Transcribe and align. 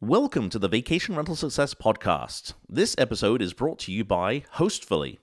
Welcome 0.00 0.48
to 0.50 0.60
the 0.60 0.68
Vacation 0.68 1.16
Rental 1.16 1.34
Success 1.34 1.74
Podcast. 1.74 2.52
This 2.68 2.94
episode 2.98 3.42
is 3.42 3.52
brought 3.52 3.80
to 3.80 3.90
you 3.90 4.04
by 4.04 4.44
Hostfully. 4.54 5.18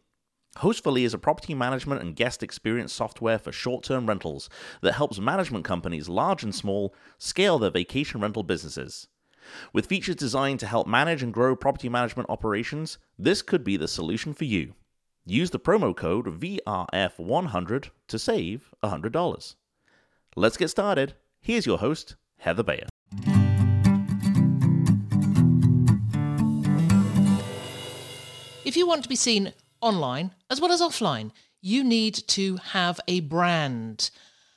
Hostfully 0.57 1.05
is 1.05 1.13
a 1.13 1.17
property 1.17 1.53
management 1.53 2.01
and 2.01 2.13
guest 2.13 2.43
experience 2.43 2.91
software 2.91 3.39
for 3.39 3.53
short 3.53 3.85
term 3.85 4.05
rentals 4.05 4.49
that 4.81 4.95
helps 4.95 5.17
management 5.17 5.63
companies, 5.63 6.09
large 6.09 6.43
and 6.43 6.53
small, 6.53 6.93
scale 7.17 7.57
their 7.57 7.69
vacation 7.69 8.19
rental 8.19 8.43
businesses. 8.43 9.07
With 9.71 9.85
features 9.85 10.17
designed 10.17 10.59
to 10.59 10.67
help 10.67 10.87
manage 10.87 11.23
and 11.23 11.33
grow 11.33 11.55
property 11.55 11.87
management 11.87 12.29
operations, 12.29 12.97
this 13.17 13.41
could 13.41 13.63
be 13.63 13.77
the 13.77 13.87
solution 13.87 14.33
for 14.33 14.43
you. 14.43 14.73
Use 15.25 15.51
the 15.51 15.57
promo 15.57 15.95
code 15.95 16.25
VRF100 16.25 17.91
to 18.09 18.19
save 18.19 18.73
$100. 18.83 19.55
Let's 20.35 20.57
get 20.57 20.67
started. 20.67 21.13
Here's 21.39 21.65
your 21.65 21.77
host, 21.77 22.17
Heather 22.39 22.63
Bayer. 22.63 22.89
If 28.75 28.79
you 28.79 28.87
want 28.87 29.03
to 29.03 29.09
be 29.09 29.15
seen 29.15 29.53
online 29.79 30.31
as 30.49 30.59
well 30.59 30.73
as 30.73 30.81
offline, 30.81 31.31
you 31.61 31.81
need 31.81 32.13
to 32.27 32.57
have 32.57 32.99
a 33.07 33.21
brand. 33.21 34.09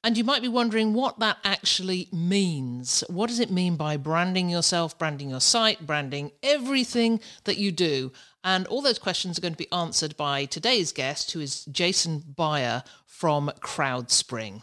And 0.02 0.18
you 0.18 0.24
might 0.24 0.42
be 0.42 0.48
wondering 0.48 0.92
what 0.92 1.20
that 1.20 1.36
actually 1.44 2.08
means. 2.12 3.04
What 3.06 3.28
does 3.28 3.38
it 3.38 3.52
mean 3.52 3.76
by 3.76 3.96
branding 3.96 4.50
yourself, 4.50 4.98
branding 4.98 5.30
your 5.30 5.40
site, 5.40 5.86
branding 5.86 6.32
everything 6.42 7.20
that 7.44 7.58
you 7.58 7.70
do? 7.70 8.10
And 8.42 8.66
all 8.66 8.82
those 8.82 8.98
questions 8.98 9.38
are 9.38 9.40
going 9.40 9.54
to 9.54 9.56
be 9.56 9.70
answered 9.70 10.16
by 10.16 10.46
today's 10.46 10.90
guest, 10.90 11.30
who 11.30 11.38
is 11.38 11.64
Jason 11.66 12.18
Byer 12.36 12.84
from 13.06 13.52
CrowdSpring. 13.60 14.62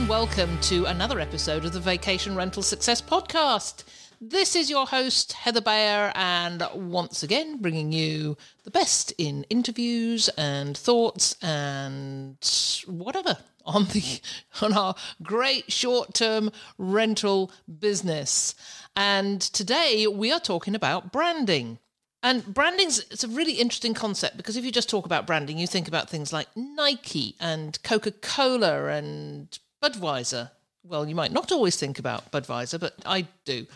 And 0.00 0.08
welcome 0.08 0.58
to 0.60 0.86
another 0.86 1.20
episode 1.20 1.64
of 1.66 1.74
the 1.74 1.80
Vacation 1.80 2.34
Rental 2.34 2.62
Success 2.62 3.02
Podcast. 3.02 3.84
This 4.18 4.56
is 4.56 4.70
your 4.70 4.86
host, 4.86 5.32
Heather 5.32 5.60
Bayer, 5.60 6.10
and 6.14 6.66
once 6.74 7.22
again 7.22 7.58
bringing 7.58 7.92
you 7.92 8.38
the 8.64 8.70
best 8.70 9.12
in 9.18 9.44
interviews 9.50 10.28
and 10.38 10.74
thoughts 10.74 11.36
and 11.42 12.38
whatever 12.86 13.36
on 13.66 13.84
the 13.86 14.20
on 14.62 14.72
our 14.72 14.94
great 15.22 15.70
short-term 15.70 16.50
rental 16.78 17.52
business. 17.78 18.54
And 18.96 19.42
today 19.42 20.06
we 20.06 20.32
are 20.32 20.40
talking 20.40 20.74
about 20.74 21.12
branding. 21.12 21.78
And 22.22 22.44
branding's 22.46 23.00
it's 23.10 23.24
a 23.24 23.28
really 23.28 23.54
interesting 23.54 23.92
concept 23.92 24.38
because 24.38 24.56
if 24.56 24.64
you 24.64 24.72
just 24.72 24.88
talk 24.88 25.04
about 25.04 25.26
branding, 25.26 25.58
you 25.58 25.66
think 25.66 25.88
about 25.88 26.08
things 26.08 26.32
like 26.32 26.48
Nike 26.56 27.34
and 27.38 27.82
Coca-Cola 27.82 28.86
and 28.86 29.58
Budweiser. 29.82 30.50
Well, 30.82 31.08
you 31.08 31.14
might 31.14 31.32
not 31.32 31.52
always 31.52 31.76
think 31.76 31.98
about 31.98 32.30
Budweiser, 32.32 32.80
but 32.80 32.94
I 33.04 33.26
do. 33.44 33.66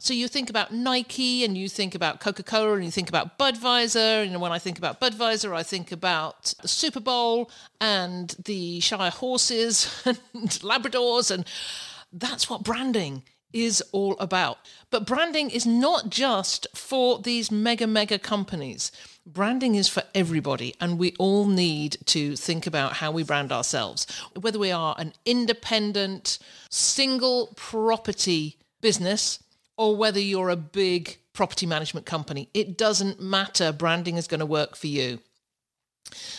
So 0.00 0.14
you 0.14 0.28
think 0.28 0.48
about 0.48 0.72
Nike 0.72 1.44
and 1.44 1.58
you 1.58 1.68
think 1.68 1.96
about 1.96 2.20
Coca-Cola 2.20 2.74
and 2.74 2.84
you 2.84 2.90
think 2.90 3.08
about 3.08 3.36
Budweiser. 3.36 4.24
And 4.24 4.40
when 4.40 4.52
I 4.52 4.60
think 4.60 4.78
about 4.78 5.00
Budweiser, 5.00 5.52
I 5.52 5.64
think 5.64 5.90
about 5.90 6.54
the 6.62 6.68
Super 6.68 7.00
Bowl 7.00 7.50
and 7.80 8.30
the 8.44 8.78
Shire 8.78 9.10
horses 9.10 10.02
and 10.06 10.18
Labradors. 10.62 11.32
And 11.32 11.44
that's 12.12 12.48
what 12.48 12.62
branding 12.62 13.24
is 13.52 13.82
all 13.90 14.16
about. 14.20 14.58
But 14.90 15.04
branding 15.04 15.50
is 15.50 15.66
not 15.66 16.10
just 16.10 16.68
for 16.76 17.18
these 17.18 17.50
mega, 17.50 17.88
mega 17.88 18.20
companies. 18.20 18.92
Branding 19.28 19.74
is 19.74 19.88
for 19.88 20.02
everybody, 20.14 20.74
and 20.80 20.98
we 20.98 21.14
all 21.18 21.46
need 21.46 21.98
to 22.06 22.34
think 22.34 22.66
about 22.66 22.94
how 22.94 23.10
we 23.10 23.22
brand 23.22 23.52
ourselves. 23.52 24.06
Whether 24.34 24.58
we 24.58 24.70
are 24.70 24.94
an 24.98 25.12
independent, 25.26 26.38
single 26.70 27.52
property 27.54 28.56
business, 28.80 29.42
or 29.76 29.96
whether 29.96 30.18
you're 30.18 30.48
a 30.48 30.56
big 30.56 31.18
property 31.34 31.66
management 31.66 32.06
company, 32.06 32.48
it 32.54 32.78
doesn't 32.78 33.20
matter. 33.20 33.70
Branding 33.70 34.16
is 34.16 34.26
going 34.26 34.40
to 34.40 34.46
work 34.46 34.76
for 34.76 34.86
you. 34.86 35.20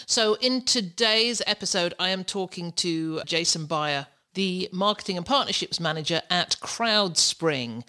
So, 0.07 0.33
in 0.41 0.63
today's 0.63 1.43
episode, 1.45 1.93
I 1.99 2.09
am 2.09 2.23
talking 2.23 2.71
to 2.73 3.21
Jason 3.23 3.67
Byer 3.67 4.07
the 4.33 4.69
marketing 4.71 5.17
and 5.17 5.25
partnerships 5.25 5.79
manager 5.79 6.21
at 6.29 6.57
CrowdSpring. 6.61 7.83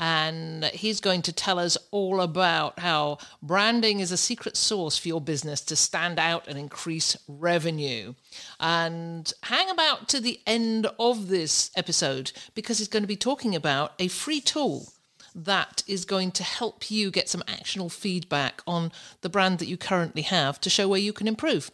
And 0.00 0.64
he's 0.64 0.98
going 0.98 1.20
to 1.22 1.32
tell 1.32 1.58
us 1.58 1.76
all 1.90 2.22
about 2.22 2.78
how 2.78 3.18
branding 3.42 4.00
is 4.00 4.10
a 4.10 4.16
secret 4.16 4.56
source 4.56 4.96
for 4.96 5.08
your 5.08 5.20
business 5.20 5.60
to 5.62 5.76
stand 5.76 6.18
out 6.18 6.48
and 6.48 6.58
increase 6.58 7.18
revenue. 7.28 8.14
And 8.58 9.30
hang 9.42 9.68
about 9.68 10.08
to 10.08 10.20
the 10.20 10.40
end 10.46 10.88
of 10.98 11.28
this 11.28 11.70
episode 11.76 12.32
because 12.54 12.78
he's 12.78 12.88
going 12.88 13.02
to 13.02 13.06
be 13.06 13.16
talking 13.16 13.54
about 13.54 13.92
a 13.98 14.08
free 14.08 14.40
tool 14.40 14.88
that 15.34 15.82
is 15.86 16.04
going 16.04 16.32
to 16.32 16.42
help 16.42 16.90
you 16.90 17.10
get 17.10 17.28
some 17.28 17.42
actionable 17.46 17.90
feedback 17.90 18.62
on 18.66 18.90
the 19.20 19.28
brand 19.28 19.58
that 19.58 19.68
you 19.68 19.76
currently 19.76 20.22
have 20.22 20.60
to 20.60 20.70
show 20.70 20.88
where 20.88 20.98
you 20.98 21.12
can 21.12 21.28
improve. 21.28 21.70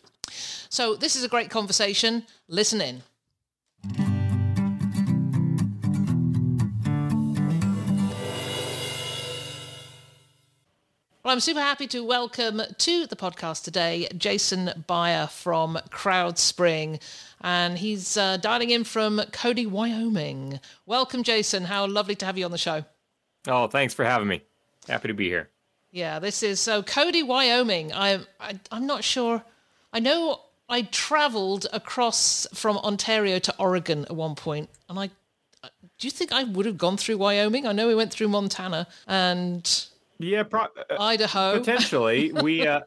So, 0.69 0.97
this 0.97 1.15
is 1.15 1.23
a 1.25 1.29
great 1.29 1.51
conversation. 1.51 2.25
Listen 2.49 2.81
in. 2.81 4.16
Well, 11.27 11.33
I'm 11.33 11.41
super 11.41 11.59
happy 11.59 11.89
to 11.89 12.05
welcome 12.05 12.63
to 12.79 13.07
the 13.09 13.17
podcast 13.17 13.65
today 13.65 14.07
Jason 14.17 14.85
Byer 14.89 15.29
from 15.29 15.77
CrowdSpring, 15.91 17.03
and 17.41 17.77
he's 17.77 18.17
uh, 18.17 18.37
dialing 18.37 18.71
in 18.71 18.85
from 18.85 19.21
Cody, 19.33 19.67
Wyoming. 19.67 20.61
Welcome, 20.87 21.25
Jason. 21.25 21.65
How 21.65 21.85
lovely 21.89 22.15
to 22.15 22.27
have 22.27 22.39
you 22.39 22.45
on 22.45 22.53
the 22.53 22.59
show. 22.59 22.85
Oh, 23.49 23.67
thanks 23.67 23.93
for 23.93 24.05
having 24.05 24.29
me. 24.29 24.43
Happy 24.87 25.09
to 25.09 25.15
be 25.15 25.29
here. 25.29 25.49
Yeah, 25.91 26.21
this 26.21 26.45
is 26.45 26.61
so 26.61 26.85
Cody, 26.85 27.25
Wyoming. 27.25 27.93
I, 27.93 28.21
I 28.39 28.61
I'm 28.71 28.87
not 28.87 29.03
sure. 29.03 29.43
I 29.93 29.99
know 29.99 30.43
I 30.69 30.83
travelled 30.83 31.67
across 31.73 32.47
from 32.55 32.79
Ontario 32.79 33.41
to 33.41 33.55
Oregon 33.59 34.05
at 34.05 34.15
one 34.15 34.37
point, 34.37 34.71
and 34.89 34.97
I. 34.97 35.11
Do 35.99 36.07
you 36.07 36.13
think 36.13 36.31
I 36.31 36.45
would 36.45 36.67
have 36.67 36.79
gone 36.79 36.97
through 36.97 37.17
Wyoming? 37.17 37.67
I 37.67 37.73
know 37.73 37.89
we 37.89 37.97
went 37.97 38.13
through 38.13 38.29
Montana 38.29 38.87
and 39.09 39.89
yeah, 40.19 40.43
pro- 40.43 40.63
uh, 40.63 40.97
Idaho. 40.99 41.59
Potentially, 41.59 42.33
we 42.33 42.67
uh, 42.67 42.81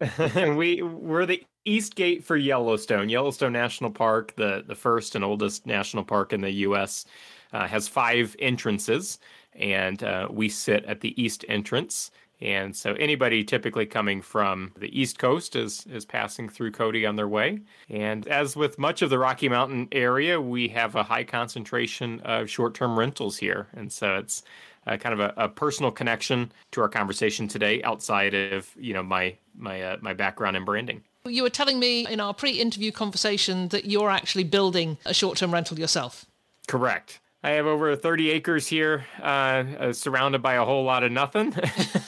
we 0.34 0.82
we're 0.82 1.26
the 1.26 1.44
east 1.64 1.94
gate 1.94 2.24
for 2.24 2.36
Yellowstone. 2.36 3.08
Yellowstone 3.08 3.52
National 3.52 3.90
Park, 3.90 4.34
the 4.36 4.64
the 4.66 4.74
first 4.74 5.14
and 5.14 5.24
oldest 5.24 5.66
national 5.66 6.04
park 6.04 6.32
in 6.32 6.40
the 6.40 6.50
U.S., 6.50 7.04
uh, 7.52 7.66
has 7.66 7.88
five 7.88 8.36
entrances, 8.38 9.18
and 9.54 10.02
uh, 10.02 10.28
we 10.30 10.48
sit 10.48 10.84
at 10.84 11.00
the 11.00 11.20
east 11.22 11.44
entrance. 11.48 12.10
And 12.40 12.74
so 12.74 12.94
anybody 12.94 13.44
typically 13.44 13.86
coming 13.86 14.20
from 14.20 14.72
the 14.76 15.00
East 15.00 15.18
Coast 15.18 15.54
is 15.56 15.86
is 15.86 16.04
passing 16.04 16.48
through 16.48 16.72
Cody 16.72 17.06
on 17.06 17.16
their 17.16 17.28
way. 17.28 17.60
And 17.88 18.26
as 18.26 18.56
with 18.56 18.78
much 18.78 19.02
of 19.02 19.10
the 19.10 19.18
Rocky 19.18 19.48
Mountain 19.48 19.88
area, 19.92 20.40
we 20.40 20.68
have 20.68 20.96
a 20.96 21.04
high 21.04 21.24
concentration 21.24 22.20
of 22.20 22.50
short-term 22.50 22.98
rentals 22.98 23.38
here. 23.38 23.68
And 23.72 23.92
so 23.92 24.16
it's 24.16 24.42
uh, 24.86 24.96
kind 24.96 25.12
of 25.12 25.20
a, 25.20 25.34
a, 25.36 25.48
personal 25.48 25.90
connection 25.90 26.52
to 26.72 26.80
our 26.80 26.88
conversation 26.88 27.48
today 27.48 27.82
outside 27.82 28.34
of 28.34 28.70
you 28.76 28.92
know 28.92 29.02
my 29.02 29.36
my 29.56 29.82
uh, 29.82 29.96
my 30.00 30.12
background 30.12 30.56
in 30.56 30.64
branding. 30.64 31.02
You 31.26 31.42
were 31.42 31.50
telling 31.50 31.78
me 31.78 32.06
in 32.06 32.20
our 32.20 32.34
pre-interview 32.34 32.92
conversation 32.92 33.68
that 33.68 33.86
you're 33.86 34.10
actually 34.10 34.44
building 34.44 34.98
a 35.06 35.14
short-term 35.14 35.54
rental 35.54 35.78
yourself. 35.78 36.26
Correct. 36.68 37.18
I 37.42 37.50
have 37.52 37.66
over 37.66 37.96
30 37.96 38.30
acres 38.30 38.66
here, 38.66 39.06
uh, 39.22 39.64
uh 39.78 39.92
surrounded 39.92 40.42
by 40.42 40.54
a 40.54 40.64
whole 40.64 40.84
lot 40.84 41.02
of 41.02 41.12
nothing. 41.12 41.54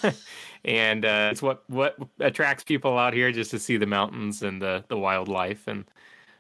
and 0.64 1.05
uh, 1.05 1.28
it's 1.31 1.40
what 1.40 1.62
what 1.69 1.96
attracts 2.20 2.64
people 2.64 2.99
out 2.99 3.14
here 3.14 3.32
just 3.32 3.50
to 3.52 3.58
see 3.58 3.76
the 3.76 3.87
mountains 3.87 4.43
and 4.43 4.61
the 4.61 4.84
the 4.88 4.99
wildlife 4.99 5.67
and 5.67 5.84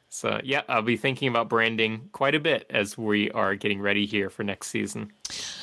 so 0.08 0.40
yeah 0.44 0.62
i'll 0.68 0.82
be 0.82 0.96
thinking 0.96 1.28
about 1.28 1.48
branding 1.48 2.08
quite 2.12 2.34
a 2.34 2.40
bit 2.40 2.66
as 2.70 2.96
we 2.96 3.30
are 3.32 3.54
getting 3.54 3.80
ready 3.80 4.06
here 4.06 4.30
for 4.30 4.44
next 4.44 4.68
season 4.68 5.12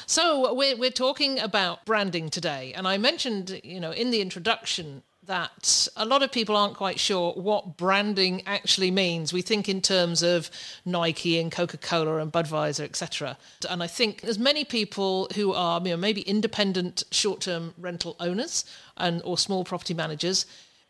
so 0.05 0.53
we're, 0.53 0.77
we're 0.77 0.91
talking 0.91 1.39
about 1.39 1.83
branding 1.85 2.29
today 2.29 2.73
and 2.75 2.87
i 2.87 2.97
mentioned 2.97 3.59
you 3.63 3.79
know 3.79 3.91
in 3.91 4.11
the 4.11 4.21
introduction 4.21 5.03
that 5.25 5.87
a 5.95 6.05
lot 6.05 6.21
of 6.21 6.31
people 6.31 6.55
aren't 6.55 6.75
quite 6.75 6.99
sure 6.99 7.31
what 7.33 7.77
branding 7.77 8.41
actually 8.45 8.91
means. 8.91 9.31
We 9.31 9.41
think 9.41 9.69
in 9.69 9.81
terms 9.81 10.21
of 10.21 10.49
Nike 10.85 11.39
and 11.39 11.51
Coca-Cola 11.51 12.17
and 12.17 12.31
Budweiser, 12.31 12.83
etc. 12.83 13.37
And 13.69 13.81
I 13.81 13.87
think 13.87 14.21
there's 14.21 14.39
many 14.39 14.65
people 14.65 15.29
who 15.35 15.53
are 15.53 15.79
you 15.81 15.91
know, 15.91 15.97
maybe 15.97 16.21
independent 16.21 17.03
short-term 17.11 17.73
rental 17.77 18.15
owners 18.19 18.65
and 18.97 19.21
or 19.23 19.37
small 19.37 19.63
property 19.63 19.93
managers 19.93 20.45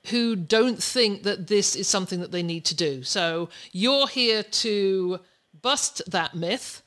who 0.07 0.35
don't 0.35 0.81
think 0.81 1.23
that 1.23 1.47
this 1.47 1.75
is 1.75 1.87
something 1.87 2.19
that 2.19 2.31
they 2.31 2.43
need 2.43 2.65
to 2.65 2.75
do. 2.75 3.03
So 3.03 3.49
you're 3.71 4.07
here 4.07 4.43
to 4.43 5.19
bust 5.61 6.01
that 6.07 6.35
myth 6.35 6.81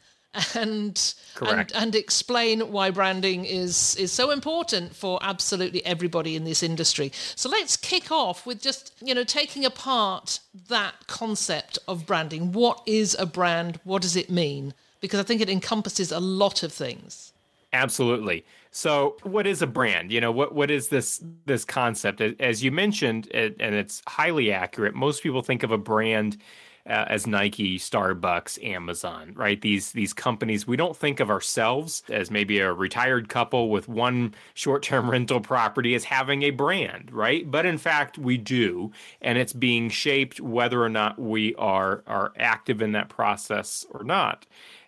and 0.55 1.15
and, 1.41 1.73
and 1.75 1.95
explain 1.95 2.61
why 2.73 2.91
branding 2.91 3.45
is 3.45 3.97
is 3.97 4.13
so 4.13 4.31
important 4.31 4.95
for 4.95 5.19
absolutely 5.23 5.85
everybody 5.87 6.37
in 6.37 6.45
this 6.45 6.63
industry. 6.63 7.11
So 7.35 7.49
let's 7.49 7.77
kick 7.77 8.11
off 8.11 8.47
with 8.47 8.61
just 8.61 8.93
you 9.01 9.15
know 9.15 9.25
taking 9.25 9.65
apart 9.65 10.41
that 10.69 11.07
concept 11.07 11.79
of 11.89 12.07
branding. 12.07 12.53
What 12.53 12.83
is 12.87 13.17
a 13.19 13.27
brand? 13.27 13.81
What 13.85 14.03
does 14.03 14.17
it 14.17 14.31
mean? 14.31 14.75
Because 15.01 15.21
I 15.21 15.23
think 15.23 15.41
it 15.41 15.51
encompasses 15.51 16.13
a 16.13 16.21
lot 16.21 16.63
of 16.63 16.73
things. 16.73 17.33
Absolutely. 17.77 18.47
So, 18.71 19.17
what 19.23 19.47
is 19.47 19.61
a 19.61 19.67
brand? 19.67 20.11
You 20.11 20.21
know, 20.21 20.33
what 20.33 20.55
what 20.55 20.71
is 20.71 20.89
this 20.89 21.23
this 21.45 21.65
concept? 21.65 22.23
As 22.23 22.65
you 22.65 22.73
mentioned, 22.73 23.29
and 23.35 23.75
it's 23.75 24.03
highly 24.07 24.51
accurate. 24.51 24.95
Most 24.95 25.23
people 25.23 25.43
think 25.43 25.63
of 25.63 25.71
a 25.71 25.79
brand 25.79 26.39
uh, 26.87 27.05
as 27.09 27.27
Nike, 27.27 27.79
Starbucks, 27.79 28.63
Amazon, 28.65 29.33
right? 29.35 29.61
These 29.61 29.93
these 29.93 30.15
companies, 30.15 30.67
we 30.67 30.77
don't 30.77 30.97
think 30.97 31.21
of 31.21 31.29
ourselves 31.29 32.03
as 32.09 32.31
maybe 32.31 32.61
a 32.61 32.73
retired 32.73 33.29
couple 33.29 33.69
with 33.69 33.89
one 33.89 34.35
short-term 34.55 35.11
rental 35.15 35.41
property 35.41 35.95
as 35.95 36.05
having 36.05 36.45
a 36.45 36.51
brand, 36.51 37.13
right? 37.13 37.51
But 37.51 37.67
in 37.67 37.77
fact, 37.77 38.17
we 38.17 38.39
do, 38.39 38.91
and 39.21 39.37
it's 39.37 39.53
being 39.53 39.91
shaped 39.91 40.41
whether 40.41 40.83
or 40.83 40.89
not 40.89 41.19
we 41.19 41.55
are 41.57 42.05
are 42.07 42.33
active 42.39 42.81
in 42.81 42.93
that 42.93 43.11
process 43.11 43.85
or 43.91 44.03
not. 44.03 44.47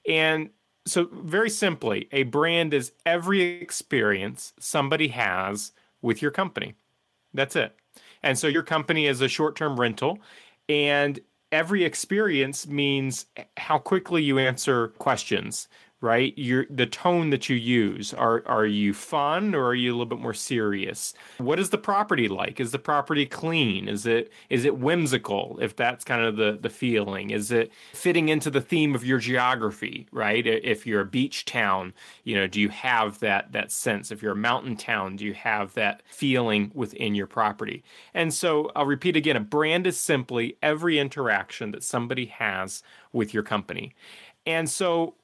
And 0.09 0.49
so 0.89 1.09
very 1.13 1.51
simply, 1.51 2.09
a 2.13 2.25
brand 2.25 2.75
is 2.75 2.93
every 3.07 3.43
experience 3.43 4.53
somebody 4.59 5.09
has 5.09 5.73
with 6.03 6.23
your 6.23 6.31
company. 6.31 6.75
That's 7.35 7.57
it. 7.57 7.75
And 8.23 8.39
so 8.39 8.47
your 8.47 8.63
company 8.63 9.07
is 9.07 9.21
a 9.21 9.29
short-term 9.29 9.79
rental 9.79 10.19
and 10.69 11.21
every 11.51 11.85
experience 11.85 12.67
means 12.67 13.27
how 13.57 13.79
quickly 13.79 14.23
you 14.23 14.39
answer 14.39 14.89
questions 14.99 15.69
right? 16.01 16.33
Your 16.37 16.67
the 16.71 16.87
tone 16.87 17.31
that 17.31 17.49
you 17.49 17.57
use 17.57 18.15
are 18.15 18.43
are 18.47 18.67
you 18.67 18.95
fun 18.95 19.55
or 19.55 19.67
are 19.67 19.75
you 19.75 19.91
a 19.91 19.95
little 19.95 20.07
bit 20.07 20.21
more 20.21 20.35
serious? 20.35 21.13
What 21.39 21.59
is 21.59 21.71
the 21.71 21.79
property 21.79 22.29
like? 22.29 22.61
Is 22.61 22.71
the 22.71 22.79
property 22.79 23.27
clean? 23.27 23.89
Is 23.89 24.07
it 24.07 24.33
is 24.49 24.65
it 24.65 24.79
whimsical 24.79 25.59
if 25.61 25.75
that's 25.75 26.05
kind 26.05 26.23
of 26.23 26.37
the 26.37 26.59
the 26.61 26.71
feeling? 26.71 27.31
Is 27.31 27.51
it 27.51 27.73
fitting 27.93 28.29
into 28.29 28.49
the 28.51 28.61
theme 28.61 28.95
of 28.95 29.05
your 29.05 29.19
geography 29.19 30.07
right? 30.13 30.47
If 30.47 30.87
you're 30.87 31.01
a 31.01 31.05
beach 31.05 31.45
town 31.45 31.93
you 32.23 32.37
know 32.37 32.47
do 32.47 32.61
you 32.61 32.69
have 32.69 33.19
that 33.19 33.53
that 33.53 33.73
sense? 33.73 34.13
If 34.13 34.23
you're 34.23 34.33
a 34.33 34.37
mountain 34.37 34.77
town 34.77 35.17
do 35.17 35.25
you 35.25 35.35
have 35.35 35.75
that 35.75 36.03
feeling 36.09 36.71
within 36.75 37.17
your 37.17 37.27
property? 37.27 37.83
And 38.15 38.33
so 38.33 38.71
I'll 38.77 38.87
repeat 38.87 39.17
again 39.17 39.37
a 39.37 39.41
brand 39.41 39.87
is 39.87 39.99
simply 39.99 40.57
every 40.63 40.99
interaction 41.01 41.73
that 41.73 41.83
somebody 41.83 42.27
has 42.27 42.85
with 43.13 43.35
your 43.35 43.43
company. 43.43 43.95
And 44.47 44.71
so 44.71 45.15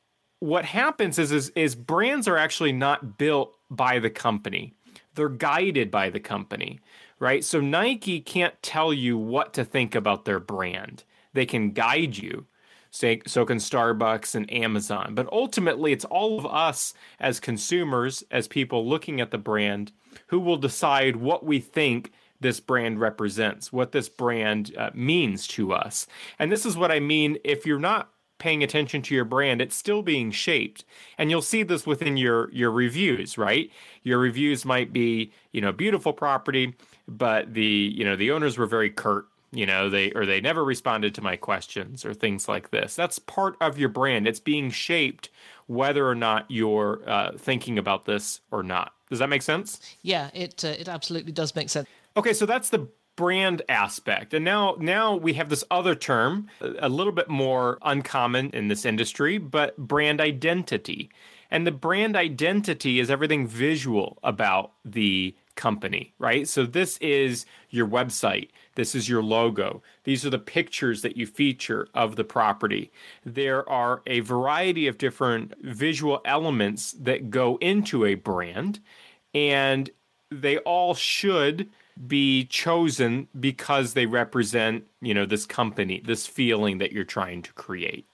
what 0.44 0.66
happens 0.66 1.18
is, 1.18 1.32
is 1.32 1.48
is 1.56 1.74
brands 1.74 2.28
are 2.28 2.36
actually 2.36 2.72
not 2.72 3.16
built 3.16 3.56
by 3.70 3.98
the 3.98 4.10
company. 4.10 4.74
They're 5.14 5.30
guided 5.30 5.90
by 5.90 6.10
the 6.10 6.20
company, 6.20 6.80
right? 7.18 7.42
So 7.42 7.60
Nike 7.60 8.20
can't 8.20 8.54
tell 8.62 8.92
you 8.92 9.16
what 9.16 9.54
to 9.54 9.64
think 9.64 9.94
about 9.94 10.26
their 10.26 10.40
brand. 10.40 11.04
They 11.32 11.46
can 11.46 11.70
guide 11.70 12.18
you. 12.18 12.44
Say, 12.90 13.22
so 13.26 13.44
can 13.44 13.56
Starbucks 13.56 14.34
and 14.34 14.52
Amazon. 14.52 15.14
But 15.14 15.32
ultimately, 15.32 15.92
it's 15.92 16.04
all 16.04 16.38
of 16.38 16.46
us 16.46 16.94
as 17.18 17.40
consumers, 17.40 18.22
as 18.30 18.46
people 18.46 18.86
looking 18.86 19.20
at 19.20 19.30
the 19.30 19.38
brand, 19.38 19.92
who 20.28 20.38
will 20.38 20.58
decide 20.58 21.16
what 21.16 21.44
we 21.44 21.58
think 21.58 22.12
this 22.38 22.60
brand 22.60 23.00
represents, 23.00 23.72
what 23.72 23.92
this 23.92 24.08
brand 24.08 24.74
uh, 24.76 24.90
means 24.94 25.48
to 25.48 25.72
us. 25.72 26.06
And 26.38 26.52
this 26.52 26.66
is 26.66 26.76
what 26.76 26.92
I 26.92 27.00
mean 27.00 27.38
if 27.42 27.66
you're 27.66 27.80
not 27.80 28.13
paying 28.44 28.62
attention 28.62 29.00
to 29.00 29.14
your 29.14 29.24
brand, 29.24 29.62
it's 29.62 29.74
still 29.74 30.02
being 30.02 30.30
shaped. 30.30 30.84
And 31.16 31.30
you'll 31.30 31.40
see 31.40 31.62
this 31.62 31.86
within 31.86 32.18
your 32.18 32.52
your 32.52 32.70
reviews, 32.70 33.38
right? 33.38 33.70
Your 34.02 34.18
reviews 34.18 34.66
might 34.66 34.92
be, 34.92 35.32
you 35.52 35.62
know, 35.62 35.72
beautiful 35.72 36.12
property, 36.12 36.74
but 37.08 37.54
the, 37.54 37.64
you 37.64 38.04
know, 38.04 38.16
the 38.16 38.30
owners 38.30 38.58
were 38.58 38.66
very 38.66 38.90
curt 38.90 39.26
you 39.50 39.64
know 39.64 39.88
they 39.88 40.10
or 40.12 40.26
they 40.26 40.40
never 40.40 40.64
responded 40.64 41.14
to 41.14 41.22
my 41.22 41.36
questions 41.36 42.04
or 42.04 42.12
things 42.12 42.48
like 42.48 42.70
this. 42.70 42.96
That's 42.96 43.18
part 43.20 43.56
of 43.60 43.78
your 43.78 43.88
brand. 43.88 44.26
It's 44.26 44.40
being 44.40 44.68
shaped 44.70 45.30
whether 45.66 46.06
or 46.06 46.16
not 46.16 46.44
you're 46.48 47.08
uh, 47.08 47.38
thinking 47.38 47.78
about 47.78 48.04
this 48.04 48.40
or 48.50 48.64
not. 48.64 48.92
Does 49.08 49.20
that 49.20 49.28
make 49.28 49.42
sense? 49.42 49.80
Yeah 50.02 50.30
it 50.34 50.64
uh, 50.64 50.74
it 50.76 50.88
absolutely 50.88 51.32
does 51.32 51.54
make 51.54 51.70
sense. 51.70 51.88
Okay 52.16 52.32
so 52.32 52.44
that's 52.46 52.70
the 52.70 52.88
brand 53.16 53.62
aspect. 53.68 54.34
And 54.34 54.44
now 54.44 54.76
now 54.78 55.16
we 55.16 55.34
have 55.34 55.48
this 55.48 55.64
other 55.70 55.94
term, 55.94 56.48
a 56.60 56.88
little 56.88 57.12
bit 57.12 57.28
more 57.28 57.78
uncommon 57.82 58.50
in 58.50 58.68
this 58.68 58.84
industry, 58.84 59.38
but 59.38 59.76
brand 59.76 60.20
identity. 60.20 61.10
And 61.50 61.66
the 61.66 61.72
brand 61.72 62.16
identity 62.16 62.98
is 62.98 63.10
everything 63.10 63.46
visual 63.46 64.18
about 64.24 64.72
the 64.84 65.36
company, 65.54 66.12
right? 66.18 66.48
So 66.48 66.66
this 66.66 66.96
is 66.98 67.46
your 67.70 67.86
website. 67.86 68.48
This 68.74 68.94
is 68.94 69.08
your 69.08 69.22
logo. 69.22 69.82
These 70.02 70.26
are 70.26 70.30
the 70.30 70.38
pictures 70.38 71.02
that 71.02 71.16
you 71.16 71.26
feature 71.26 71.86
of 71.94 72.16
the 72.16 72.24
property. 72.24 72.90
There 73.24 73.68
are 73.68 74.02
a 74.06 74.20
variety 74.20 74.88
of 74.88 74.98
different 74.98 75.54
visual 75.62 76.20
elements 76.24 76.92
that 76.92 77.30
go 77.30 77.56
into 77.60 78.04
a 78.04 78.14
brand, 78.14 78.80
and 79.32 79.90
they 80.30 80.58
all 80.58 80.94
should 80.94 81.70
be 82.06 82.44
chosen 82.44 83.28
because 83.38 83.94
they 83.94 84.06
represent, 84.06 84.84
you 85.00 85.14
know, 85.14 85.26
this 85.26 85.46
company, 85.46 86.00
this 86.04 86.26
feeling 86.26 86.78
that 86.78 86.92
you're 86.92 87.04
trying 87.04 87.42
to 87.42 87.52
create. 87.52 88.06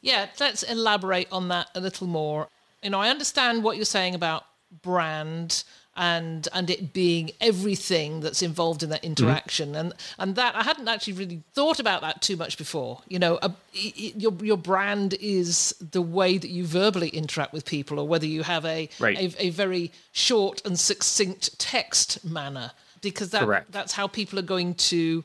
Yeah, 0.00 0.28
let's 0.38 0.62
elaborate 0.62 1.28
on 1.30 1.48
that 1.48 1.68
a 1.74 1.80
little 1.80 2.06
more. 2.06 2.48
You 2.82 2.90
know, 2.90 3.00
I 3.00 3.10
understand 3.10 3.62
what 3.62 3.76
you're 3.76 3.84
saying 3.84 4.14
about 4.14 4.44
brand 4.82 5.64
and 5.96 6.48
and 6.52 6.70
it 6.70 6.92
being 6.92 7.30
everything 7.40 8.20
that's 8.20 8.42
involved 8.42 8.82
in 8.82 8.90
that 8.90 9.04
interaction 9.04 9.70
mm-hmm. 9.70 9.76
and 9.76 9.94
and 10.18 10.36
that 10.36 10.54
I 10.54 10.62
hadn't 10.62 10.88
actually 10.88 11.14
really 11.14 11.42
thought 11.52 11.80
about 11.80 12.00
that 12.02 12.22
too 12.22 12.36
much 12.36 12.56
before 12.56 13.02
you 13.08 13.18
know 13.18 13.38
a, 13.42 13.52
your 13.72 14.32
your 14.40 14.56
brand 14.56 15.14
is 15.14 15.74
the 15.78 16.02
way 16.02 16.38
that 16.38 16.48
you 16.48 16.64
verbally 16.64 17.08
interact 17.08 17.52
with 17.52 17.64
people 17.64 17.98
or 17.98 18.06
whether 18.06 18.26
you 18.26 18.42
have 18.44 18.64
a 18.64 18.88
right. 19.00 19.18
a, 19.18 19.46
a, 19.46 19.50
very 19.50 19.90
short 20.12 20.62
and 20.64 20.78
succinct 20.78 21.58
text 21.58 22.24
manner 22.24 22.70
because 23.00 23.30
that 23.30 23.66
that's 23.70 23.92
how 23.92 24.06
people 24.06 24.38
are 24.38 24.42
going 24.42 24.74
to 24.74 25.24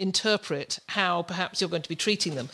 interpret 0.00 0.80
how 0.88 1.22
perhaps 1.22 1.60
you're 1.60 1.70
going 1.70 1.82
to 1.82 1.88
be 1.88 1.96
treating 1.96 2.34
them. 2.34 2.48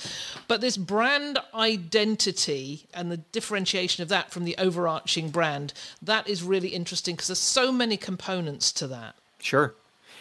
But 0.49 0.61
this 0.61 0.77
brand 0.77 1.39
identity 1.55 2.87
and 2.93 3.11
the 3.11 3.17
differentiation 3.17 4.03
of 4.03 4.09
that 4.11 4.31
from 4.31 4.45
the 4.45 4.57
overarching 4.59 5.31
brand, 5.31 5.73
that 6.03 6.29
is 6.29 6.43
really 6.43 6.69
interesting 6.69 7.15
because 7.15 7.29
there's 7.29 7.39
so 7.39 7.73
many 7.73 7.97
components 7.97 8.73
to 8.73 8.87
that. 8.89 9.15
Sure. 9.39 9.75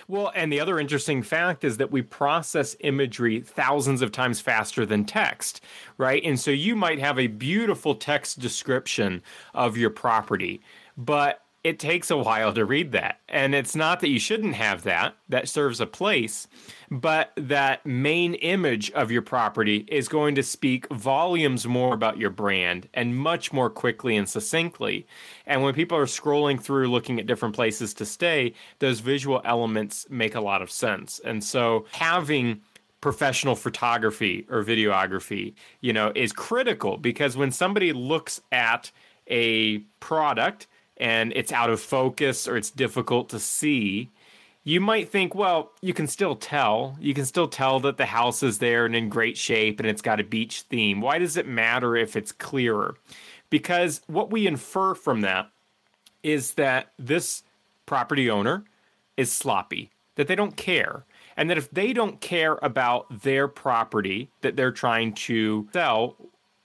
Well, 0.07 0.31
and 0.35 0.53
the 0.53 0.59
other 0.59 0.79
interesting 0.79 1.23
fact 1.23 1.63
is 1.63 1.77
that 1.77 1.91
we 1.91 2.03
process 2.03 2.75
imagery 2.81 3.41
thousands 3.41 4.03
of 4.03 4.11
times 4.11 4.39
faster 4.39 4.85
than 4.85 5.03
text, 5.03 5.61
right? 5.97 6.23
And 6.23 6.39
so 6.39 6.51
you 6.51 6.75
might 6.75 6.99
have 6.99 7.17
a 7.17 7.25
beautiful 7.25 7.95
text 7.95 8.39
description 8.39 9.23
of 9.55 9.77
your 9.77 9.89
property, 9.89 10.61
but 10.95 11.41
it 11.65 11.79
takes 11.79 12.11
a 12.11 12.17
while 12.17 12.53
to 12.53 12.63
read 12.63 12.91
that. 12.91 13.21
And 13.27 13.55
it's 13.55 13.75
not 13.75 13.99
that 14.01 14.09
you 14.09 14.19
shouldn't 14.19 14.53
have 14.53 14.83
that, 14.83 15.15
that 15.29 15.49
serves 15.49 15.81
a 15.81 15.87
place, 15.87 16.47
but 16.91 17.31
that 17.37 17.83
main 17.83 18.35
image 18.35 18.91
of 18.91 19.09
your 19.09 19.23
property 19.23 19.77
is 19.87 20.07
going 20.07 20.35
to 20.35 20.43
speak 20.43 20.87
volumes 20.93 21.65
more 21.65 21.95
about 21.95 22.19
your 22.19 22.29
brand 22.29 22.87
and 22.93 23.17
much 23.17 23.51
more 23.51 23.71
quickly 23.71 24.15
and 24.15 24.29
succinctly. 24.29 25.07
And 25.47 25.63
when 25.63 25.73
people 25.73 25.97
are 25.97 26.05
scrolling 26.05 26.61
through 26.61 26.87
looking 26.89 27.19
at 27.19 27.25
different 27.25 27.55
places 27.55 27.95
to 27.95 28.05
stay, 28.05 28.53
those 28.77 28.99
visual 28.99 29.41
elements 29.43 30.05
make 30.07 30.35
a 30.35 30.41
lot 30.41 30.61
of 30.61 30.69
sense. 30.69 31.19
And 31.25 31.43
so 31.43 31.87
having 31.93 32.61
professional 33.01 33.55
photography 33.55 34.45
or 34.51 34.63
videography, 34.63 35.55
you 35.81 35.93
know, 35.93 36.11
is 36.13 36.31
critical 36.31 36.97
because 36.97 37.35
when 37.35 37.49
somebody 37.49 37.91
looks 37.91 38.39
at 38.51 38.91
a 39.27 39.79
product, 39.99 40.67
and 40.97 41.33
it's 41.35 41.51
out 41.51 41.69
of 41.69 41.81
focus 41.81 42.47
or 42.47 42.57
it's 42.57 42.71
difficult 42.71 43.29
to 43.29 43.39
see, 43.39 44.09
you 44.63 44.81
might 44.81 45.09
think, 45.09 45.35
well, 45.35 45.71
you 45.81 45.93
can 45.93 46.07
still 46.07 46.35
tell. 46.35 46.97
You 46.99 47.13
can 47.13 47.25
still 47.25 47.47
tell 47.47 47.79
that 47.81 47.97
the 47.97 48.05
house 48.07 48.41
is 48.41 48.57
there 48.57 48.85
and 48.85 48.95
in 48.95 49.09
great 49.09 49.37
shape 49.37 49.79
and 49.79 49.87
it's 49.87 50.01
got 50.01 50.19
a 50.19 50.23
beach 50.23 50.61
theme. 50.63 51.01
Why 51.01 51.19
does 51.19 51.37
it 51.37 51.47
matter 51.47 51.95
if 51.95 52.15
it's 52.15 52.31
clearer? 52.31 52.95
Because 53.49 54.01
what 54.07 54.31
we 54.31 54.47
infer 54.47 54.95
from 54.95 55.21
that 55.21 55.49
is 56.23 56.55
that 56.55 56.91
this 56.97 57.43
property 57.85 58.29
owner 58.29 58.63
is 59.17 59.31
sloppy, 59.31 59.91
that 60.15 60.27
they 60.27 60.35
don't 60.35 60.57
care. 60.57 61.05
And 61.37 61.49
that 61.49 61.57
if 61.57 61.69
they 61.69 61.93
don't 61.93 62.19
care 62.21 62.57
about 62.61 63.21
their 63.21 63.47
property 63.47 64.29
that 64.41 64.55
they're 64.55 64.71
trying 64.71 65.13
to 65.13 65.67
sell, 65.73 66.15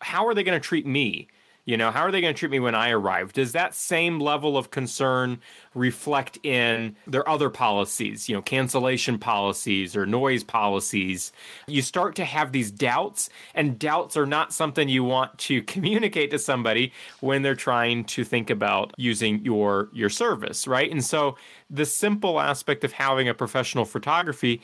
how 0.00 0.26
are 0.26 0.32
they 0.32 0.42
going 0.42 0.58
to 0.58 0.66
treat 0.66 0.86
me? 0.86 1.28
You 1.64 1.76
know, 1.76 1.90
how 1.90 2.00
are 2.00 2.10
they 2.10 2.20
going 2.20 2.34
to 2.34 2.38
treat 2.38 2.50
me 2.50 2.60
when 2.60 2.74
I 2.74 2.90
arrive? 2.90 3.32
Does 3.32 3.52
that 3.52 3.74
same 3.74 4.18
level 4.18 4.56
of 4.56 4.70
concern 4.70 5.40
reflect 5.74 6.38
in 6.42 6.96
their 7.06 7.28
other 7.28 7.50
policies, 7.50 8.28
you 8.28 8.34
know, 8.34 8.42
cancellation 8.42 9.18
policies 9.18 9.94
or 9.94 10.06
noise 10.06 10.42
policies? 10.42 11.32
You 11.66 11.82
start 11.82 12.14
to 12.16 12.24
have 12.24 12.52
these 12.52 12.70
doubts, 12.70 13.28
and 13.54 13.78
doubts 13.78 14.16
are 14.16 14.26
not 14.26 14.52
something 14.52 14.88
you 14.88 15.04
want 15.04 15.38
to 15.38 15.62
communicate 15.70 16.30
to 16.30 16.38
somebody 16.38 16.92
when 17.20 17.42
they're 17.42 17.54
trying 17.54 18.04
to 18.04 18.24
think 18.24 18.50
about 18.50 18.92
using 18.96 19.44
your 19.44 19.88
your 19.92 20.08
service, 20.10 20.66
right? 20.66 20.90
And 20.90 21.04
so 21.04 21.36
the 21.68 21.86
simple 21.86 22.40
aspect 22.40 22.84
of 22.84 22.92
having 22.92 23.28
a 23.28 23.34
professional 23.34 23.84
photography 23.84 24.60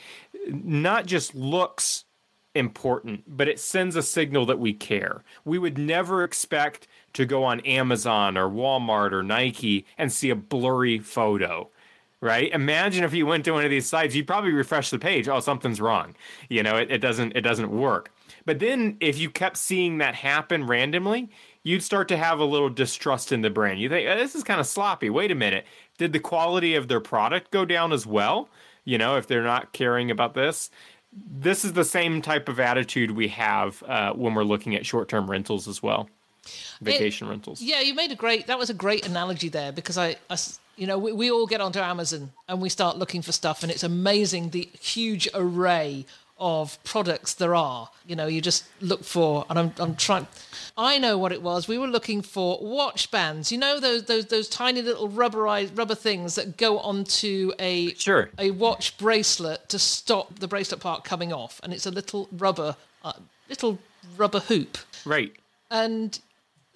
not 0.49 1.05
just 1.05 1.35
looks 1.35 2.05
important, 2.57 3.23
but 3.27 3.47
it 3.47 3.59
sends 3.59 3.95
a 3.95 4.03
signal 4.03 4.45
that 4.47 4.59
we 4.59 4.73
care. 4.73 5.23
We 5.45 5.57
would 5.57 5.77
never 5.77 6.23
expect 6.23 6.87
to 7.13 7.25
go 7.25 7.43
on 7.43 7.61
Amazon 7.61 8.37
or 8.37 8.49
Walmart 8.49 9.11
or 9.11 9.23
Nike 9.23 9.85
and 9.97 10.11
see 10.11 10.29
a 10.29 10.35
blurry 10.35 10.99
photo. 10.99 11.69
Right? 12.19 12.51
Imagine 12.51 13.03
if 13.03 13.13
you 13.13 13.27
went 13.27 13.45
to 13.45 13.51
one 13.51 13.63
of 13.63 13.69
these 13.69 13.87
sites, 13.87 14.15
you'd 14.15 14.25
probably 14.25 14.51
refresh 14.51 14.89
the 14.89 14.97
page. 14.97 15.27
Oh, 15.27 15.39
something's 15.39 15.79
wrong. 15.79 16.15
You 16.49 16.63
know, 16.63 16.75
it, 16.75 16.89
it 16.89 16.97
doesn't 16.97 17.33
it 17.35 17.41
doesn't 17.41 17.69
work. 17.69 18.11
But 18.43 18.57
then 18.57 18.97
if 18.99 19.19
you 19.19 19.29
kept 19.29 19.55
seeing 19.57 19.99
that 19.99 20.15
happen 20.15 20.65
randomly, 20.65 21.29
you'd 21.61 21.83
start 21.83 22.07
to 22.07 22.17
have 22.17 22.39
a 22.39 22.45
little 22.45 22.69
distrust 22.69 23.31
in 23.31 23.41
the 23.41 23.51
brand. 23.51 23.79
You 23.79 23.89
think, 23.89 24.09
oh, 24.09 24.17
this 24.17 24.33
is 24.33 24.43
kind 24.43 24.59
of 24.59 24.65
sloppy. 24.65 25.11
Wait 25.11 25.29
a 25.29 25.35
minute. 25.35 25.67
Did 25.99 26.11
the 26.11 26.19
quality 26.19 26.73
of 26.73 26.87
their 26.87 27.01
product 27.01 27.51
go 27.51 27.65
down 27.65 27.93
as 27.93 28.07
well? 28.07 28.49
You 28.83 28.97
know, 28.97 29.17
if 29.17 29.27
they're 29.27 29.43
not 29.43 29.73
caring 29.73 30.09
about 30.09 30.33
this 30.33 30.71
this 31.29 31.65
is 31.65 31.73
the 31.73 31.85
same 31.85 32.21
type 32.21 32.47
of 32.49 32.59
attitude 32.59 33.11
we 33.11 33.27
have 33.29 33.81
uh, 33.83 34.13
when 34.13 34.33
we're 34.35 34.43
looking 34.43 34.75
at 34.75 34.85
short-term 34.85 35.29
rentals 35.29 35.67
as 35.67 35.81
well 35.81 36.09
vacation 36.81 37.27
It- 37.27 37.31
rentals 37.31 37.61
Yeah, 37.61 37.81
you 37.81 37.93
made 37.95 38.11
a 38.11 38.15
great. 38.15 38.47
That 38.47 38.57
was 38.59 38.69
a 38.69 38.73
great 38.73 39.05
analogy 39.05 39.49
there 39.49 39.71
because 39.71 39.97
I, 39.97 40.15
you 40.77 40.87
know, 40.87 40.97
we, 40.97 41.11
we 41.11 41.31
all 41.31 41.47
get 41.47 41.59
onto 41.59 41.79
Amazon 41.79 42.31
and 42.47 42.61
we 42.61 42.69
start 42.69 42.97
looking 42.97 43.21
for 43.21 43.31
stuff, 43.31 43.63
and 43.63 43.71
it's 43.71 43.83
amazing 43.83 44.51
the 44.51 44.69
huge 44.79 45.27
array 45.33 46.05
of 46.39 46.81
products 46.83 47.33
there 47.33 47.55
are. 47.55 47.89
You 48.05 48.15
know, 48.15 48.27
you 48.27 48.41
just 48.41 48.65
look 48.81 49.03
for, 49.03 49.45
and 49.49 49.57
I'm, 49.59 49.73
I'm 49.79 49.95
trying. 49.95 50.27
I 50.77 50.97
know 50.97 51.17
what 51.17 51.31
it 51.31 51.41
was. 51.41 51.67
We 51.67 51.77
were 51.77 51.87
looking 51.87 52.21
for 52.21 52.59
watch 52.61 53.09
bands. 53.11 53.51
You 53.51 53.57
know 53.57 53.79
those 53.79 54.03
those 54.03 54.25
those 54.27 54.47
tiny 54.47 54.81
little 54.81 55.09
rubberized 55.09 55.77
rubber 55.77 55.95
things 55.95 56.35
that 56.35 56.57
go 56.57 56.79
onto 56.79 57.51
a 57.59 57.93
Sure. 57.95 58.29
a 58.37 58.51
watch 58.51 58.97
bracelet 58.97 59.69
to 59.69 59.79
stop 59.79 60.39
the 60.39 60.47
bracelet 60.47 60.79
part 60.81 61.03
coming 61.03 61.33
off, 61.33 61.59
and 61.63 61.73
it's 61.73 61.85
a 61.85 61.91
little 61.91 62.27
rubber 62.31 62.75
uh, 63.03 63.13
little 63.49 63.79
rubber 64.17 64.39
hoop 64.39 64.77
right 65.05 65.33
and 65.69 66.19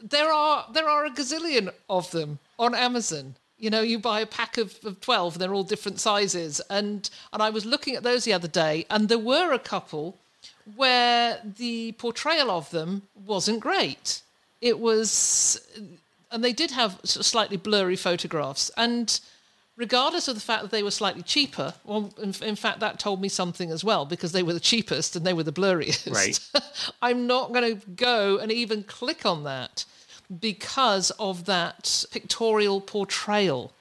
there 0.01 0.32
are 0.32 0.65
there 0.74 0.88
are 0.89 1.06
a 1.06 1.10
gazillion 1.12 1.72
of 1.89 2.12
them 2.12 2.39
on 2.58 2.75
Amazon. 2.75 3.36
You 3.62 3.70
know, 3.70 3.82
you 3.82 4.00
buy 4.00 4.20
a 4.20 4.25
pack 4.25 4.58
of, 4.58 4.77
of 4.84 5.00
twelve, 5.00 5.38
they're 5.38 5.53
all 5.53 5.63
different 5.63 6.00
sizes, 6.00 6.60
and 6.70 7.10
and 7.32 7.41
I 7.41 7.50
was 7.50 7.65
looking 7.65 7.96
at 7.96 8.03
those 8.03 8.25
the 8.25 8.34
other 8.34 8.48
day, 8.48 8.86
and 8.89 9.08
there 9.08 9.20
were 9.20 9.53
a 9.53 9.60
couple 9.60 10.18
where 10.75 11.39
the 11.58 11.94
portrayal 11.94 12.50
of 12.51 12.70
them 12.72 13.03
wasn't 13.25 13.60
great. 13.60 14.22
It 14.62 14.80
was, 14.80 15.65
and 16.32 16.44
they 16.44 16.53
did 16.53 16.72
have 16.72 17.00
slightly 17.03 17.58
blurry 17.58 17.96
photographs, 17.96 18.72
and 18.75 19.20
regardless 19.82 20.27
of 20.27 20.36
the 20.36 20.41
fact 20.41 20.62
that 20.62 20.72
they 20.72 20.84
were 20.84 20.91
slightly 20.91 21.24
cheaper, 21.24 21.74
well, 21.84 22.13
in, 22.22 22.34
in 22.41 22.56
fact, 22.56 22.80
that 22.80 23.00
told 23.00 23.22
me 23.22 23.30
something 23.30 23.72
as 23.72 23.84
well 23.84 24.06
because 24.06 24.32
they 24.32 24.44
were 24.44 24.53
the 24.53 24.60
cheapest 24.60 25.15
and 25.15 25.25
they 25.25 25.34
were 25.34 25.44
the 25.44 25.51
blurriest. 25.51 26.13
Right. 26.13 26.39
I'm 27.01 27.25
not 27.25 27.51
going 27.51 27.80
to 27.80 27.88
go 27.89 28.38
and 28.38 28.51
even 28.51 28.84
click 28.84 29.25
on 29.25 29.44
that 29.46 29.86
because 30.40 31.12
of 31.12 31.46
that 31.46 32.06
pictorial 32.12 32.82
portrayal 32.82 33.74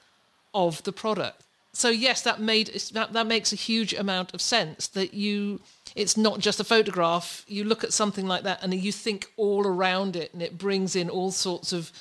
of 0.53 0.83
the 0.83 0.91
product. 0.91 1.43
So 1.73 1.89
yes, 1.89 2.21
that 2.23 2.41
made 2.41 2.67
that, 2.93 3.13
that 3.13 3.27
makes 3.27 3.53
a 3.53 3.55
huge 3.55 3.93
amount 3.93 4.33
of 4.33 4.41
sense 4.41 4.87
that 4.87 5.13
you 5.13 5.61
it's 5.95 6.17
not 6.17 6.39
just 6.39 6.59
a 6.59 6.63
photograph. 6.63 7.45
You 7.47 7.63
look 7.63 7.83
at 7.83 7.93
something 7.93 8.27
like 8.27 8.43
that 8.43 8.63
and 8.63 8.73
you 8.73 8.91
think 8.91 9.27
all 9.37 9.65
around 9.65 10.15
it 10.15 10.33
and 10.33 10.41
it 10.41 10.57
brings 10.57 10.95
in 10.95 11.09
all 11.09 11.31
sorts 11.31 11.73
of 11.73 11.91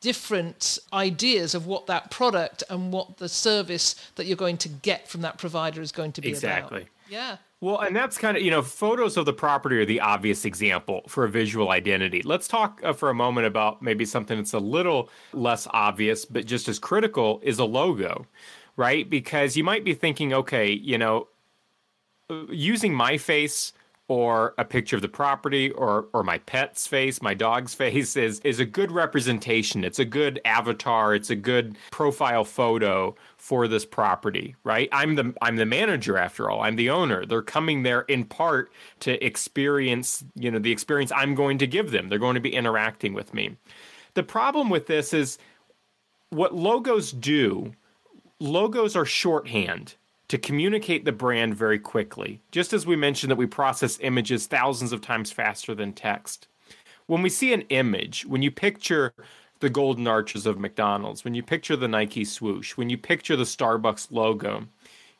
different 0.00 0.78
ideas 0.92 1.54
of 1.54 1.66
what 1.66 1.86
that 1.86 2.10
product 2.10 2.62
and 2.70 2.92
what 2.92 3.18
the 3.18 3.28
service 3.28 3.94
that 4.16 4.26
you're 4.26 4.36
going 4.36 4.58
to 4.58 4.68
get 4.68 5.08
from 5.08 5.22
that 5.22 5.38
provider 5.38 5.80
is 5.80 5.92
going 5.92 6.12
to 6.12 6.20
be 6.20 6.28
Exactly. 6.28 6.82
about. 6.82 6.90
Yeah. 7.08 7.36
Well, 7.62 7.78
and 7.78 7.94
that's 7.94 8.18
kind 8.18 8.36
of, 8.36 8.42
you 8.42 8.50
know, 8.50 8.60
photos 8.60 9.16
of 9.16 9.24
the 9.24 9.32
property 9.32 9.78
are 9.78 9.84
the 9.84 10.00
obvious 10.00 10.44
example 10.44 11.02
for 11.06 11.22
a 11.22 11.28
visual 11.28 11.70
identity. 11.70 12.20
Let's 12.20 12.48
talk 12.48 12.80
uh, 12.82 12.92
for 12.92 13.08
a 13.08 13.14
moment 13.14 13.46
about 13.46 13.80
maybe 13.80 14.04
something 14.04 14.36
that's 14.36 14.52
a 14.52 14.58
little 14.58 15.08
less 15.32 15.68
obvious, 15.70 16.24
but 16.24 16.44
just 16.44 16.66
as 16.66 16.80
critical 16.80 17.38
is 17.44 17.60
a 17.60 17.64
logo, 17.64 18.26
right? 18.76 19.08
Because 19.08 19.56
you 19.56 19.62
might 19.62 19.84
be 19.84 19.94
thinking, 19.94 20.32
okay, 20.34 20.72
you 20.72 20.98
know, 20.98 21.28
using 22.50 22.94
my 22.94 23.16
face 23.16 23.72
or 24.08 24.54
a 24.58 24.64
picture 24.64 24.96
of 24.96 25.02
the 25.02 25.08
property 25.08 25.70
or 25.70 26.08
or 26.12 26.24
my 26.24 26.38
pet's 26.38 26.88
face, 26.88 27.22
my 27.22 27.32
dog's 27.32 27.74
face 27.82 28.16
is 28.16 28.40
is 28.40 28.58
a 28.58 28.66
good 28.66 28.90
representation. 28.90 29.84
It's 29.84 30.00
a 30.00 30.04
good 30.04 30.40
avatar, 30.44 31.14
it's 31.14 31.30
a 31.30 31.36
good 31.36 31.76
profile 31.92 32.44
photo 32.44 33.14
for 33.42 33.66
this 33.66 33.84
property, 33.84 34.54
right? 34.62 34.88
I'm 34.92 35.16
the 35.16 35.34
I'm 35.42 35.56
the 35.56 35.66
manager 35.66 36.16
after 36.16 36.48
all. 36.48 36.60
I'm 36.60 36.76
the 36.76 36.90
owner. 36.90 37.26
They're 37.26 37.42
coming 37.42 37.82
there 37.82 38.02
in 38.02 38.24
part 38.24 38.70
to 39.00 39.22
experience, 39.22 40.22
you 40.36 40.48
know, 40.48 40.60
the 40.60 40.70
experience 40.70 41.10
I'm 41.10 41.34
going 41.34 41.58
to 41.58 41.66
give 41.66 41.90
them. 41.90 42.08
They're 42.08 42.20
going 42.20 42.36
to 42.36 42.40
be 42.40 42.54
interacting 42.54 43.14
with 43.14 43.34
me. 43.34 43.56
The 44.14 44.22
problem 44.22 44.70
with 44.70 44.86
this 44.86 45.12
is 45.12 45.38
what 46.30 46.54
logos 46.54 47.10
do 47.10 47.72
logos 48.38 48.94
are 48.94 49.04
shorthand 49.04 49.96
to 50.28 50.38
communicate 50.38 51.04
the 51.04 51.10
brand 51.10 51.56
very 51.56 51.80
quickly. 51.80 52.40
Just 52.52 52.72
as 52.72 52.86
we 52.86 52.94
mentioned 52.94 53.32
that 53.32 53.36
we 53.36 53.46
process 53.46 53.98
images 54.02 54.46
thousands 54.46 54.92
of 54.92 55.00
times 55.00 55.32
faster 55.32 55.74
than 55.74 55.94
text. 55.94 56.46
When 57.06 57.22
we 57.22 57.28
see 57.28 57.52
an 57.52 57.62
image, 57.70 58.24
when 58.24 58.42
you 58.42 58.52
picture 58.52 59.12
the 59.62 59.70
golden 59.70 60.06
arches 60.06 60.44
of 60.44 60.58
McDonald's, 60.58 61.24
when 61.24 61.34
you 61.34 61.42
picture 61.42 61.76
the 61.76 61.88
Nike 61.88 62.24
swoosh, 62.24 62.76
when 62.76 62.90
you 62.90 62.98
picture 62.98 63.36
the 63.36 63.44
Starbucks 63.44 64.08
logo, 64.10 64.64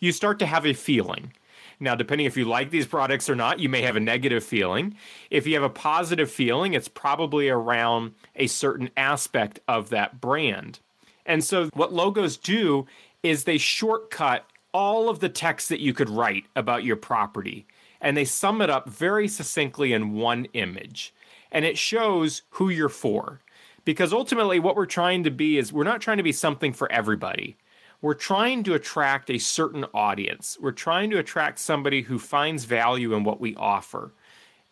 you 0.00 0.12
start 0.12 0.38
to 0.40 0.46
have 0.46 0.66
a 0.66 0.74
feeling. 0.74 1.32
Now, 1.78 1.94
depending 1.94 2.26
if 2.26 2.36
you 2.36 2.44
like 2.44 2.70
these 2.70 2.86
products 2.86 3.30
or 3.30 3.36
not, 3.36 3.60
you 3.60 3.68
may 3.68 3.82
have 3.82 3.96
a 3.96 4.00
negative 4.00 4.44
feeling. 4.44 4.96
If 5.30 5.46
you 5.46 5.54
have 5.54 5.62
a 5.62 5.70
positive 5.70 6.30
feeling, 6.30 6.74
it's 6.74 6.88
probably 6.88 7.48
around 7.48 8.14
a 8.36 8.48
certain 8.48 8.90
aspect 8.96 9.60
of 9.68 9.90
that 9.90 10.20
brand. 10.20 10.80
And 11.24 11.42
so, 11.42 11.70
what 11.74 11.92
logos 11.92 12.36
do 12.36 12.86
is 13.22 13.44
they 13.44 13.58
shortcut 13.58 14.44
all 14.74 15.08
of 15.08 15.20
the 15.20 15.28
text 15.28 15.68
that 15.68 15.80
you 15.80 15.94
could 15.94 16.10
write 16.10 16.44
about 16.56 16.84
your 16.84 16.96
property 16.96 17.66
and 18.02 18.16
they 18.16 18.24
sum 18.24 18.60
it 18.60 18.68
up 18.68 18.88
very 18.88 19.28
succinctly 19.28 19.92
in 19.92 20.12
one 20.12 20.46
image. 20.52 21.14
And 21.52 21.64
it 21.64 21.78
shows 21.78 22.42
who 22.50 22.68
you're 22.68 22.88
for. 22.88 23.40
Because 23.84 24.12
ultimately, 24.12 24.60
what 24.60 24.76
we're 24.76 24.86
trying 24.86 25.24
to 25.24 25.30
be 25.30 25.58
is 25.58 25.72
we're 25.72 25.84
not 25.84 26.00
trying 26.00 26.18
to 26.18 26.22
be 26.22 26.32
something 26.32 26.72
for 26.72 26.90
everybody. 26.92 27.56
We're 28.00 28.14
trying 28.14 28.64
to 28.64 28.74
attract 28.74 29.30
a 29.30 29.38
certain 29.38 29.84
audience. 29.94 30.58
We're 30.60 30.72
trying 30.72 31.10
to 31.10 31.18
attract 31.18 31.58
somebody 31.58 32.02
who 32.02 32.18
finds 32.18 32.64
value 32.64 33.14
in 33.14 33.24
what 33.24 33.40
we 33.40 33.54
offer. 33.56 34.12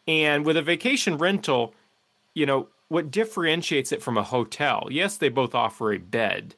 And 0.09 0.45
with 0.45 0.57
a 0.57 0.63
vacation 0.63 1.17
rental, 1.17 1.75
you 2.35 2.47
know, 2.47 2.69
what 2.89 3.11
differentiates 3.11 3.93
it 3.93 4.03
from 4.03 4.19
a 4.19 4.23
hotel? 4.23 4.89
Yes, 4.91 5.17
they 5.17 5.29
both 5.29 5.55
offer 5.55 5.93
a 5.93 5.99
bed, 5.99 6.57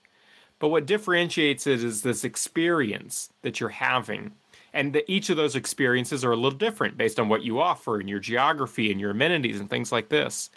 but 0.59 0.69
what 0.69 0.87
differentiates 0.87 1.67
it 1.67 1.85
is 1.85 2.01
this 2.01 2.25
experience 2.25 3.29
that 3.43 3.61
you're 3.61 3.69
having. 3.69 4.33
And 4.75 4.95
that 4.95 5.11
each 5.13 5.29
of 5.29 5.37
those 5.37 5.55
experiences 5.55 6.25
are 6.25 6.33
a 6.33 6.37
little 6.37 6.59
different 6.59 6.97
based 6.97 7.21
on 7.21 7.29
what 7.29 7.43
you 7.43 7.61
offer 7.61 8.01
and 8.01 8.09
your 8.09 8.21
geography 8.21 8.91
and 8.91 8.99
your 8.99 9.11
amenities 9.11 9.61
and 9.61 9.69
things 9.69 9.93
like 9.93 10.09
this. 10.09 10.49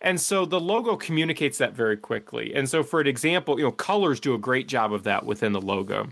And 0.00 0.20
so 0.20 0.44
the 0.44 0.60
logo 0.60 0.96
communicates 0.96 1.58
that 1.58 1.74
very 1.74 1.96
quickly. 1.96 2.54
And 2.54 2.68
so, 2.68 2.82
for 2.82 3.00
an 3.00 3.06
example, 3.06 3.58
you 3.58 3.64
know, 3.64 3.72
colors 3.72 4.20
do 4.20 4.34
a 4.34 4.38
great 4.38 4.68
job 4.68 4.92
of 4.92 5.02
that 5.04 5.26
within 5.26 5.52
the 5.52 5.60
logo. 5.60 6.08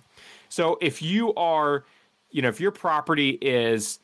So 0.49 0.79
if 0.81 1.03
you 1.03 1.35
are, 1.35 1.85
you 2.31 2.43
know, 2.43 2.49
if 2.49 2.61
your 2.61 2.73
property 2.73 3.39
is, 3.41 4.01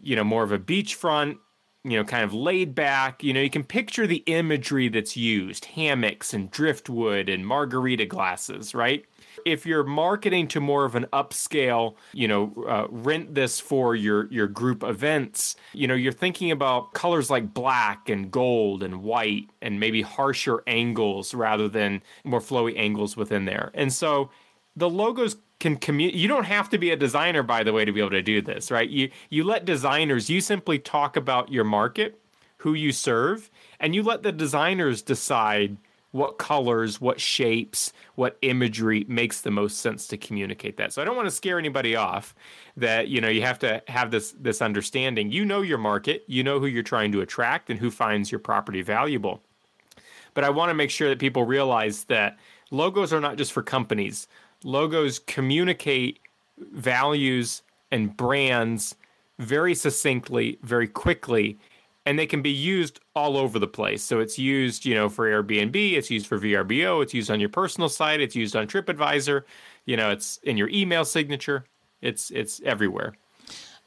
you 0.00 0.14
know, 0.14 0.24
more 0.24 0.44
of 0.44 0.52
a 0.52 0.58
beachfront, 0.58 1.38
you 1.84 1.98
know, 1.98 2.04
kind 2.04 2.24
of 2.24 2.32
laid 2.32 2.74
back, 2.74 3.22
you 3.22 3.34
know, 3.34 3.40
you 3.40 3.50
can 3.50 3.62
picture 3.62 4.06
the 4.06 4.22
imagery 4.26 4.88
that's 4.88 5.18
used 5.18 5.66
hammocks 5.66 6.32
and 6.32 6.50
driftwood 6.50 7.28
and 7.28 7.46
margarita 7.46 8.06
glasses, 8.06 8.74
right? 8.74 9.04
If 9.44 9.66
you're 9.66 9.84
marketing 9.84 10.48
to 10.48 10.60
more 10.60 10.86
of 10.86 10.94
an 10.94 11.04
upscale, 11.12 11.96
you 12.14 12.26
know, 12.26 12.54
uh, 12.66 12.86
rent 12.88 13.34
this 13.34 13.60
for 13.60 13.94
your 13.94 14.32
your 14.32 14.46
group 14.46 14.82
events, 14.82 15.56
you 15.74 15.86
know, 15.86 15.94
you're 15.94 16.12
thinking 16.12 16.50
about 16.50 16.94
colors 16.94 17.28
like 17.28 17.52
black 17.52 18.08
and 18.08 18.30
gold 18.30 18.82
and 18.82 19.02
white 19.02 19.50
and 19.60 19.78
maybe 19.78 20.00
harsher 20.00 20.62
angles 20.66 21.34
rather 21.34 21.68
than 21.68 22.02
more 22.24 22.40
flowy 22.40 22.78
angles 22.78 23.14
within 23.14 23.44
there. 23.44 23.70
And 23.74 23.92
so 23.92 24.30
the 24.74 24.88
logos 24.88 25.36
can 25.64 25.76
communicate. 25.76 26.20
You 26.20 26.28
don't 26.28 26.44
have 26.44 26.68
to 26.70 26.78
be 26.78 26.90
a 26.90 26.96
designer, 26.96 27.42
by 27.42 27.64
the 27.64 27.72
way, 27.72 27.86
to 27.86 27.92
be 27.92 28.00
able 28.00 28.10
to 28.10 28.22
do 28.22 28.42
this, 28.42 28.70
right? 28.70 28.88
You 28.88 29.10
you 29.30 29.44
let 29.44 29.64
designers. 29.64 30.28
You 30.28 30.42
simply 30.42 30.78
talk 30.78 31.16
about 31.16 31.50
your 31.50 31.64
market, 31.64 32.20
who 32.58 32.74
you 32.74 32.92
serve, 32.92 33.50
and 33.80 33.94
you 33.94 34.02
let 34.02 34.22
the 34.22 34.30
designers 34.30 35.00
decide 35.00 35.78
what 36.10 36.36
colors, 36.36 37.00
what 37.00 37.18
shapes, 37.18 37.94
what 38.14 38.36
imagery 38.42 39.06
makes 39.08 39.40
the 39.40 39.50
most 39.50 39.78
sense 39.78 40.06
to 40.08 40.18
communicate 40.18 40.76
that. 40.76 40.92
So 40.92 41.00
I 41.00 41.06
don't 41.06 41.16
want 41.16 41.26
to 41.28 41.34
scare 41.34 41.58
anybody 41.58 41.96
off 41.96 42.34
that, 42.76 43.08
you 43.08 43.20
know, 43.22 43.28
you 43.28 43.40
have 43.40 43.58
to 43.60 43.82
have 43.88 44.10
this 44.10 44.34
this 44.38 44.60
understanding. 44.60 45.32
You 45.32 45.46
know 45.46 45.62
your 45.62 45.78
market, 45.78 46.24
you 46.26 46.44
know 46.44 46.60
who 46.60 46.66
you're 46.66 46.82
trying 46.82 47.10
to 47.12 47.22
attract 47.22 47.70
and 47.70 47.80
who 47.80 47.90
finds 47.90 48.30
your 48.30 48.38
property 48.38 48.82
valuable. 48.82 49.40
But 50.34 50.44
I 50.44 50.50
want 50.50 50.68
to 50.68 50.74
make 50.74 50.90
sure 50.90 51.08
that 51.08 51.18
people 51.18 51.44
realize 51.44 52.04
that 52.04 52.38
logos 52.70 53.14
are 53.14 53.20
not 53.20 53.36
just 53.36 53.52
for 53.52 53.62
companies. 53.62 54.28
Logos 54.64 55.20
communicate 55.20 56.18
values 56.58 57.62
and 57.90 58.16
brands 58.16 58.96
very 59.38 59.74
succinctly, 59.74 60.58
very 60.62 60.88
quickly, 60.88 61.58
and 62.06 62.18
they 62.18 62.26
can 62.26 62.42
be 62.42 62.50
used 62.50 63.00
all 63.14 63.36
over 63.36 63.58
the 63.58 63.66
place. 63.66 64.02
So 64.02 64.20
it's 64.20 64.38
used, 64.38 64.84
you 64.84 64.94
know, 64.94 65.08
for 65.08 65.26
Airbnb, 65.26 65.76
it's 65.92 66.10
used 66.10 66.26
for 66.26 66.38
VRBO, 66.38 67.02
it's 67.02 67.14
used 67.14 67.30
on 67.30 67.40
your 67.40 67.48
personal 67.48 67.88
site, 67.88 68.20
it's 68.20 68.34
used 68.34 68.56
on 68.56 68.66
TripAdvisor, 68.66 69.44
you 69.86 69.96
know, 69.96 70.10
it's 70.10 70.38
in 70.38 70.56
your 70.56 70.68
email 70.70 71.04
signature. 71.04 71.64
It's 72.00 72.30
it's 72.30 72.60
everywhere. 72.64 73.14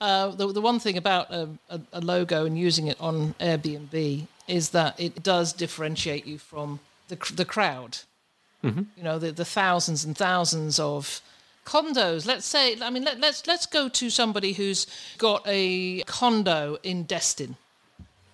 Uh, 0.01 0.29
the 0.29 0.51
the 0.51 0.61
one 0.61 0.79
thing 0.79 0.97
about 0.97 1.31
a, 1.31 1.49
a, 1.69 1.81
a 1.93 2.01
logo 2.01 2.45
and 2.45 2.57
using 2.57 2.87
it 2.87 2.97
on 2.99 3.35
Airbnb 3.39 4.27
is 4.47 4.69
that 4.69 4.99
it 4.99 5.21
does 5.23 5.53
differentiate 5.53 6.25
you 6.25 6.37
from 6.37 6.79
the 7.09 7.17
the 7.35 7.45
crowd. 7.45 7.99
Mm-hmm. 8.63 8.83
You 8.97 9.03
know, 9.03 9.19
the 9.19 9.31
the 9.31 9.45
thousands 9.45 10.03
and 10.03 10.17
thousands 10.17 10.79
of 10.79 11.21
condos. 11.65 12.25
Let's 12.25 12.45
say, 12.45 12.79
I 12.81 12.89
mean, 12.89 13.03
let, 13.03 13.19
let's 13.19 13.45
let's 13.47 13.65
go 13.65 13.89
to 13.89 14.09
somebody 14.09 14.53
who's 14.53 14.87
got 15.17 15.43
a 15.45 16.01
condo 16.03 16.77
in 16.83 17.03
Destin 17.03 17.57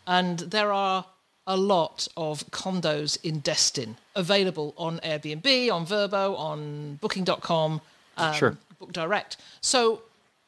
and 0.08 0.40
there 0.40 0.72
are 0.72 1.06
a 1.46 1.58
lot 1.58 2.08
of 2.16 2.46
condos 2.52 3.18
in 3.24 3.40
Destin 3.40 3.98
available 4.16 4.74
on 4.78 5.00
Airbnb, 5.00 5.72
on 5.72 5.86
Vrbo, 5.86 6.38
on 6.38 6.96
Booking.com, 7.02 7.82
um, 8.18 8.34
sure. 8.34 8.58
Book 8.80 8.94
Direct. 8.94 9.38
So, 9.62 10.04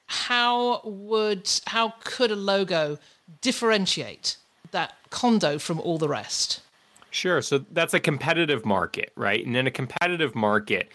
how 0.08 0.82
would 0.84 1.50
how 1.67 1.96
could 2.03 2.32
a 2.32 2.36
logo 2.36 3.00
differentiate 3.41 4.38
that 4.72 4.96
condo 5.10 5.58
from 5.58 5.79
all 5.79 5.98
the 5.98 6.08
rest? 6.08 6.62
Sure. 7.16 7.42
So 7.42 7.60
that's 7.72 7.94
a 7.94 8.00
competitive 8.02 8.66
market, 8.66 9.14
right? 9.16 9.46
And 9.46 9.56
in 9.56 9.68
a 9.68 9.72
competitive 9.72 10.36
market, 10.36 10.92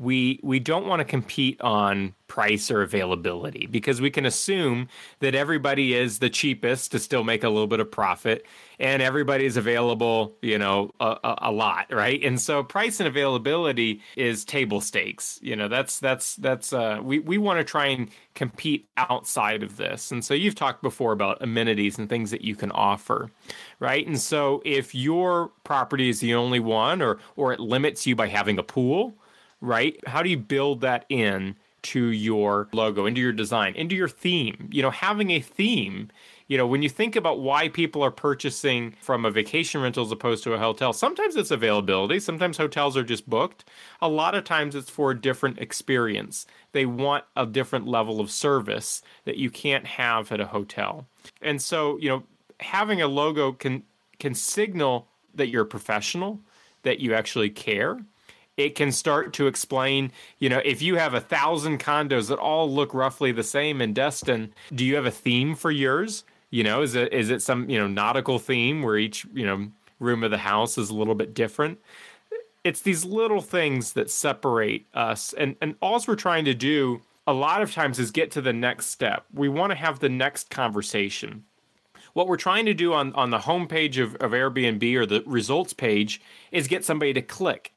we 0.00 0.40
we 0.42 0.58
don't 0.58 0.86
want 0.86 1.00
to 1.00 1.04
compete 1.04 1.60
on 1.60 2.14
price 2.26 2.70
or 2.70 2.80
availability 2.80 3.66
because 3.66 4.00
we 4.00 4.08
can 4.08 4.24
assume 4.24 4.88
that 5.18 5.34
everybody 5.34 5.94
is 5.94 6.20
the 6.20 6.30
cheapest 6.30 6.90
to 6.92 6.98
still 6.98 7.22
make 7.22 7.44
a 7.44 7.48
little 7.48 7.66
bit 7.66 7.80
of 7.80 7.90
profit 7.90 8.46
and 8.78 9.02
everybody 9.02 9.44
is 9.44 9.56
available 9.58 10.34
you 10.40 10.56
know 10.56 10.90
a, 11.00 11.18
a, 11.22 11.38
a, 11.42 11.52
lot 11.52 11.92
right? 11.92 12.22
And 12.24 12.40
so 12.40 12.62
price 12.62 12.98
and 12.98 13.06
availability 13.06 14.00
is 14.16 14.44
table 14.44 14.80
stakes 14.80 15.38
you 15.42 15.54
know 15.54 15.68
that's 15.68 16.00
that's 16.00 16.36
that's 16.36 16.72
uh 16.72 17.00
we, 17.02 17.18
we 17.18 17.36
want 17.36 17.58
to 17.58 17.64
try 17.64 17.86
and 17.86 18.08
compete 18.34 18.88
outside 18.96 19.62
of 19.62 19.76
this. 19.76 20.10
And 20.12 20.24
so 20.24 20.32
you've 20.32 20.54
talked 20.54 20.82
before 20.82 21.12
about 21.12 21.42
amenities 21.42 21.98
and 21.98 22.08
things 22.08 22.30
that 22.30 22.40
you 22.40 22.56
can 22.56 22.70
offer 22.70 23.30
right? 23.80 24.06
And 24.06 24.20
so 24.20 24.62
if 24.64 24.94
your 24.94 25.48
property 25.64 26.08
is 26.08 26.20
the 26.20 26.34
only 26.34 26.60
one 26.60 27.02
or 27.02 27.18
or 27.36 27.52
it 27.52 27.60
limits 27.60 28.06
you 28.06 28.14
by 28.14 28.28
having 28.28 28.58
a 28.58 28.62
pool 28.62 29.14
right? 29.60 29.98
How 30.06 30.22
do 30.22 30.30
you 30.30 30.38
build 30.38 30.80
that 30.80 31.04
in 31.08 31.56
to 31.82 32.08
your 32.08 32.68
logo, 32.72 33.06
into 33.06 33.20
your 33.20 33.32
design, 33.32 33.74
into 33.74 33.94
your 33.94 34.08
theme? 34.08 34.68
You 34.72 34.82
know, 34.82 34.90
having 34.90 35.30
a 35.30 35.40
theme, 35.40 36.10
you 36.48 36.58
know, 36.58 36.66
when 36.66 36.82
you 36.82 36.88
think 36.88 37.16
about 37.16 37.40
why 37.40 37.68
people 37.68 38.02
are 38.02 38.10
purchasing 38.10 38.96
from 39.00 39.24
a 39.24 39.30
vacation 39.30 39.80
rental 39.80 40.04
as 40.04 40.12
opposed 40.12 40.42
to 40.44 40.52
a 40.52 40.58
hotel, 40.58 40.92
sometimes 40.92 41.36
it's 41.36 41.50
availability, 41.50 42.20
sometimes 42.20 42.56
hotels 42.56 42.96
are 42.96 43.04
just 43.04 43.30
booked. 43.30 43.64
A 44.02 44.08
lot 44.08 44.34
of 44.34 44.44
times 44.44 44.74
it's 44.74 44.90
for 44.90 45.12
a 45.12 45.20
different 45.20 45.58
experience. 45.58 46.46
They 46.72 46.86
want 46.86 47.24
a 47.36 47.46
different 47.46 47.86
level 47.86 48.20
of 48.20 48.30
service 48.30 49.02
that 49.24 49.36
you 49.36 49.50
can't 49.50 49.86
have 49.86 50.32
at 50.32 50.40
a 50.40 50.46
hotel. 50.46 51.06
And 51.40 51.62
so, 51.62 51.98
you 51.98 52.08
know, 52.08 52.24
having 52.60 53.00
a 53.00 53.08
logo 53.08 53.52
can 53.52 53.82
can 54.18 54.34
signal 54.34 55.08
that 55.34 55.48
you're 55.48 55.62
a 55.62 55.66
professional, 55.66 56.40
that 56.82 57.00
you 57.00 57.14
actually 57.14 57.50
care, 57.50 57.98
it 58.56 58.74
can 58.74 58.92
start 58.92 59.32
to 59.34 59.46
explain, 59.46 60.12
you 60.38 60.48
know, 60.48 60.60
if 60.64 60.82
you 60.82 60.96
have 60.96 61.14
a 61.14 61.20
thousand 61.20 61.80
condos 61.80 62.28
that 62.28 62.38
all 62.38 62.70
look 62.70 62.92
roughly 62.92 63.32
the 63.32 63.42
same 63.42 63.80
in 63.80 63.92
Destin, 63.92 64.52
do 64.74 64.84
you 64.84 64.96
have 64.96 65.06
a 65.06 65.10
theme 65.10 65.54
for 65.54 65.70
yours? 65.70 66.24
You 66.50 66.64
know, 66.64 66.82
is 66.82 66.94
it 66.94 67.12
is 67.12 67.30
it 67.30 67.42
some, 67.42 67.70
you 67.70 67.78
know, 67.78 67.86
nautical 67.86 68.38
theme 68.38 68.82
where 68.82 68.96
each, 68.98 69.24
you 69.32 69.46
know, 69.46 69.68
room 69.98 70.24
of 70.24 70.30
the 70.30 70.38
house 70.38 70.76
is 70.78 70.90
a 70.90 70.94
little 70.94 71.14
bit 71.14 71.32
different? 71.32 71.78
It's 72.64 72.82
these 72.82 73.04
little 73.04 73.40
things 73.40 73.94
that 73.94 74.10
separate 74.10 74.86
us. 74.92 75.32
And 75.32 75.56
and 75.60 75.76
all 75.80 76.02
we're 76.06 76.16
trying 76.16 76.44
to 76.46 76.54
do 76.54 77.00
a 77.26 77.32
lot 77.32 77.62
of 77.62 77.72
times 77.72 77.98
is 77.98 78.10
get 78.10 78.32
to 78.32 78.40
the 78.40 78.52
next 78.52 78.86
step. 78.86 79.24
We 79.32 79.48
want 79.48 79.70
to 79.70 79.76
have 79.76 80.00
the 80.00 80.08
next 80.08 80.50
conversation 80.50 81.44
what 82.12 82.26
we're 82.26 82.36
trying 82.36 82.66
to 82.66 82.74
do 82.74 82.92
on, 82.92 83.12
on 83.14 83.30
the 83.30 83.38
homepage 83.38 84.02
of, 84.02 84.16
of 84.16 84.32
Airbnb 84.32 84.94
or 84.96 85.06
the 85.06 85.22
results 85.26 85.72
page 85.72 86.20
is 86.50 86.66
get 86.66 86.84
somebody 86.84 87.12
to 87.12 87.22
click. 87.22 87.72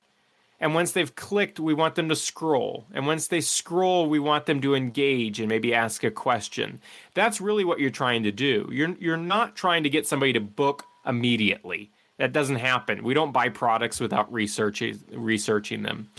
And 0.63 0.73
once 0.73 0.93
they've 0.93 1.13
clicked, 1.13 1.59
we 1.59 1.73
want 1.73 1.95
them 1.95 2.07
to 2.07 2.15
scroll. 2.15 2.85
And 2.93 3.05
once 3.05 3.27
they 3.27 3.41
scroll, 3.41 4.07
we 4.07 4.17
want 4.17 4.45
them 4.45 4.61
to 4.61 4.75
engage 4.75 5.41
and 5.41 5.49
maybe 5.49 5.73
ask 5.73 6.05
a 6.05 6.09
question. 6.09 6.79
That's 7.13 7.41
really 7.41 7.65
what 7.65 7.81
you're 7.81 7.89
trying 7.89 8.23
to 8.23 8.31
do. 8.31 8.69
You're 8.71 8.95
you're 8.97 9.17
not 9.17 9.57
trying 9.57 9.83
to 9.83 9.89
get 9.89 10.07
somebody 10.07 10.31
to 10.31 10.39
book 10.39 10.85
immediately. 11.05 11.91
That 12.17 12.31
doesn't 12.31 12.55
happen. 12.55 13.03
We 13.03 13.13
don't 13.13 13.33
buy 13.33 13.49
products 13.49 13.99
without 13.99 14.31
researching 14.31 15.01
researching 15.11 15.83
them. 15.83 16.09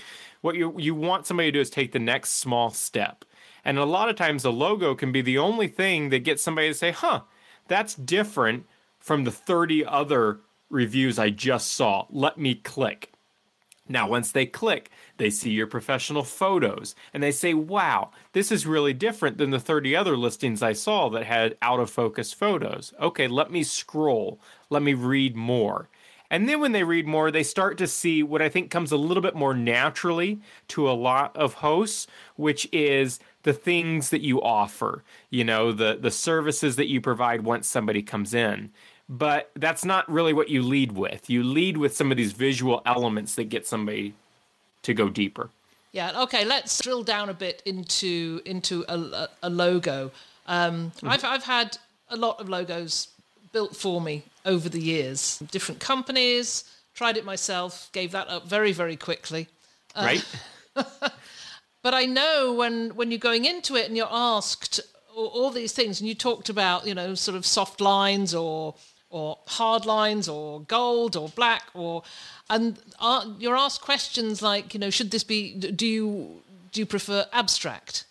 What 0.42 0.56
you 0.56 0.74
you 0.78 0.94
want 0.94 1.24
somebody 1.24 1.50
to 1.50 1.56
do 1.56 1.60
is 1.62 1.70
take 1.70 1.92
the 1.92 1.98
next 1.98 2.32
small 2.32 2.68
step. 2.68 3.24
And 3.64 3.78
a 3.78 3.86
lot 3.86 4.10
of 4.10 4.16
times 4.16 4.42
the 4.42 4.52
logo 4.52 4.94
can 4.94 5.10
be 5.10 5.22
the 5.22 5.38
only 5.38 5.68
thing 5.68 6.10
that 6.10 6.18
gets 6.18 6.42
somebody 6.42 6.68
to 6.68 6.74
say, 6.74 6.90
"Huh, 6.90 7.22
that's 7.66 7.94
different 7.94 8.66
from 8.98 9.24
the 9.24 9.32
30 9.32 9.86
other 9.86 10.40
reviews 10.68 11.18
I 11.18 11.30
just 11.30 11.72
saw. 11.72 12.04
Let 12.10 12.36
me 12.36 12.54
click." 12.56 13.13
Now, 13.86 14.08
once 14.08 14.32
they 14.32 14.46
click, 14.46 14.90
they 15.18 15.28
see 15.28 15.50
your 15.50 15.66
professional 15.66 16.24
photos 16.24 16.94
and 17.12 17.22
they 17.22 17.32
say, 17.32 17.52
wow, 17.52 18.10
this 18.32 18.50
is 18.50 18.66
really 18.66 18.94
different 18.94 19.36
than 19.36 19.50
the 19.50 19.60
30 19.60 19.94
other 19.94 20.16
listings 20.16 20.62
I 20.62 20.72
saw 20.72 21.10
that 21.10 21.24
had 21.24 21.56
out 21.60 21.80
of 21.80 21.90
focus 21.90 22.32
photos. 22.32 22.94
Okay, 22.98 23.28
let 23.28 23.50
me 23.50 23.62
scroll, 23.62 24.40
let 24.70 24.82
me 24.82 24.94
read 24.94 25.36
more. 25.36 25.88
And 26.30 26.48
then 26.48 26.60
when 26.60 26.72
they 26.72 26.82
read 26.82 27.06
more, 27.06 27.30
they 27.30 27.42
start 27.42 27.76
to 27.78 27.86
see 27.86 28.22
what 28.22 28.40
I 28.40 28.48
think 28.48 28.70
comes 28.70 28.90
a 28.90 28.96
little 28.96 29.22
bit 29.22 29.34
more 29.36 29.54
naturally 29.54 30.40
to 30.68 30.90
a 30.90 30.92
lot 30.92 31.36
of 31.36 31.54
hosts, 31.54 32.06
which 32.36 32.66
is 32.72 33.20
the 33.42 33.52
things 33.52 34.08
that 34.08 34.22
you 34.22 34.40
offer, 34.42 35.04
you 35.28 35.44
know, 35.44 35.70
the 35.70 35.98
the 36.00 36.10
services 36.10 36.76
that 36.76 36.88
you 36.88 37.00
provide 37.00 37.42
once 37.42 37.68
somebody 37.68 38.02
comes 38.02 38.32
in 38.32 38.70
but 39.08 39.50
that's 39.56 39.84
not 39.84 40.10
really 40.10 40.32
what 40.32 40.48
you 40.48 40.62
lead 40.62 40.92
with. 40.92 41.28
You 41.28 41.42
lead 41.42 41.76
with 41.76 41.94
some 41.96 42.10
of 42.10 42.16
these 42.16 42.32
visual 42.32 42.82
elements 42.86 43.34
that 43.34 43.44
get 43.44 43.66
somebody 43.66 44.14
to 44.82 44.94
go 44.94 45.08
deeper. 45.08 45.50
Yeah. 45.92 46.22
Okay. 46.22 46.44
Let's 46.44 46.80
drill 46.80 47.02
down 47.02 47.28
a 47.28 47.34
bit 47.34 47.62
into 47.64 48.40
into 48.44 48.84
a, 48.88 49.28
a 49.42 49.50
logo. 49.50 50.10
Um, 50.46 50.90
mm-hmm. 50.96 51.08
I've 51.08 51.24
I've 51.24 51.44
had 51.44 51.78
a 52.08 52.16
lot 52.16 52.40
of 52.40 52.48
logos 52.48 53.08
built 53.52 53.76
for 53.76 54.00
me 54.00 54.24
over 54.44 54.68
the 54.68 54.80
years. 54.80 55.38
Different 55.50 55.80
companies. 55.80 56.64
Tried 56.94 57.16
it 57.16 57.24
myself. 57.24 57.90
Gave 57.92 58.12
that 58.12 58.28
up 58.28 58.48
very 58.48 58.72
very 58.72 58.96
quickly. 58.96 59.48
Uh, 59.94 60.02
right. 60.04 60.24
but 61.82 61.94
I 61.94 62.06
know 62.06 62.54
when 62.54 62.90
when 62.96 63.10
you're 63.10 63.18
going 63.18 63.44
into 63.44 63.76
it 63.76 63.86
and 63.86 63.96
you're 63.96 64.08
asked 64.10 64.80
all, 65.14 65.26
all 65.26 65.50
these 65.50 65.72
things, 65.72 66.00
and 66.00 66.08
you 66.08 66.14
talked 66.14 66.48
about 66.48 66.86
you 66.86 66.94
know 66.94 67.14
sort 67.14 67.36
of 67.36 67.46
soft 67.46 67.80
lines 67.80 68.34
or 68.34 68.74
or 69.14 69.38
hard 69.46 69.86
lines 69.86 70.28
or 70.28 70.60
gold 70.62 71.14
or 71.14 71.28
black 71.28 71.62
or 71.72 72.02
and 72.50 72.80
are, 72.98 73.24
you're 73.38 73.56
asked 73.56 73.80
questions 73.80 74.42
like 74.42 74.74
you 74.74 74.80
know 74.80 74.90
should 74.90 75.12
this 75.12 75.22
be 75.22 75.54
do 75.54 75.86
you 75.86 76.42
do 76.72 76.80
you 76.80 76.86
prefer 76.86 77.24
abstract? 77.32 78.06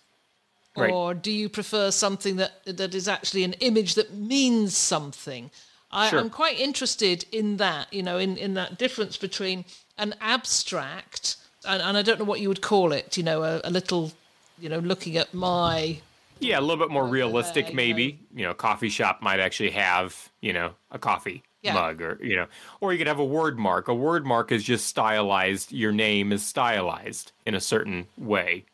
Right. 0.75 0.91
or 0.91 1.13
do 1.13 1.29
you 1.29 1.49
prefer 1.49 1.91
something 1.91 2.37
that 2.37 2.53
that 2.65 2.95
is 2.95 3.07
actually 3.07 3.43
an 3.43 3.53
image 3.59 3.93
that 3.95 4.13
means 4.13 4.75
something? 4.75 5.51
I, 5.91 6.09
i'm 6.17 6.31
quite 6.31 6.59
interested 6.59 7.25
in 7.31 7.57
that 7.57 7.93
you 7.93 8.01
know 8.01 8.17
in 8.17 8.37
in 8.37 8.55
that 8.55 8.79
difference 8.79 9.15
between 9.15 9.65
an 9.99 10.15
abstract 10.21 11.35
and, 11.65 11.81
and 11.81 11.95
I 11.97 12.01
don't 12.01 12.17
know 12.17 12.25
what 12.25 12.39
you 12.39 12.47
would 12.47 12.61
call 12.61 12.93
it 12.93 13.17
you 13.17 13.23
know 13.23 13.43
a, 13.43 13.61
a 13.65 13.69
little 13.69 14.13
you 14.57 14.69
know 14.69 14.79
looking 14.79 15.17
at 15.17 15.33
my 15.33 15.99
yeah, 16.43 16.59
a 16.59 16.61
little 16.61 16.77
bit 16.77 16.91
more 16.91 17.07
realistic, 17.07 17.73
maybe. 17.73 18.19
You 18.35 18.45
know, 18.45 18.51
a 18.51 18.55
coffee 18.55 18.89
shop 18.89 19.21
might 19.21 19.39
actually 19.39 19.71
have, 19.71 20.31
you 20.41 20.53
know, 20.53 20.73
a 20.91 20.99
coffee 20.99 21.43
yeah. 21.61 21.73
mug 21.73 22.01
or, 22.01 22.19
you 22.21 22.35
know, 22.35 22.47
or 22.81 22.91
you 22.91 22.97
could 22.97 23.07
have 23.07 23.19
a 23.19 23.25
word 23.25 23.57
mark. 23.57 23.87
A 23.87 23.93
word 23.93 24.25
mark 24.25 24.51
is 24.51 24.63
just 24.63 24.87
stylized. 24.87 25.71
Your 25.71 25.91
name 25.91 26.31
is 26.31 26.45
stylized 26.45 27.31
in 27.45 27.55
a 27.55 27.61
certain 27.61 28.07
way. 28.17 28.65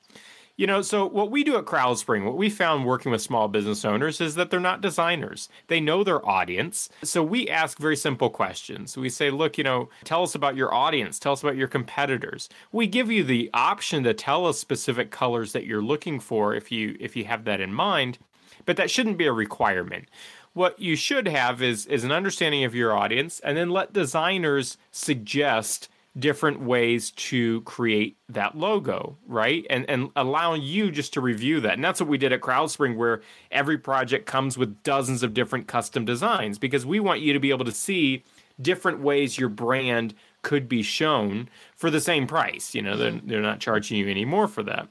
You 0.60 0.68
know, 0.68 0.82
so 0.82 1.06
what 1.06 1.32
we 1.32 1.46
do 1.46 1.56
at 1.56 1.64
CrowdSpring, 1.64 2.26
what 2.26 2.36
we 2.36 2.50
found 2.50 2.86
working 2.86 3.14
with 3.14 3.22
small 3.22 3.48
business 3.48 3.86
owners 3.86 4.20
is 4.20 4.36
that 4.36 4.50
they're 4.50 4.60
not 4.60 4.82
designers. 4.82 5.48
They 5.68 5.80
know 5.80 6.04
their 6.04 6.28
audience. 6.28 6.90
So 7.02 7.24
we 7.24 7.48
ask 7.48 7.78
very 7.78 7.96
simple 7.96 8.30
questions. 8.30 8.98
We 8.98 9.08
say, 9.08 9.32
look, 9.32 9.58
you 9.58 9.64
know, 9.64 9.88
tell 10.04 10.22
us 10.22 10.36
about 10.36 10.58
your 10.58 10.74
audience, 10.74 11.18
tell 11.18 11.32
us 11.32 11.42
about 11.42 11.56
your 11.56 11.70
competitors. 11.70 12.50
We 12.74 12.88
give 12.88 13.10
you 13.10 13.24
the 13.24 13.50
option 13.54 14.04
to 14.04 14.14
tell 14.14 14.46
us 14.46 14.60
specific 14.60 15.12
colors 15.12 15.54
that 15.54 15.66
you're 15.66 15.82
looking 15.82 16.20
for 16.20 16.54
if 16.54 16.74
you 16.74 16.98
if 17.00 17.16
you 17.16 17.24
have 17.24 17.46
that 17.46 17.62
in 17.62 17.74
mind, 17.74 18.18
but 18.66 18.76
that 18.76 18.92
shouldn't 18.92 19.18
be 19.18 19.28
a 19.28 19.32
requirement 19.32 20.10
what 20.54 20.80
you 20.80 20.96
should 20.96 21.28
have 21.28 21.62
is 21.62 21.86
is 21.86 22.04
an 22.04 22.12
understanding 22.12 22.64
of 22.64 22.74
your 22.74 22.92
audience 22.92 23.40
and 23.42 23.56
then 23.56 23.70
let 23.70 23.94
designers 23.94 24.78
suggest 24.92 25.88
different 26.20 26.62
ways 26.62 27.12
to 27.12 27.62
create 27.62 28.18
that 28.28 28.58
logo, 28.58 29.18
right? 29.26 29.66
And 29.70 29.90
and 29.90 30.12
allowing 30.16 30.62
you 30.62 30.92
just 30.92 31.14
to 31.14 31.22
review 31.22 31.60
that. 31.62 31.74
And 31.74 31.84
that's 31.84 32.00
what 32.00 32.10
we 32.10 32.18
did 32.18 32.34
at 32.34 32.42
CrowdSpring 32.42 32.96
where 32.96 33.22
every 33.52 33.78
project 33.78 34.26
comes 34.26 34.58
with 34.58 34.84
dozens 34.84 35.24
of 35.24 35.34
different 35.34 35.68
custom 35.68 36.06
designs 36.06 36.58
because 36.58 36.86
we 36.86 37.00
want 37.00 37.22
you 37.22 37.34
to 37.34 37.40
be 37.40 37.52
able 37.52 37.66
to 37.66 37.72
see 37.72 38.24
different 38.62 39.00
ways 39.00 39.38
your 39.38 39.50
brand 39.50 40.14
could 40.42 40.68
be 40.68 40.82
shown 40.82 41.50
for 41.76 41.90
the 41.90 42.02
same 42.02 42.28
price. 42.28 42.76
You 42.76 42.82
know, 42.82 42.98
they're, 42.98 43.12
mm-hmm. 43.12 43.28
they're 43.28 43.42
not 43.42 43.60
charging 43.60 43.98
you 43.98 44.08
any 44.08 44.26
more 44.26 44.48
for 44.48 44.64
that. 44.64 44.88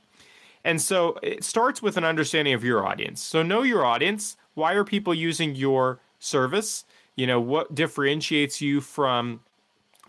And 0.64 0.81
so 0.81 1.19
it 1.23 1.45
starts 1.45 1.81
with 1.81 1.97
an 1.97 2.05
understanding 2.05 2.55
of 2.55 2.64
your 2.64 2.87
audience. 2.87 3.23
So 3.23 3.43
know 3.43 3.62
your 3.62 3.85
audience. 3.85 4.37
Why 4.55 4.75
are 4.75 4.85
people 4.85 5.14
using 5.14 5.55
your 5.55 6.01
service? 6.19 6.85
You 7.17 7.27
know, 7.27 7.41
what 7.41 7.75
differentiates 7.75 8.61
you 8.61 8.81
from 8.81 9.41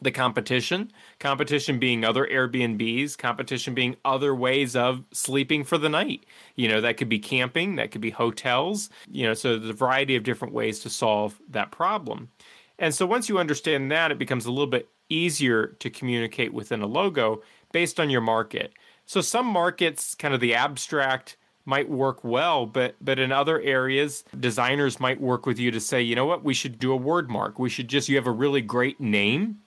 the 0.01 0.11
competition, 0.11 0.91
competition 1.19 1.79
being 1.79 2.03
other 2.03 2.25
Airbnbs, 2.25 3.17
competition 3.17 3.73
being 3.73 3.95
other 4.05 4.33
ways 4.33 4.75
of 4.75 5.03
sleeping 5.11 5.63
for 5.63 5.77
the 5.77 5.89
night. 5.89 6.25
You 6.55 6.69
know, 6.69 6.81
that 6.81 6.97
could 6.97 7.09
be 7.09 7.19
camping, 7.19 7.75
that 7.75 7.91
could 7.91 8.01
be 8.01 8.09
hotels, 8.09 8.89
you 9.09 9.25
know, 9.25 9.33
so 9.33 9.57
there's 9.57 9.69
a 9.69 9.73
variety 9.73 10.15
of 10.15 10.23
different 10.23 10.53
ways 10.53 10.79
to 10.81 10.89
solve 10.89 11.39
that 11.49 11.71
problem. 11.71 12.29
And 12.77 12.95
so 12.95 13.05
once 13.05 13.27
you 13.27 13.37
understand 13.37 13.91
that, 13.91 14.11
it 14.11 14.17
becomes 14.17 14.45
a 14.45 14.51
little 14.51 14.67
bit 14.67 14.89
easier 15.09 15.67
to 15.79 15.89
communicate 15.89 16.53
within 16.53 16.81
a 16.81 16.87
logo 16.87 17.41
based 17.71 17.99
on 17.99 18.09
your 18.09 18.21
market. 18.21 18.73
So 19.05 19.21
some 19.21 19.47
markets, 19.47 20.15
kind 20.15 20.33
of 20.33 20.39
the 20.39 20.55
abstract, 20.55 21.35
might 21.65 21.89
work 21.89 22.23
well, 22.23 22.65
but 22.65 22.95
but 22.99 23.19
in 23.19 23.31
other 23.31 23.61
areas, 23.61 24.23
designers 24.39 24.99
might 24.99 25.21
work 25.21 25.45
with 25.45 25.59
you 25.59 25.71
to 25.71 25.79
say, 25.79 26.01
you 26.01 26.15
know 26.15 26.25
what, 26.25 26.43
we 26.43 26.53
should 26.53 26.79
do 26.79 26.91
a 26.91 26.97
word 26.97 27.29
mark. 27.29 27.59
We 27.59 27.69
should 27.69 27.87
just 27.87 28.09
you 28.09 28.15
have 28.15 28.27
a 28.27 28.31
really 28.31 28.61
great 28.61 28.99
name 28.99 29.59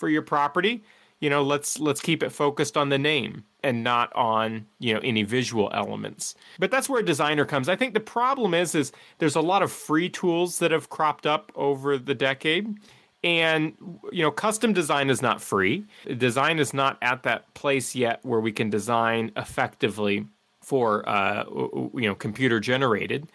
for 0.00 0.08
your 0.08 0.22
property, 0.22 0.82
you 1.20 1.28
know, 1.28 1.42
let's 1.42 1.78
let's 1.78 2.00
keep 2.00 2.22
it 2.22 2.30
focused 2.30 2.76
on 2.76 2.88
the 2.88 2.98
name 2.98 3.44
and 3.62 3.84
not 3.84 4.10
on, 4.16 4.66
you 4.78 4.94
know, 4.94 5.00
any 5.04 5.22
visual 5.22 5.70
elements. 5.74 6.34
But 6.58 6.70
that's 6.70 6.88
where 6.88 7.00
a 7.00 7.04
designer 7.04 7.44
comes. 7.44 7.68
I 7.68 7.76
think 7.76 7.92
the 7.92 8.00
problem 8.00 8.54
is 8.54 8.74
is 8.74 8.90
there's 9.18 9.36
a 9.36 9.42
lot 9.42 9.62
of 9.62 9.70
free 9.70 10.08
tools 10.08 10.58
that 10.58 10.70
have 10.70 10.88
cropped 10.88 11.26
up 11.26 11.52
over 11.54 11.98
the 11.98 12.14
decade. 12.14 12.74
And 13.22 13.74
you 14.10 14.22
know, 14.22 14.30
custom 14.30 14.72
design 14.72 15.10
is 15.10 15.20
not 15.20 15.42
free. 15.42 15.84
Design 16.16 16.58
is 16.58 16.72
not 16.72 16.96
at 17.02 17.22
that 17.24 17.52
place 17.52 17.94
yet 17.94 18.20
where 18.24 18.40
we 18.40 18.50
can 18.50 18.70
design 18.70 19.30
effectively 19.36 20.26
for 20.62 21.06
uh, 21.06 21.44
you 21.94 22.08
know 22.08 22.14
computer 22.14 22.60
generated. 22.60 23.30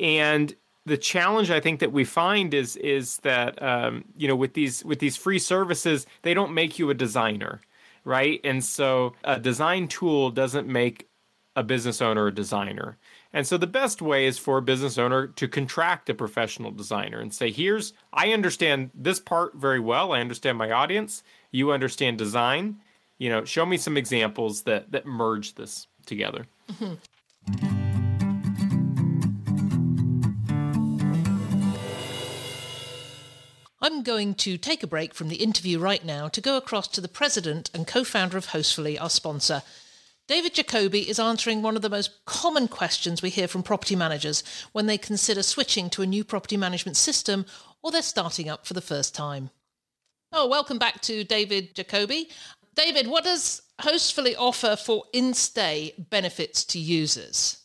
And 0.00 0.52
the 0.86 0.96
challenge 0.96 1.50
I 1.50 1.60
think 1.60 1.80
that 1.80 1.92
we 1.92 2.04
find 2.04 2.54
is 2.54 2.76
is 2.76 3.18
that 3.18 3.62
um, 3.62 4.04
you 4.16 4.28
know 4.28 4.36
with 4.36 4.54
these 4.54 4.84
with 4.84 4.98
these 4.98 5.16
free 5.16 5.38
services 5.38 6.06
they 6.22 6.34
don't 6.34 6.54
make 6.54 6.78
you 6.78 6.90
a 6.90 6.94
designer, 6.94 7.60
right? 8.04 8.40
And 8.44 8.64
so 8.64 9.14
a 9.24 9.38
design 9.38 9.88
tool 9.88 10.30
doesn't 10.30 10.66
make 10.66 11.08
a 11.56 11.62
business 11.62 12.00
owner 12.00 12.28
a 12.28 12.34
designer. 12.34 12.96
And 13.32 13.46
so 13.46 13.56
the 13.56 13.66
best 13.66 14.00
way 14.00 14.26
is 14.26 14.38
for 14.38 14.58
a 14.58 14.62
business 14.62 14.98
owner 14.98 15.26
to 15.28 15.48
contract 15.48 16.08
a 16.08 16.14
professional 16.14 16.70
designer 16.70 17.20
and 17.20 17.32
say, 17.32 17.50
"Here's 17.50 17.92
I 18.12 18.32
understand 18.32 18.90
this 18.94 19.20
part 19.20 19.54
very 19.54 19.80
well. 19.80 20.12
I 20.12 20.20
understand 20.20 20.58
my 20.58 20.70
audience. 20.70 21.22
You 21.50 21.72
understand 21.72 22.18
design. 22.18 22.80
You 23.18 23.28
know, 23.28 23.44
show 23.44 23.66
me 23.66 23.76
some 23.76 23.96
examples 23.96 24.62
that 24.62 24.92
that 24.92 25.06
merge 25.06 25.54
this 25.54 25.86
together." 26.06 26.46
Mm-hmm. 26.72 27.79
I'm 33.82 34.02
going 34.02 34.34
to 34.34 34.58
take 34.58 34.82
a 34.82 34.86
break 34.86 35.14
from 35.14 35.28
the 35.28 35.36
interview 35.36 35.78
right 35.78 36.04
now 36.04 36.28
to 36.28 36.42
go 36.42 36.58
across 36.58 36.86
to 36.88 37.00
the 37.00 37.08
president 37.08 37.70
and 37.72 37.86
co 37.86 38.04
founder 38.04 38.36
of 38.36 38.48
Hostfully, 38.48 39.00
our 39.00 39.08
sponsor. 39.08 39.62
David 40.28 40.54
Jacoby 40.54 41.08
is 41.08 41.18
answering 41.18 41.62
one 41.62 41.76
of 41.76 41.82
the 41.82 41.88
most 41.88 42.24
common 42.26 42.68
questions 42.68 43.22
we 43.22 43.30
hear 43.30 43.48
from 43.48 43.62
property 43.62 43.96
managers 43.96 44.44
when 44.72 44.84
they 44.84 44.98
consider 44.98 45.42
switching 45.42 45.88
to 45.90 46.02
a 46.02 46.06
new 46.06 46.24
property 46.24 46.58
management 46.58 46.98
system 46.98 47.46
or 47.82 47.90
they're 47.90 48.02
starting 48.02 48.50
up 48.50 48.66
for 48.66 48.74
the 48.74 48.82
first 48.82 49.14
time. 49.14 49.48
Oh, 50.30 50.46
welcome 50.46 50.78
back 50.78 51.00
to 51.02 51.24
David 51.24 51.74
Jacoby. 51.74 52.28
David, 52.74 53.08
what 53.08 53.24
does 53.24 53.62
Hostfully 53.80 54.34
offer 54.38 54.76
for 54.76 55.04
in 55.14 55.32
stay 55.32 55.94
benefits 56.10 56.64
to 56.66 56.78
users? 56.78 57.59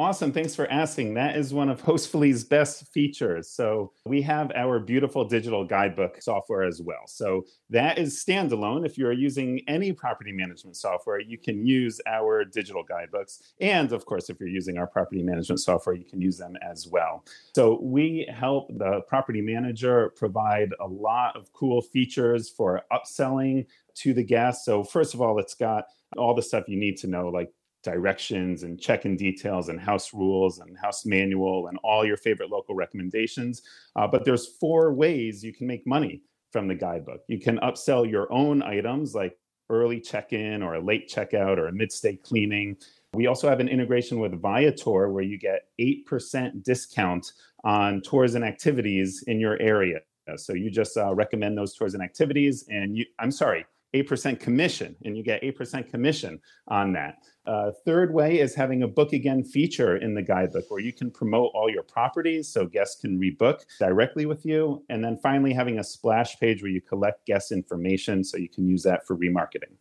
Awesome. 0.00 0.32
Thanks 0.32 0.54
for 0.54 0.66
asking. 0.72 1.12
That 1.12 1.36
is 1.36 1.52
one 1.52 1.68
of 1.68 1.82
Hostfully's 1.84 2.42
best 2.42 2.90
features. 2.90 3.50
So 3.50 3.92
we 4.06 4.22
have 4.22 4.50
our 4.56 4.78
beautiful 4.78 5.26
digital 5.26 5.62
guidebook 5.62 6.22
software 6.22 6.62
as 6.62 6.80
well. 6.80 7.06
So 7.06 7.44
that 7.68 7.98
is 7.98 8.24
standalone. 8.26 8.86
If 8.86 8.96
you're 8.96 9.12
using 9.12 9.60
any 9.68 9.92
property 9.92 10.32
management 10.32 10.78
software, 10.78 11.20
you 11.20 11.36
can 11.36 11.66
use 11.66 12.00
our 12.06 12.46
digital 12.46 12.82
guidebooks. 12.82 13.42
And 13.60 13.92
of 13.92 14.06
course, 14.06 14.30
if 14.30 14.40
you're 14.40 14.48
using 14.48 14.78
our 14.78 14.86
property 14.86 15.22
management 15.22 15.60
software, 15.60 15.94
you 15.94 16.06
can 16.06 16.22
use 16.22 16.38
them 16.38 16.56
as 16.62 16.88
well. 16.88 17.22
So 17.54 17.78
we 17.82 18.26
help 18.34 18.68
the 18.78 19.02
property 19.06 19.42
manager 19.42 20.14
provide 20.16 20.70
a 20.80 20.86
lot 20.86 21.36
of 21.36 21.52
cool 21.52 21.82
features 21.82 22.48
for 22.48 22.80
upselling 22.90 23.66
to 23.96 24.14
the 24.14 24.24
guests. 24.24 24.64
So 24.64 24.82
first 24.82 25.12
of 25.12 25.20
all, 25.20 25.38
it's 25.38 25.52
got 25.52 25.84
all 26.16 26.34
the 26.34 26.42
stuff 26.42 26.64
you 26.68 26.78
need 26.78 26.96
to 26.96 27.06
know, 27.06 27.28
like 27.28 27.52
directions 27.82 28.62
and 28.62 28.80
check-in 28.80 29.16
details 29.16 29.68
and 29.68 29.80
house 29.80 30.12
rules 30.12 30.58
and 30.58 30.76
house 30.78 31.06
manual 31.06 31.68
and 31.68 31.78
all 31.82 32.04
your 32.04 32.16
favorite 32.16 32.50
local 32.50 32.74
recommendations. 32.74 33.62
Uh, 33.96 34.06
but 34.06 34.24
there's 34.24 34.46
four 34.46 34.92
ways 34.92 35.42
you 35.42 35.52
can 35.52 35.66
make 35.66 35.86
money 35.86 36.22
from 36.52 36.68
the 36.68 36.74
guidebook. 36.74 37.20
You 37.28 37.38
can 37.38 37.58
upsell 37.58 38.10
your 38.10 38.30
own 38.32 38.62
items 38.62 39.14
like 39.14 39.36
early 39.68 40.00
check-in 40.00 40.62
or 40.62 40.74
a 40.74 40.80
late 40.80 41.08
checkout 41.08 41.58
or 41.58 41.68
a 41.68 41.72
mid-stay 41.72 42.16
cleaning. 42.16 42.76
We 43.14 43.26
also 43.26 43.48
have 43.48 43.60
an 43.60 43.68
integration 43.68 44.20
with 44.20 44.40
Viator 44.40 45.10
where 45.10 45.22
you 45.24 45.38
get 45.38 45.68
8% 45.80 46.62
discount 46.62 47.32
on 47.64 48.00
tours 48.02 48.34
and 48.34 48.44
activities 48.44 49.24
in 49.26 49.40
your 49.40 49.60
area. 49.60 50.00
So 50.36 50.54
you 50.54 50.70
just 50.70 50.96
uh, 50.96 51.14
recommend 51.14 51.56
those 51.56 51.74
tours 51.74 51.94
and 51.94 52.02
activities 52.02 52.64
and 52.68 52.96
you 52.96 53.04
I'm 53.18 53.30
sorry, 53.32 53.66
8% 53.94 54.38
commission 54.40 54.96
and 55.04 55.16
you 55.16 55.22
get 55.22 55.42
8% 55.42 55.90
commission 55.90 56.40
on 56.68 56.92
that. 56.92 57.16
Uh, 57.46 57.72
third 57.84 58.12
way 58.12 58.38
is 58.38 58.54
having 58.54 58.82
a 58.82 58.88
book 58.88 59.12
again 59.12 59.42
feature 59.42 59.96
in 59.96 60.14
the 60.14 60.22
guidebook 60.22 60.64
where 60.68 60.80
you 60.80 60.92
can 60.92 61.10
promote 61.10 61.50
all 61.54 61.70
your 61.70 61.82
properties 61.82 62.48
so 62.48 62.66
guests 62.66 63.00
can 63.00 63.18
rebook 63.18 63.64
directly 63.78 64.26
with 64.26 64.44
you. 64.44 64.84
And 64.88 65.02
then 65.02 65.18
finally, 65.22 65.52
having 65.52 65.78
a 65.78 65.84
splash 65.84 66.38
page 66.38 66.62
where 66.62 66.70
you 66.70 66.80
collect 66.80 67.26
guest 67.26 67.50
information 67.50 68.22
so 68.22 68.36
you 68.36 68.48
can 68.48 68.68
use 68.68 68.82
that 68.84 69.06
for 69.06 69.16
remarketing. 69.16 69.74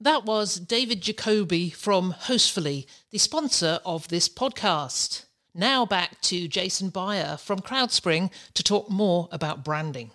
That 0.00 0.24
was 0.24 0.56
David 0.56 1.00
Jacoby 1.00 1.70
from 1.70 2.12
Hostfully, 2.12 2.86
the 3.12 3.18
sponsor 3.18 3.78
of 3.86 4.08
this 4.08 4.28
podcast. 4.28 5.26
Now 5.54 5.84
back 5.84 6.20
to 6.22 6.48
Jason 6.48 6.90
Byer 6.90 7.38
from 7.38 7.60
CrowdSpring 7.60 8.30
to 8.54 8.62
talk 8.62 8.88
more 8.88 9.28
about 9.30 9.64
branding. 9.64 10.10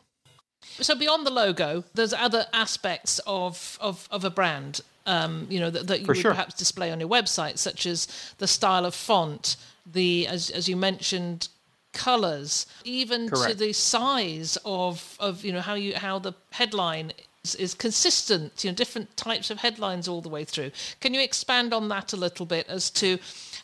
So 0.80 0.96
beyond 0.96 1.26
the 1.26 1.32
logo, 1.32 1.84
there's 1.94 2.14
other 2.14 2.48
aspects 2.54 3.20
of 3.28 3.78
of, 3.82 4.08
of 4.12 4.24
a 4.24 4.30
brand, 4.30 4.82
um, 5.06 5.48
you 5.50 5.60
know, 5.60 5.70
that, 5.70 5.88
that 5.88 6.00
you 6.02 6.06
For 6.06 6.12
would 6.14 6.22
sure. 6.22 6.32
perhaps 6.32 6.56
display 6.56 6.92
on 6.92 7.00
your 7.00 7.10
website, 7.10 7.58
such 7.58 7.86
as 7.86 8.08
the 8.38 8.48
style 8.48 8.86
of 8.86 8.94
font, 8.96 9.56
the 9.86 10.28
as 10.28 10.50
as 10.50 10.68
you 10.68 10.76
mentioned, 10.76 11.50
colors, 11.94 12.66
even 12.84 13.30
Correct. 13.30 13.52
to 13.52 13.58
the 13.58 13.74
size 13.74 14.58
of 14.66 15.16
of 15.20 15.46
you 15.46 15.52
know 15.54 15.62
how 15.62 15.76
you 15.76 15.96
how 15.96 16.20
the 16.20 16.34
headline 16.52 17.12
is, 17.44 17.56
is 17.56 17.74
consistent. 17.74 18.64
You 18.64 18.72
know, 18.72 18.76
different 18.76 19.16
types 19.18 19.50
of 19.50 19.60
headlines 19.60 20.08
all 20.08 20.22
the 20.22 20.30
way 20.30 20.44
through. 20.44 20.72
Can 21.00 21.14
you 21.14 21.22
expand 21.22 21.74
on 21.74 21.88
that 21.90 22.14
a 22.14 22.18
little 22.18 22.46
bit 22.46 22.68
as 22.68 22.90
to 22.92 23.18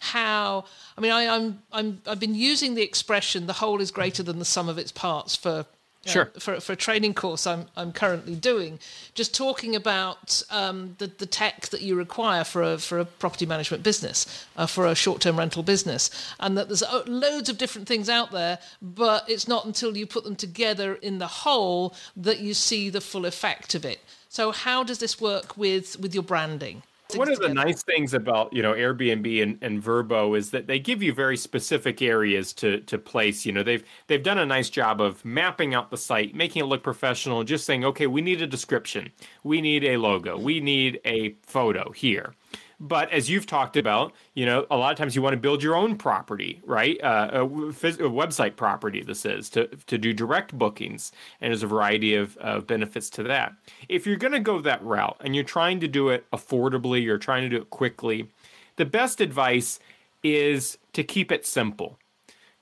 how 0.04 0.66
I 0.98 1.02
mean, 1.02 1.12
I, 1.12 1.28
I'm 1.28 1.62
I'm 1.72 2.02
I've 2.06 2.20
been 2.20 2.36
using 2.36 2.76
the 2.76 2.82
expression 2.82 3.48
"the 3.48 3.54
whole 3.54 3.82
is 3.82 3.92
greater 3.92 4.24
than 4.24 4.40
the 4.40 4.46
sum 4.46 4.70
of 4.70 4.78
its 4.78 4.92
parts" 4.92 5.36
for 5.36 5.66
Sure. 6.06 6.30
Uh, 6.36 6.40
for, 6.40 6.60
for 6.60 6.74
a 6.74 6.76
training 6.76 7.14
course 7.14 7.48
I'm, 7.48 7.68
I'm 7.78 7.94
currently 7.94 8.36
doing, 8.36 8.80
just 9.14 9.34
talking 9.34 9.74
about 9.74 10.44
um, 10.50 10.96
the, 10.98 11.08
the 11.08 11.26
tech 11.26 11.70
that 11.70 11.82
you 11.82 11.96
require 11.96 12.44
for 12.44 12.62
a, 12.62 12.78
for 12.78 13.00
a 13.00 13.06
property 13.06 13.46
management 13.46 13.84
business, 13.84 14.46
uh, 14.58 14.66
for 14.66 14.86
a 14.86 14.96
short 14.96 15.22
term 15.22 15.40
rental 15.40 15.64
business, 15.64 16.10
and 16.42 16.58
that 16.58 16.68
there's 16.68 16.84
uh, 16.84 17.04
loads 17.08 17.48
of 17.48 17.58
different 17.58 17.88
things 17.88 18.10
out 18.10 18.32
there, 18.32 18.60
but 18.82 19.24
it's 19.30 19.48
not 19.48 19.66
until 19.66 19.96
you 19.96 20.06
put 20.06 20.26
them 20.26 20.36
together 20.36 20.96
in 20.96 21.20
the 21.20 21.28
whole 21.28 21.96
that 22.18 22.40
you 22.40 22.54
see 22.54 22.90
the 22.90 23.00
full 23.00 23.26
effect 23.26 23.74
of 23.74 23.86
it. 23.86 24.02
So, 24.28 24.52
how 24.52 24.84
does 24.84 24.98
this 24.98 25.22
work 25.22 25.56
with, 25.56 25.98
with 26.00 26.14
your 26.14 26.24
branding? 26.24 26.84
One 27.16 27.32
of 27.32 27.40
the 27.40 27.54
nice 27.54 27.84
things 27.84 28.14
about 28.14 28.54
you 28.54 28.62
know 28.62 28.74
Airbnb 28.74 29.42
and, 29.42 29.58
and 29.62 29.84
Vrbo 29.84 30.38
is 30.38 30.52
that 30.52 30.68
they 30.68 30.80
give 30.80 31.02
you 31.02 31.14
very 31.14 31.38
specific 31.38 32.02
areas 32.02 32.54
to 32.54 32.80
to 32.82 32.98
place. 32.98 33.46
You 33.46 33.52
know 33.52 33.64
they've 33.64 33.84
they've 34.08 34.24
done 34.24 34.38
a 34.38 34.46
nice 34.46 34.70
job 34.70 35.02
of 35.02 35.24
mapping 35.24 35.74
out 35.74 35.92
the 35.92 35.98
site, 35.98 36.36
making 36.36 36.62
it 36.62 36.66
look 36.66 36.84
professional, 36.84 37.44
just 37.44 37.66
saying, 37.66 37.86
okay, 37.86 38.08
we 38.08 38.22
need 38.22 38.42
a 38.42 38.48
description, 38.48 39.12
we 39.44 39.62
need 39.62 39.84
a 39.84 39.98
logo, 39.98 40.38
we 40.38 40.60
need 40.60 41.00
a 41.06 41.36
photo 41.44 41.92
here. 41.92 42.34
But 42.80 43.12
as 43.12 43.30
you've 43.30 43.46
talked 43.46 43.78
about, 43.78 44.14
you 44.34 44.46
know, 44.46 44.66
a 44.70 44.78
lot 44.78 44.92
of 44.92 44.98
times 44.98 45.16
you 45.16 45.22
want 45.22 45.34
to 45.34 45.40
build 45.40 45.64
your 45.64 45.76
own 45.76 45.96
property, 45.96 46.62
right? 46.66 47.02
Uh, 47.02 47.30
a, 47.32 47.40
phys- 47.46 48.00
a, 48.00 48.10
website 48.10 48.56
property, 48.56 49.02
this 49.02 49.26
is 49.26 49.50
to, 49.52 49.68
to 49.68 49.98
do 49.98 50.14
direct 50.14 50.58
bookings. 50.58 51.12
And 51.40 51.52
there's 51.52 51.64
a 51.64 51.68
variety 51.68 52.16
of, 52.16 52.36
of 52.38 52.68
benefits 52.68 53.10
to 53.12 53.24
that. 53.24 53.54
If 53.90 54.06
you're 54.06 54.18
going 54.18 54.34
to 54.34 54.40
go 54.40 54.62
that 54.62 54.84
route 54.84 55.18
and 55.22 55.36
you're 55.36 55.44
trying 55.44 55.80
to 55.82 55.88
do 55.88 56.10
it 56.10 56.30
affordably, 56.32 57.04
you're 57.04 57.18
trying 57.18 57.44
to 57.44 57.50
do 57.50 57.62
it 57.62 57.70
quickly, 57.70 58.30
the 58.76 58.86
best 58.86 59.22
advice 59.22 59.80
is 60.24 60.78
to 60.94 61.04
keep 61.04 61.32
it 61.32 61.46
simple 61.46 62.00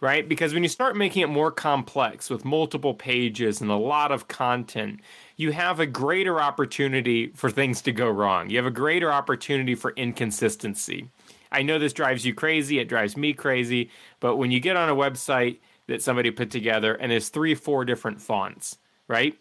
right? 0.01 0.27
Because 0.27 0.53
when 0.53 0.63
you 0.63 0.69
start 0.69 0.97
making 0.97 1.21
it 1.21 1.29
more 1.29 1.51
complex 1.51 2.29
with 2.29 2.43
multiple 2.43 2.95
pages 2.95 3.61
and 3.61 3.69
a 3.69 3.75
lot 3.75 4.11
of 4.11 4.27
content, 4.27 4.99
you 5.41 5.51
have 5.51 5.79
a 5.79 5.87
greater 5.87 6.39
opportunity 6.39 7.31
for 7.33 7.49
things 7.49 7.81
to 7.81 7.91
go 7.91 8.07
wrong. 8.07 8.49
You 8.51 8.57
have 8.57 8.67
a 8.67 8.71
greater 8.71 9.11
opportunity 9.11 9.73
for 9.73 9.91
inconsistency. 9.91 11.09
I 11.51 11.63
know 11.63 11.79
this 11.79 11.93
drives 11.93 12.25
you 12.25 12.35
crazy, 12.35 12.77
it 12.77 12.87
drives 12.87 13.17
me 13.17 13.33
crazy, 13.33 13.89
but 14.19 14.37
when 14.37 14.51
you 14.51 14.59
get 14.59 14.77
on 14.77 14.87
a 14.87 14.95
website 14.95 15.57
that 15.87 16.03
somebody 16.03 16.29
put 16.29 16.51
together 16.51 16.93
and 16.93 17.11
there's 17.11 17.29
three, 17.29 17.55
four 17.55 17.85
different 17.85 18.21
fonts, 18.21 18.77
right? 19.07 19.35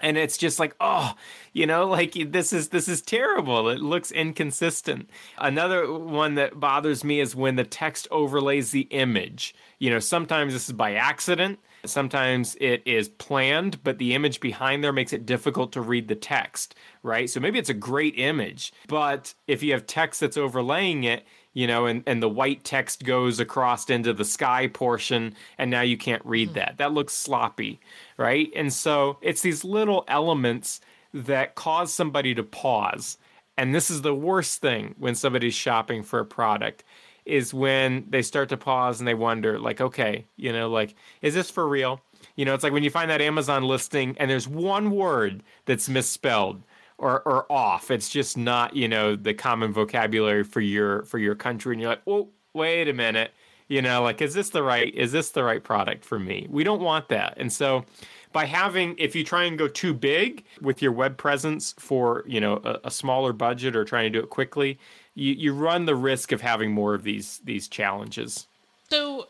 and 0.00 0.18
it's 0.18 0.36
just 0.36 0.58
like 0.58 0.74
oh 0.80 1.14
you 1.52 1.66
know 1.66 1.86
like 1.86 2.12
this 2.30 2.52
is 2.52 2.68
this 2.68 2.88
is 2.88 3.00
terrible 3.00 3.68
it 3.68 3.80
looks 3.80 4.10
inconsistent 4.12 5.08
another 5.38 5.90
one 5.90 6.34
that 6.34 6.58
bothers 6.58 7.02
me 7.02 7.20
is 7.20 7.34
when 7.34 7.56
the 7.56 7.64
text 7.64 8.06
overlays 8.10 8.72
the 8.72 8.82
image 8.90 9.54
you 9.78 9.88
know 9.88 9.98
sometimes 9.98 10.52
this 10.52 10.68
is 10.68 10.74
by 10.74 10.94
accident 10.94 11.58
Sometimes 11.88 12.56
it 12.60 12.82
is 12.86 13.08
planned, 13.08 13.82
but 13.82 13.98
the 13.98 14.14
image 14.14 14.40
behind 14.40 14.82
there 14.82 14.92
makes 14.92 15.12
it 15.12 15.26
difficult 15.26 15.72
to 15.72 15.80
read 15.80 16.08
the 16.08 16.14
text, 16.14 16.74
right? 17.02 17.28
So 17.28 17.40
maybe 17.40 17.58
it's 17.58 17.70
a 17.70 17.74
great 17.74 18.14
image, 18.18 18.72
but 18.88 19.34
if 19.46 19.62
you 19.62 19.72
have 19.72 19.86
text 19.86 20.20
that's 20.20 20.36
overlaying 20.36 21.04
it, 21.04 21.24
you 21.54 21.66
know, 21.66 21.86
and, 21.86 22.02
and 22.06 22.22
the 22.22 22.28
white 22.28 22.64
text 22.64 23.04
goes 23.04 23.40
across 23.40 23.88
into 23.88 24.12
the 24.12 24.24
sky 24.24 24.66
portion, 24.66 25.34
and 25.56 25.70
now 25.70 25.80
you 25.80 25.96
can't 25.96 26.24
read 26.26 26.48
hmm. 26.48 26.54
that. 26.54 26.74
That 26.76 26.92
looks 26.92 27.14
sloppy, 27.14 27.80
right? 28.18 28.50
And 28.54 28.72
so 28.72 29.18
it's 29.22 29.40
these 29.40 29.64
little 29.64 30.04
elements 30.06 30.80
that 31.14 31.54
cause 31.54 31.92
somebody 31.92 32.34
to 32.34 32.42
pause. 32.42 33.16
And 33.56 33.74
this 33.74 33.90
is 33.90 34.02
the 34.02 34.14
worst 34.14 34.60
thing 34.60 34.94
when 34.98 35.14
somebody's 35.14 35.54
shopping 35.54 36.02
for 36.02 36.18
a 36.20 36.26
product 36.26 36.84
is 37.26 37.52
when 37.52 38.06
they 38.08 38.22
start 38.22 38.48
to 38.50 38.56
pause 38.56 39.00
and 39.00 39.06
they 39.06 39.14
wonder, 39.14 39.58
like, 39.58 39.80
okay, 39.80 40.24
you 40.36 40.52
know, 40.52 40.70
like, 40.70 40.94
is 41.22 41.34
this 41.34 41.50
for 41.50 41.68
real? 41.68 42.00
You 42.36 42.44
know, 42.44 42.54
it's 42.54 42.64
like 42.64 42.72
when 42.72 42.82
you 42.82 42.90
find 42.90 43.10
that 43.10 43.20
Amazon 43.20 43.64
listing 43.64 44.16
and 44.18 44.30
there's 44.30 44.48
one 44.48 44.90
word 44.90 45.42
that's 45.64 45.88
misspelled 45.88 46.62
or 46.98 47.22
or 47.22 47.50
off. 47.50 47.90
It's 47.90 48.08
just 48.08 48.36
not, 48.36 48.74
you 48.74 48.88
know, 48.88 49.16
the 49.16 49.34
common 49.34 49.72
vocabulary 49.72 50.44
for 50.44 50.60
your 50.60 51.02
for 51.04 51.18
your 51.18 51.34
country, 51.34 51.74
and 51.74 51.80
you're 51.80 51.90
like, 51.90 52.02
oh, 52.06 52.28
wait 52.54 52.88
a 52.88 52.92
minute. 52.92 53.32
You 53.68 53.82
know, 53.82 54.02
like, 54.02 54.22
is 54.22 54.32
this 54.32 54.50
the 54.50 54.62
right 54.62 54.94
is 54.94 55.12
this 55.12 55.30
the 55.30 55.44
right 55.44 55.62
product 55.62 56.04
for 56.04 56.18
me? 56.18 56.46
We 56.48 56.64
don't 56.64 56.80
want 56.80 57.08
that. 57.08 57.34
And 57.36 57.52
so 57.52 57.84
by 58.32 58.44
having 58.44 58.94
if 58.98 59.16
you 59.16 59.24
try 59.24 59.44
and 59.44 59.58
go 59.58 59.66
too 59.66 59.92
big 59.94 60.44
with 60.60 60.82
your 60.82 60.92
web 60.92 61.16
presence 61.16 61.74
for 61.78 62.22
you 62.26 62.40
know 62.40 62.60
a, 62.64 62.80
a, 62.84 62.90
smaller 62.90 63.32
budget 63.32 63.74
or 63.74 63.84
trying 63.84 64.04
to 64.04 64.18
do 64.18 64.22
it 64.22 64.30
quickly 64.30 64.78
you, 65.16 65.32
you 65.32 65.52
run 65.52 65.86
the 65.86 65.96
risk 65.96 66.30
of 66.30 66.42
having 66.42 66.70
more 66.70 66.94
of 66.94 67.02
these 67.02 67.38
these 67.38 67.66
challenges. 67.66 68.46
So 68.90 69.26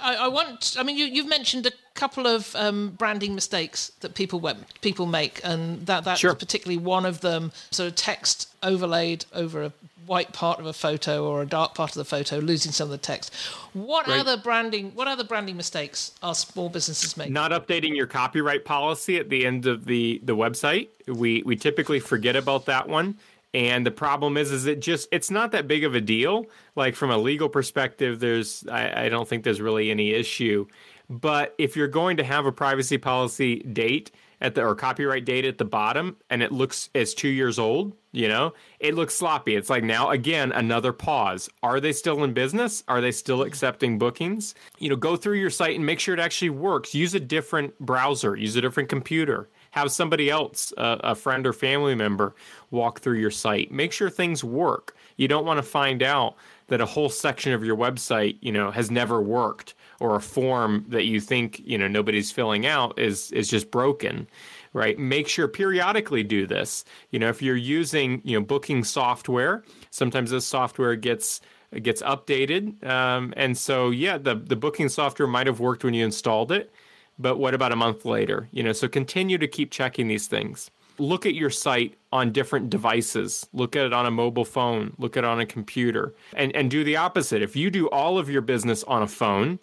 I, 0.00 0.16
I 0.16 0.28
want. 0.28 0.76
I 0.78 0.82
mean, 0.82 0.96
you, 0.96 1.04
you've 1.04 1.28
mentioned 1.28 1.66
a 1.66 1.70
couple 1.94 2.26
of 2.26 2.56
um, 2.56 2.90
branding 2.98 3.34
mistakes 3.34 3.92
that 4.00 4.14
people 4.14 4.42
people 4.80 5.06
make, 5.06 5.40
and 5.44 5.86
that 5.86 6.04
that's 6.04 6.20
sure. 6.20 6.34
particularly 6.34 6.82
one 6.82 7.04
of 7.04 7.20
them. 7.20 7.52
So 7.70 7.90
text 7.90 8.48
overlaid 8.62 9.26
over 9.32 9.62
a 9.62 9.72
white 10.06 10.32
part 10.32 10.58
of 10.58 10.64
a 10.64 10.72
photo 10.72 11.28
or 11.28 11.42
a 11.42 11.46
dark 11.46 11.74
part 11.74 11.90
of 11.90 11.96
the 11.96 12.04
photo, 12.04 12.38
losing 12.38 12.72
some 12.72 12.86
of 12.86 12.90
the 12.90 12.98
text. 12.98 13.34
What 13.74 14.06
right. 14.06 14.20
other 14.20 14.38
branding? 14.38 14.92
What 14.94 15.08
other 15.08 15.24
branding 15.24 15.58
mistakes 15.58 16.12
are 16.22 16.34
small 16.34 16.70
businesses 16.70 17.16
making? 17.18 17.34
Not 17.34 17.50
updating 17.50 17.94
your 17.94 18.06
copyright 18.06 18.64
policy 18.64 19.18
at 19.18 19.28
the 19.28 19.44
end 19.44 19.66
of 19.66 19.84
the 19.84 20.20
the 20.24 20.34
website. 20.34 20.88
We 21.06 21.42
we 21.42 21.54
typically 21.54 22.00
forget 22.00 22.34
about 22.34 22.64
that 22.64 22.88
one 22.88 23.18
and 23.54 23.86
the 23.86 23.90
problem 23.90 24.36
is 24.36 24.52
is 24.52 24.66
it 24.66 24.80
just 24.80 25.08
it's 25.10 25.30
not 25.30 25.52
that 25.52 25.66
big 25.66 25.84
of 25.84 25.94
a 25.94 26.00
deal. 26.00 26.46
Like 26.76 26.94
from 26.94 27.10
a 27.10 27.18
legal 27.18 27.48
perspective 27.48 28.20
there's 28.20 28.64
I, 28.70 29.06
I, 29.06 29.08
don't 29.08 29.26
think 29.26 29.44
there's 29.44 29.60
really 29.60 29.90
any 29.90 30.10
issue. 30.10 30.66
But 31.08 31.54
if 31.56 31.74
you're 31.74 31.88
going 31.88 32.18
to 32.18 32.24
have 32.24 32.44
a 32.44 32.52
privacy 32.52 32.98
policy 32.98 33.60
date 33.60 34.10
at 34.42 34.54
the 34.54 34.64
or 34.64 34.74
copyright 34.74 35.24
date 35.24 35.46
at 35.46 35.56
the 35.56 35.64
bottom 35.64 36.16
and 36.28 36.42
it 36.42 36.52
looks 36.52 36.90
as 36.94 37.14
two 37.14 37.28
years 37.28 37.58
old 37.58 37.92
you 38.12 38.28
know 38.28 38.52
it 38.80 38.94
looks 38.94 39.14
sloppy. 39.14 39.56
It's 39.56 39.70
like 39.70 39.82
now 39.82 40.10
again 40.10 40.52
another 40.52 40.92
pause. 40.92 41.48
Are 41.62 41.80
they 41.80 41.92
still 41.92 42.22
in 42.24 42.34
business? 42.34 42.84
Are 42.86 43.00
they 43.00 43.12
still 43.12 43.42
accepting 43.42 43.98
bookings? 43.98 44.54
You 44.78 44.90
know 44.90 44.96
go 44.96 45.16
through 45.16 45.38
your 45.38 45.50
site 45.50 45.76
and 45.76 45.86
make 45.86 46.00
sure 46.00 46.12
it 46.12 46.20
actually 46.20 46.50
works. 46.50 46.94
Use 46.94 47.14
a 47.14 47.20
different 47.20 47.78
browser. 47.78 48.36
Use 48.36 48.56
a 48.56 48.60
different 48.60 48.90
computer 48.90 49.48
have 49.70 49.90
somebody 49.92 50.30
else, 50.30 50.72
uh, 50.76 50.96
a 51.00 51.14
friend 51.14 51.46
or 51.46 51.52
family 51.52 51.94
member, 51.94 52.34
walk 52.70 53.00
through 53.00 53.18
your 53.18 53.30
site. 53.30 53.70
Make 53.70 53.92
sure 53.92 54.10
things 54.10 54.42
work. 54.42 54.96
You 55.16 55.28
don't 55.28 55.44
want 55.44 55.58
to 55.58 55.62
find 55.62 56.02
out 56.02 56.36
that 56.68 56.80
a 56.80 56.86
whole 56.86 57.08
section 57.08 57.52
of 57.52 57.64
your 57.64 57.76
website, 57.76 58.36
you 58.40 58.52
know, 58.52 58.70
has 58.70 58.90
never 58.90 59.20
worked 59.20 59.74
or 60.00 60.16
a 60.16 60.20
form 60.20 60.84
that 60.88 61.06
you 61.06 61.20
think, 61.20 61.60
you 61.64 61.78
know, 61.78 61.88
nobody's 61.88 62.30
filling 62.30 62.66
out 62.66 62.98
is 62.98 63.32
is 63.32 63.48
just 63.48 63.70
broken 63.70 64.28
right 64.72 64.98
make 64.98 65.28
sure 65.28 65.48
periodically 65.48 66.22
do 66.22 66.46
this 66.46 66.84
you 67.10 67.18
know 67.18 67.28
if 67.28 67.40
you're 67.40 67.56
using 67.56 68.20
you 68.24 68.38
know 68.38 68.44
booking 68.44 68.84
software 68.84 69.64
sometimes 69.90 70.30
this 70.30 70.44
software 70.44 70.94
gets 70.94 71.40
gets 71.82 72.02
updated 72.02 72.82
um, 72.86 73.32
and 73.36 73.56
so 73.56 73.90
yeah 73.90 74.18
the 74.18 74.34
the 74.34 74.56
booking 74.56 74.88
software 74.88 75.26
might 75.26 75.46
have 75.46 75.60
worked 75.60 75.84
when 75.84 75.94
you 75.94 76.04
installed 76.04 76.52
it 76.52 76.72
but 77.18 77.38
what 77.38 77.54
about 77.54 77.72
a 77.72 77.76
month 77.76 78.04
later? 78.04 78.48
You 78.52 78.62
know, 78.62 78.72
so 78.72 78.88
continue 78.88 79.38
to 79.38 79.48
keep 79.48 79.70
checking 79.70 80.08
these 80.08 80.26
things. 80.26 80.70
Look 80.98 81.26
at 81.26 81.34
your 81.34 81.50
site 81.50 81.94
on 82.12 82.32
different 82.32 82.70
devices. 82.70 83.46
Look 83.52 83.76
at 83.76 83.86
it 83.86 83.92
on 83.92 84.06
a 84.06 84.10
mobile 84.10 84.44
phone, 84.44 84.94
look 84.98 85.16
at 85.16 85.24
it 85.24 85.26
on 85.26 85.40
a 85.40 85.46
computer. 85.46 86.14
And 86.34 86.54
and 86.56 86.70
do 86.70 86.84
the 86.84 86.96
opposite. 86.96 87.42
If 87.42 87.54
you 87.54 87.70
do 87.70 87.88
all 87.88 88.18
of 88.18 88.28
your 88.28 88.42
business 88.42 88.84
on 88.84 89.02
a 89.02 89.08
phone, 89.08 89.60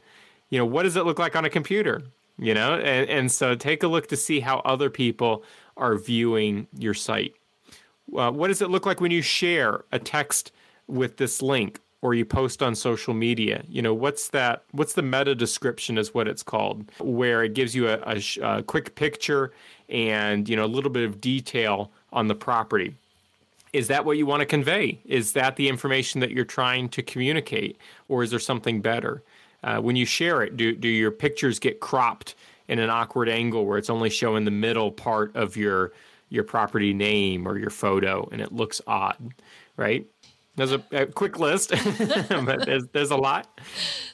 you 0.49 0.57
know, 0.57 0.65
what 0.65 0.83
does 0.83 0.95
it 0.95 1.05
look 1.05 1.19
like 1.19 1.35
on 1.35 1.45
a 1.45 1.49
computer? 1.49 2.03
You 2.37 2.53
know, 2.53 2.75
and, 2.75 3.09
and 3.09 3.31
so 3.31 3.55
take 3.55 3.83
a 3.83 3.87
look 3.87 4.07
to 4.07 4.17
see 4.17 4.41
how 4.41 4.59
other 4.59 4.89
people 4.89 5.43
are 5.77 5.97
viewing 5.97 6.67
your 6.77 6.93
site. 6.93 7.33
Uh, 8.15 8.31
what 8.31 8.47
does 8.47 8.61
it 8.61 8.69
look 8.69 8.85
like 8.85 9.01
when 9.01 9.11
you 9.11 9.21
share 9.21 9.85
a 9.91 9.99
text 9.99 10.51
with 10.87 11.17
this 11.17 11.41
link 11.41 11.79
or 12.05 12.13
you 12.13 12.23
post 12.23 12.61
on 12.61 12.75
social 12.75 13.15
media 13.15 13.63
you 13.67 13.81
know 13.81 13.93
what's 13.93 14.27
that 14.29 14.63
what's 14.71 14.93
the 14.93 15.01
meta 15.01 15.33
description 15.33 15.97
is 15.97 16.13
what 16.13 16.27
it's 16.27 16.43
called 16.43 16.85
where 16.99 17.43
it 17.43 17.55
gives 17.55 17.73
you 17.73 17.89
a, 17.89 17.99
a, 18.05 18.21
a 18.43 18.63
quick 18.63 18.93
picture 18.93 19.51
and 19.89 20.47
you 20.49 20.55
know 20.55 20.65
a 20.65 20.67
little 20.67 20.91
bit 20.91 21.03
of 21.03 21.21
detail 21.21 21.91
on 22.11 22.27
the 22.27 22.35
property. 22.35 22.95
Is 23.73 23.87
that 23.89 24.05
what 24.05 24.17
you 24.17 24.25
want 24.25 24.39
to 24.39 24.45
convey? 24.45 24.99
Is 25.05 25.33
that 25.33 25.57
the 25.57 25.67
information 25.67 26.21
that 26.21 26.31
you're 26.31 26.45
trying 26.45 26.87
to 26.89 27.03
communicate 27.03 27.77
or 28.07 28.23
is 28.23 28.29
there 28.29 28.39
something 28.39 28.81
better? 28.81 29.21
Uh, 29.63 29.79
when 29.79 29.95
you 29.95 30.05
share 30.05 30.43
it 30.43 30.55
do, 30.57 30.73
do 30.75 30.87
your 30.87 31.11
pictures 31.11 31.59
get 31.59 31.79
cropped 31.79 32.35
in 32.67 32.79
an 32.79 32.89
awkward 32.89 33.27
angle 33.27 33.65
where 33.65 33.77
it's 33.77 33.89
only 33.89 34.09
showing 34.09 34.45
the 34.45 34.51
middle 34.51 34.91
part 34.91 35.35
of 35.35 35.57
your 35.57 35.91
your 36.29 36.43
property 36.43 36.93
name 36.93 37.47
or 37.47 37.57
your 37.57 37.69
photo 37.69 38.27
and 38.31 38.41
it 38.41 38.51
looks 38.51 38.81
odd 38.87 39.33
right 39.77 40.07
there's 40.55 40.71
a, 40.71 40.83
a 40.91 41.05
quick 41.05 41.39
list, 41.39 41.69
but 42.29 42.65
there's 42.65 42.87
there's 42.93 43.11
a 43.11 43.17
lot. 43.17 43.59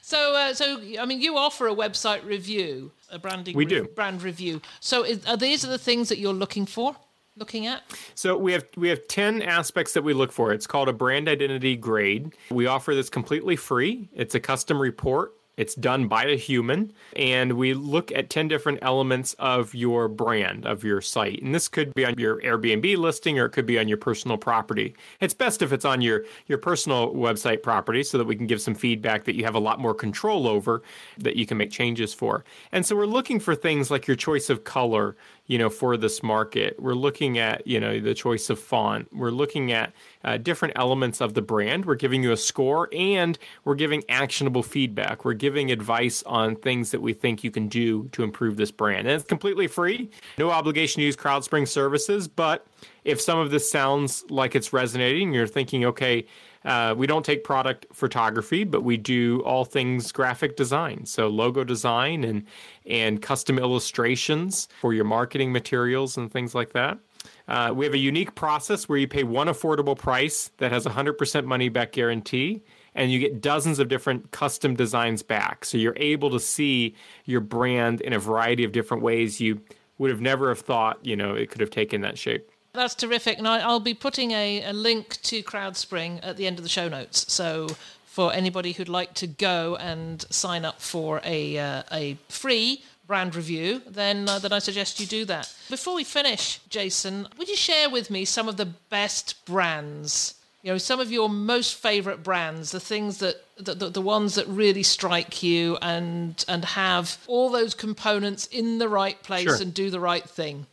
So, 0.02 0.36
uh, 0.36 0.54
so 0.54 0.82
I 1.00 1.06
mean, 1.06 1.22
you 1.22 1.38
offer 1.38 1.68
a 1.68 1.76
website 1.76 2.26
review, 2.26 2.92
a 3.10 3.20
branding 3.20 3.56
we 3.56 3.66
do. 3.66 3.88
brand 3.96 4.24
review. 4.24 4.62
So, 4.80 5.04
is, 5.04 5.26
are 5.26 5.38
these 5.38 5.64
are 5.64 5.70
the 5.70 5.78
things 5.78 6.10
that 6.10 6.18
you're 6.18 6.34
looking 6.34 6.66
for? 6.66 6.96
Looking 7.38 7.66
at? 7.66 7.84
So 8.14 8.38
we 8.38 8.52
have 8.52 8.66
we 8.76 8.90
have 8.90 9.08
10 9.08 9.42
aspects 9.42 9.94
that 9.94 10.04
we 10.04 10.14
look 10.14 10.34
for. 10.34 10.52
It's 10.52 10.68
called 10.68 10.90
a 10.90 10.94
brand 10.94 11.30
identity 11.30 11.78
grade. 11.78 12.34
We 12.50 12.68
offer 12.68 12.94
this 12.94 13.10
completely 13.10 13.56
free. 13.56 14.10
It's 14.14 14.36
a 14.36 14.40
custom 14.40 14.82
report 14.82 15.34
It's 15.62 15.76
done 15.76 16.08
by 16.08 16.24
a 16.24 16.36
human, 16.36 16.92
and 17.16 17.54
we 17.54 17.76
look 17.76 18.12
at 18.12 18.32
10 18.32 18.48
different 18.48 18.80
elements 18.82 19.36
of 19.38 19.76
your 19.76 20.08
brand, 20.08 20.66
of 20.66 20.84
your 20.84 21.02
site. 21.02 21.40
And 21.44 21.54
this 21.54 21.68
could 21.68 21.94
be 21.94 22.04
on 22.04 22.16
your 22.18 22.42
Airbnb 22.42 22.98
listing 22.98 23.38
or 23.38 23.46
it 23.46 23.52
could 23.52 23.68
be 23.68 23.78
on 23.78 23.88
your 23.88 24.00
personal 24.00 24.40
property. 24.40 24.96
It's 25.20 25.36
best 25.36 25.62
if 25.62 25.72
it's 25.72 25.86
on 25.86 26.02
your, 26.02 26.26
your 26.48 26.58
personal 26.58 27.14
website 27.14 27.62
property 27.62 28.02
so 28.02 28.18
that 28.18 28.26
we 28.26 28.36
can 28.36 28.48
give 28.48 28.60
some 28.60 28.74
feedback 28.74 29.26
that 29.26 29.36
you 29.36 29.44
have 29.44 29.54
a 29.54 29.60
lot 29.60 29.80
more 29.80 29.94
control 29.94 30.48
over 30.48 30.82
that 31.20 31.36
you 31.36 31.46
can 31.46 31.60
make 31.60 31.70
changes 31.70 32.12
for. 32.12 32.44
And 32.72 32.84
so 32.84 32.96
we're 32.96 33.06
looking 33.06 33.40
for 33.40 33.54
things 33.54 33.92
like 33.92 34.08
your 34.08 34.18
choice 34.18 34.50
of 34.50 34.64
color, 34.64 35.16
you 35.52 35.58
know, 35.58 35.70
for 35.70 35.98
this 35.98 36.24
market. 36.24 36.80
We're 36.80 36.94
looking 36.94 37.38
at, 37.38 37.68
you 37.68 37.78
know, 37.78 38.00
the 38.00 38.14
choice 38.14 38.50
of 38.50 38.58
font. 38.58 39.10
We're 39.14 39.32
looking 39.32 39.74
at 39.74 39.92
uh, 40.24 40.38
different 40.38 40.76
elements 40.78 41.20
of 41.20 41.34
the 41.34 41.42
brand. 41.42 41.84
We're 41.84 41.96
giving 41.96 42.24
you 42.24 42.32
a 42.32 42.38
score 42.38 42.88
and 42.94 43.38
we're 43.66 43.76
giving 43.76 44.02
actionable 44.08 44.64
feedback. 44.64 45.26
We're 45.26 45.34
giving 45.34 45.70
advice 45.70 46.24
on 46.24 46.56
things 46.56 46.92
that 46.92 47.02
we 47.02 47.12
think 47.12 47.44
you 47.44 47.52
can 47.52 47.68
do 47.68 48.08
to 48.14 48.24
improve 48.24 48.56
this 48.56 48.72
brand. 48.72 49.10
And 49.10 49.10
it's 49.10 49.28
completely 49.28 49.68
free, 49.68 50.10
no 50.38 50.52
obligation 50.52 51.02
to 51.02 51.06
use 51.06 51.18
CrowdSpring 51.18 51.68
services. 51.68 52.30
But 52.30 52.66
if 53.04 53.20
some 53.20 53.40
of 53.40 53.52
this 53.52 53.70
sounds 53.70 54.24
like 54.30 54.56
it's 54.56 54.74
resonating, 54.74 55.34
you're 55.34 55.48
thinking, 55.48 55.86
okay, 55.86 56.26
uh, 56.64 56.94
we 56.96 57.08
don't 57.08 57.26
take 57.26 57.44
product 57.44 57.88
photography, 57.92 58.64
but 58.64 58.84
we 58.84 58.98
do 58.98 59.42
all 59.42 59.66
things 59.66 60.12
graphic 60.12 60.56
design. 60.56 61.06
So 61.06 61.28
logo 61.28 61.64
design 61.64 62.24
and 62.24 62.46
and 62.86 63.22
custom 63.22 63.58
illustrations 63.58 64.68
for 64.80 64.94
your 64.94 65.06
marketing 65.06 65.52
materials 65.52 66.18
and 66.18 66.32
things 66.32 66.54
like 66.54 66.74
that. 66.74 67.00
Uh, 67.48 67.72
we 67.76 67.86
have 67.86 67.94
a 67.94 68.00
unique 68.00 68.36
process 68.36 68.88
where 68.88 68.98
you 68.98 69.08
pay 69.08 69.24
one 69.24 69.48
affordable 69.48 69.98
price 69.98 70.52
that 70.58 70.72
has 70.72 70.86
a 70.86 70.90
100% 70.90 71.46
money 71.46 71.70
back 71.70 71.92
guarantee, 71.92 72.64
and 72.96 73.12
you 73.12 73.20
get 73.20 73.42
dozens 73.42 73.80
of 73.80 73.88
different 73.88 74.32
custom 74.32 74.76
designs 74.76 75.22
back. 75.22 75.66
So 75.66 75.78
you're 75.78 75.98
able 75.98 76.30
to 76.32 76.40
see 76.40 76.96
your 77.26 77.42
brand 77.42 78.02
in 78.02 78.14
a 78.14 78.20
variety 78.20 78.64
of 78.64 78.72
different 78.72 79.04
ways 79.04 79.40
you 79.40 79.62
would 79.98 80.10
have 80.10 80.22
never 80.22 80.50
have 80.50 80.60
thought, 80.60 81.06
you 81.06 81.16
know, 81.16 81.36
it 81.36 81.50
could 81.50 81.62
have 81.62 81.70
taken 81.70 82.02
that 82.02 82.18
shape. 82.18 82.51
That's 82.74 82.96
terrific. 82.96 83.38
And 83.38 83.48
I, 83.48 83.68
will 83.68 83.80
be 83.80 83.94
putting 83.94 84.32
a, 84.32 84.64
a 84.64 84.74
link 84.74 85.22
to 85.24 85.44
CrowdSpring 85.44 86.20
at 86.24 86.38
the 86.38 86.48
end 86.48 86.58
of 86.58 86.64
the 86.64 86.70
show 86.70 86.88
notes. 86.88 87.32
So 87.32 87.68
for 88.06 88.34
anybody 88.34 88.72
who'd 88.74 88.90
like 88.90 89.14
to 89.16 89.28
go 89.28 89.76
and 89.78 90.22
sign 90.30 90.66
up 90.66 90.82
for 90.82 91.22
a, 91.24 91.58
uh, 91.58 91.84
a 91.92 92.18
free 92.30 92.84
brand 93.08 93.36
review, 93.36 93.82
then 93.88 94.30
uh, 94.30 94.40
then 94.40 94.54
I 94.54 94.60
suggest 94.60 95.00
you 95.02 95.06
do 95.06 95.26
that. 95.26 95.54
Before 95.70 95.96
we 95.96 96.06
finish, 96.06 96.60
Jason, 96.70 97.28
would 97.38 97.50
you 97.50 97.58
share 97.58 97.90
with 97.90 98.10
me 98.10 98.24
some 98.24 98.48
of 98.48 98.56
the 98.56 98.66
best 98.66 99.44
brands? 99.46 100.36
You 100.64 100.72
know, 100.72 100.78
some 100.78 101.02
of 101.02 101.12
your 101.12 101.28
most 101.28 101.76
favorite 101.76 102.24
brands, 102.24 102.72
the 102.72 102.80
things 102.80 103.18
that 103.18 103.44
the, 103.58 103.74
the, 103.74 103.90
the 103.90 104.02
ones 104.02 104.36
that 104.36 104.48
really 104.48 104.84
strike 104.84 105.44
you 105.44 105.78
and 105.82 106.46
and 106.48 106.64
have 106.64 107.18
all 107.28 107.50
those 107.50 107.74
components 107.74 108.46
in 108.48 108.78
the 108.78 108.88
right 108.88 109.22
place 109.24 109.44
sure. 109.44 109.62
and 109.62 109.74
do 109.74 109.90
the 109.90 110.00
right 110.00 110.30
thing. 110.30 110.68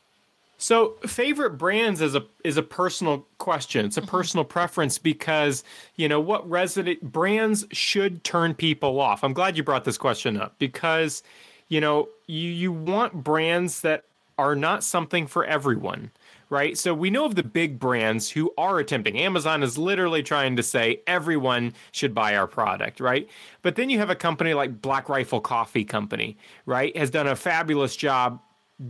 So, 0.60 0.96
favorite 1.06 1.50
brands 1.50 2.00
is 2.00 2.16
a 2.16 2.26
is 2.44 2.56
a 2.56 2.62
personal 2.64 3.26
question. 3.38 3.86
It's 3.86 3.96
a 3.96 4.00
mm-hmm. 4.00 4.10
personal 4.10 4.44
preference 4.44 4.98
because 4.98 5.62
you 5.94 6.08
know 6.08 6.18
what 6.18 6.48
resident 6.50 7.00
brands 7.00 7.64
should 7.72 8.24
turn 8.24 8.54
people 8.54 9.00
off. 9.00 9.22
I'm 9.22 9.32
glad 9.32 9.56
you 9.56 9.62
brought 9.62 9.84
this 9.84 9.96
question 9.96 10.36
up 10.36 10.58
because 10.58 11.22
you 11.68 11.80
know 11.80 12.08
you 12.26 12.50
you 12.50 12.72
want 12.72 13.22
brands 13.22 13.82
that 13.82 14.04
are 14.36 14.56
not 14.56 14.82
something 14.82 15.28
for 15.28 15.44
everyone, 15.44 16.10
right? 16.50 16.76
So 16.76 16.92
we 16.92 17.08
know 17.08 17.24
of 17.24 17.36
the 17.36 17.44
big 17.44 17.78
brands 17.78 18.30
who 18.30 18.52
are 18.58 18.80
attempting. 18.80 19.16
Amazon 19.16 19.62
is 19.62 19.78
literally 19.78 20.24
trying 20.24 20.56
to 20.56 20.62
say 20.64 21.02
everyone 21.06 21.72
should 21.92 22.14
buy 22.14 22.36
our 22.36 22.46
product, 22.48 22.98
right? 22.98 23.28
But 23.62 23.76
then 23.76 23.90
you 23.90 23.98
have 23.98 24.10
a 24.10 24.16
company 24.16 24.54
like 24.54 24.82
Black 24.82 25.08
Rifle 25.08 25.40
Coffee 25.40 25.84
Company, 25.84 26.36
right? 26.66 26.96
Has 26.96 27.10
done 27.10 27.28
a 27.28 27.36
fabulous 27.36 27.94
job 27.94 28.40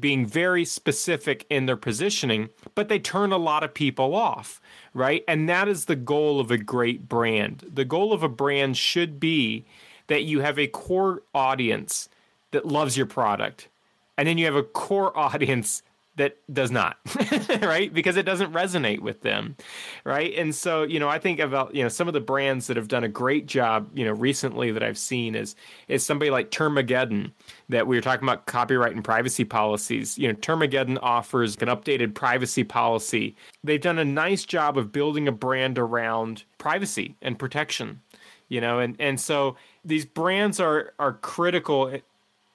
being 0.01 0.27
very 0.27 0.65
specific 0.65 1.47
in 1.49 1.67
their 1.67 1.77
positioning, 1.77 2.51
but 2.75 2.89
they 2.89 2.99
turn 2.99 3.33
a 3.33 3.39
lot 3.39 3.65
of 3.65 3.73
people 3.73 4.15
off, 4.15 4.61
right? 4.93 5.25
And 5.27 5.49
that 5.49 5.67
is 5.67 5.87
the 5.87 5.97
goal 5.97 6.41
of 6.41 6.51
a 6.51 6.59
great 6.59 7.09
brand. 7.09 7.65
The 7.73 7.85
goal 7.85 8.13
of 8.13 8.23
a 8.23 8.29
brand 8.29 8.77
should 8.77 9.19
be 9.19 9.65
that 10.09 10.25
you 10.25 10.41
have 10.41 10.59
a 10.59 10.67
core 10.67 11.23
audience 11.35 12.09
that 12.51 12.67
loves 12.67 12.97
your 12.97 13.07
product, 13.07 13.69
and 14.17 14.29
then 14.29 14.39
you 14.39 14.45
have 14.45 14.57
a 14.57 14.63
core 14.63 15.17
audience 15.19 15.83
that 16.19 16.37
does 16.53 16.71
not, 16.71 16.99
right? 17.63 17.93
Because 17.93 18.17
it 18.17 18.25
doesn't 18.25 18.53
resonate 18.53 19.01
with 19.01 19.23
them, 19.23 19.57
right? 20.05 20.35
And 20.37 20.55
so, 20.55 20.83
you 20.83 21.01
know, 21.01 21.09
I 21.09 21.19
think 21.19 21.41
about, 21.41 21.75
you 21.75 21.83
know, 21.83 21.89
some 21.89 22.09
of 22.09 22.15
the 22.15 22.21
brands 22.21 22.67
that 22.67 22.77
have 22.77 22.89
done 22.89 23.05
a 23.05 23.09
great 23.09 23.47
job, 23.47 23.89
you 23.95 24.05
know, 24.05 24.13
recently 24.13 24.71
that 24.73 24.83
I've 24.83 24.99
seen 24.99 25.35
is 25.35 25.55
is 25.87 26.05
somebody 26.05 26.31
like 26.31 26.51
Termageddon 26.51 27.33
that 27.69 27.87
we 27.87 27.97
were 27.97 28.03
talking 28.03 28.29
about 28.29 28.47
copyright 28.47 28.95
and 28.95 29.05
privacy 29.05 29.45
policies. 29.45 30.19
You 30.19 30.29
know, 30.29 30.35
Termageddon 30.35 30.99
offers 31.01 31.57
an 31.57 31.69
updated 31.69 32.15
privacy 32.15 32.65
policy. 32.65 33.37
They've 33.65 33.81
done 33.81 33.99
a 33.99 34.05
nice 34.05 34.45
job 34.45 34.77
of 34.77 34.93
building 34.93 35.29
a 35.29 35.33
brand 35.33 35.79
around 35.79 36.45
privacy 36.59 37.17
and 37.23 37.39
protection, 37.39 38.01
you 38.49 38.61
know, 38.61 38.81
and 38.81 38.97
and 38.99 39.21
so 39.21 39.57
these 39.85 40.05
brands 40.05 40.59
are 40.61 40.93
are 40.99 41.15
critical 41.15 41.93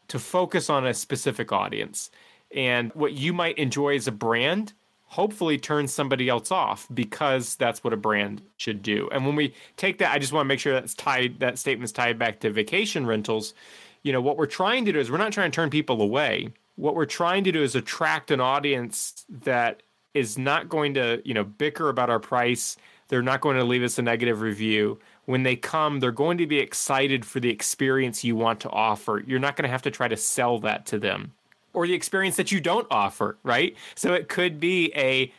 to 0.09 0.19
focus 0.19 0.69
on 0.69 0.85
a 0.85 0.93
specific 0.93 1.51
audience 1.51 2.11
and 2.53 2.91
what 2.93 3.13
you 3.13 3.33
might 3.33 3.57
enjoy 3.57 3.95
as 3.95 4.07
a 4.07 4.11
brand 4.11 4.73
hopefully 5.13 5.59
turns 5.59 5.93
somebody 5.93 6.27
else 6.27 6.51
off 6.51 6.87
because 6.91 7.55
that's 7.55 7.83
what 7.83 7.93
a 7.93 7.97
brand 7.97 8.41
should 8.57 8.81
do. 8.81 9.07
And 9.11 9.27
when 9.27 9.35
we 9.35 9.53
take 9.77 9.99
that, 9.99 10.11
I 10.11 10.17
just 10.17 10.33
want 10.33 10.45
to 10.45 10.47
make 10.47 10.59
sure 10.59 10.73
that's 10.73 10.95
tied 10.95 11.39
that 11.39 11.59
statement's 11.59 11.91
tied 11.91 12.17
back 12.17 12.39
to 12.39 12.49
vacation 12.49 13.05
rentals. 13.05 13.53
You 14.01 14.11
know, 14.11 14.21
what 14.21 14.37
we're 14.37 14.47
trying 14.47 14.85
to 14.85 14.91
do 14.91 14.99
is 14.99 15.11
we're 15.11 15.17
not 15.17 15.31
trying 15.31 15.51
to 15.51 15.55
turn 15.55 15.69
people 15.69 16.01
away. 16.01 16.49
What 16.77 16.95
we're 16.95 17.05
trying 17.05 17.43
to 17.43 17.51
do 17.51 17.61
is 17.61 17.75
attract 17.75 18.31
an 18.31 18.41
audience 18.41 19.23
that 19.29 19.83
is 20.15 20.37
not 20.37 20.67
going 20.67 20.95
to, 20.95 21.21
you 21.23 21.35
know, 21.35 21.43
bicker 21.43 21.89
about 21.89 22.09
our 22.09 22.19
price. 22.19 22.75
They're 23.07 23.21
not 23.21 23.41
going 23.41 23.57
to 23.57 23.63
leave 23.63 23.83
us 23.83 23.99
a 23.99 24.01
negative 24.01 24.41
review. 24.41 24.99
When 25.25 25.43
they 25.43 25.55
come, 25.55 25.99
they're 25.99 26.11
going 26.11 26.39
to 26.39 26.47
be 26.47 26.57
excited 26.57 27.23
for 27.23 27.39
the 27.39 27.51
experience 27.51 28.23
you 28.23 28.35
want 28.35 28.61
to 28.61 28.69
offer. 28.71 29.23
You're 29.27 29.39
not 29.39 29.55
going 29.55 29.63
to 29.63 29.71
have 29.71 29.83
to 29.83 29.91
try 29.91 30.07
to 30.07 30.17
sell 30.17 30.57
that 30.61 30.87
to 30.87 30.97
them 30.97 31.33
or 31.73 31.87
the 31.87 31.93
experience 31.93 32.35
that 32.37 32.51
you 32.51 32.59
don't 32.59 32.87
offer, 32.89 33.37
right? 33.43 33.75
So 33.95 34.13
it 34.13 34.29
could 34.29 34.59
be 34.59 34.91
a 34.95 35.31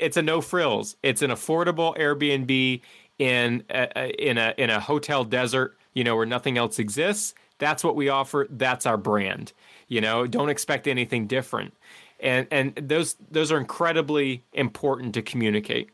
it's 0.00 0.16
a 0.16 0.22
no 0.22 0.40
frills. 0.40 0.96
It's 1.02 1.22
an 1.22 1.30
affordable 1.30 1.96
Airbnb 1.96 2.80
in 3.18 3.64
a, 3.70 4.10
in 4.28 4.38
a 4.38 4.54
in 4.58 4.70
a 4.70 4.80
hotel 4.80 5.24
desert, 5.24 5.76
you 5.94 6.04
know, 6.04 6.16
where 6.16 6.26
nothing 6.26 6.58
else 6.58 6.78
exists. 6.78 7.34
That's 7.58 7.82
what 7.82 7.96
we 7.96 8.08
offer. 8.08 8.46
That's 8.50 8.86
our 8.86 8.96
brand. 8.96 9.52
You 9.88 10.00
know, 10.00 10.26
don't 10.26 10.48
expect 10.48 10.86
anything 10.86 11.26
different. 11.26 11.74
And 12.20 12.46
and 12.50 12.74
those 12.76 13.16
those 13.30 13.52
are 13.52 13.58
incredibly 13.58 14.42
important 14.52 15.14
to 15.14 15.22
communicate. 15.22 15.90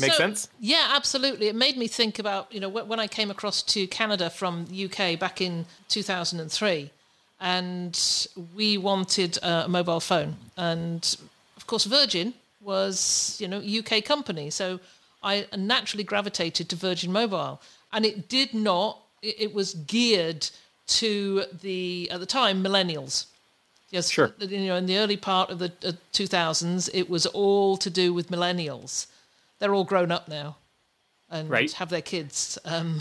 Make 0.00 0.12
so, 0.12 0.18
sense? 0.18 0.48
Yeah, 0.60 0.92
absolutely. 0.94 1.48
It 1.48 1.56
made 1.56 1.76
me 1.76 1.88
think 1.88 2.20
about, 2.20 2.52
you 2.52 2.60
know, 2.60 2.68
when 2.68 3.00
I 3.00 3.08
came 3.08 3.32
across 3.32 3.62
to 3.64 3.86
Canada 3.88 4.30
from 4.30 4.66
UK 4.72 5.18
back 5.18 5.40
in 5.40 5.66
2003 5.88 6.92
and 7.40 8.28
we 8.54 8.78
wanted 8.78 9.38
a 9.42 9.68
mobile 9.68 10.00
phone. 10.00 10.36
And 10.56 11.16
of 11.56 11.66
course, 11.66 11.84
Virgin 11.84 12.34
was, 12.60 13.36
you 13.40 13.48
know, 13.48 13.58
UK 13.58 14.04
company, 14.04 14.50
so 14.50 14.80
I 15.22 15.46
naturally 15.56 16.04
gravitated 16.04 16.68
to 16.70 16.76
Virgin 16.76 17.12
Mobile, 17.12 17.60
and 17.92 18.04
it 18.04 18.28
did 18.28 18.54
not. 18.54 19.00
It, 19.20 19.52
was 19.52 19.74
geared 19.74 20.48
to 20.86 21.42
the 21.60 22.08
at 22.12 22.20
the 22.20 22.26
time 22.26 22.62
millennials. 22.62 23.26
Yes, 23.90 24.10
sure. 24.10 24.32
You 24.38 24.66
know, 24.66 24.76
in 24.76 24.86
the 24.86 24.98
early 24.98 25.16
part 25.16 25.50
of 25.50 25.58
the 25.58 25.70
two 26.12 26.28
thousands, 26.28 26.88
it 26.90 27.10
was 27.10 27.26
all 27.26 27.76
to 27.78 27.90
do 27.90 28.14
with 28.14 28.30
millennials. 28.30 29.06
They're 29.58 29.74
all 29.74 29.84
grown 29.84 30.12
up 30.12 30.28
now, 30.28 30.56
and 31.30 31.50
right. 31.50 31.72
have 31.72 31.90
their 31.90 32.02
kids. 32.02 32.58
Um, 32.64 33.00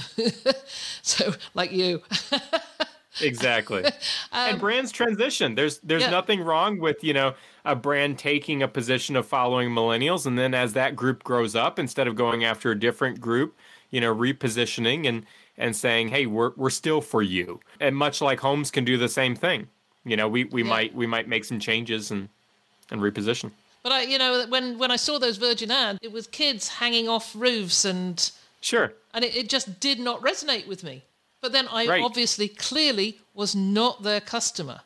so, 1.04 1.34
like 1.54 1.72
you. 1.72 2.02
exactly. 3.22 3.84
um, 3.86 3.92
and 4.32 4.60
brands 4.60 4.92
transition. 4.92 5.56
There's 5.56 5.80
there's 5.80 6.04
yeah. 6.04 6.10
nothing 6.10 6.42
wrong 6.42 6.80
with 6.80 7.04
you 7.04 7.14
know 7.14 7.34
a 7.66 7.76
brand 7.76 8.18
taking 8.18 8.64
a 8.64 8.68
position 8.68 9.16
of 9.16 9.26
following 9.26 9.70
millennials, 9.70 10.26
and 10.26 10.38
then 10.38 10.54
as 10.54 10.74
that 10.74 10.96
group 10.96 11.24
grows 11.24 11.56
up, 11.56 11.80
instead 11.80 12.08
of 12.08 12.16
going 12.16 12.44
after 12.44 12.72
a 12.72 12.80
different 12.80 13.20
group, 13.20 13.56
you 13.90 14.02
know, 14.02 14.14
repositioning 14.16 15.08
and 15.08 15.26
and 15.58 15.76
saying, 15.76 16.10
hey, 16.10 16.26
we're 16.26 16.52
we're 16.56 16.70
still 16.70 17.02
for 17.02 17.22
you. 17.22 17.60
And 17.80 17.96
much 17.96 18.22
like 18.22 18.40
homes 18.40 18.72
can 18.72 18.86
do 18.86 18.98
the 18.98 19.10
same 19.10 19.36
thing. 19.36 19.68
You 20.06 20.16
know, 20.16 20.28
we 20.28 20.46
we 20.46 20.64
yeah. 20.64 20.70
might 20.70 20.96
we 20.96 21.08
might 21.08 21.28
make 21.28 21.46
some 21.46 21.60
changes 21.60 22.12
and 22.12 22.30
and 22.92 23.02
reposition. 23.02 23.52
But 23.84 23.92
I, 23.92 24.02
you 24.04 24.18
know, 24.18 24.46
when 24.50 24.78
when 24.78 24.92
I 24.92 24.96
saw 24.96 25.18
those 25.20 25.38
Virgin 25.38 25.72
ads, 25.72 26.00
it 26.02 26.12
was 26.12 26.28
kids 26.28 26.68
hanging 26.68 27.08
off 27.08 27.36
roofs 27.36 27.86
and 27.86 28.32
sure, 28.62 28.94
and 29.14 29.24
it, 29.24 29.36
it 29.36 29.50
just 29.50 29.80
did 29.80 30.00
not 30.00 30.22
resonate 30.22 30.68
with 30.68 30.84
me. 30.84 31.04
But 31.42 31.52
then 31.52 31.68
I 31.68 31.88
right. 31.88 32.04
obviously 32.04 32.48
clearly 32.48 33.20
was 33.34 33.56
not 33.56 34.04
their 34.04 34.22
customer. 34.22 34.82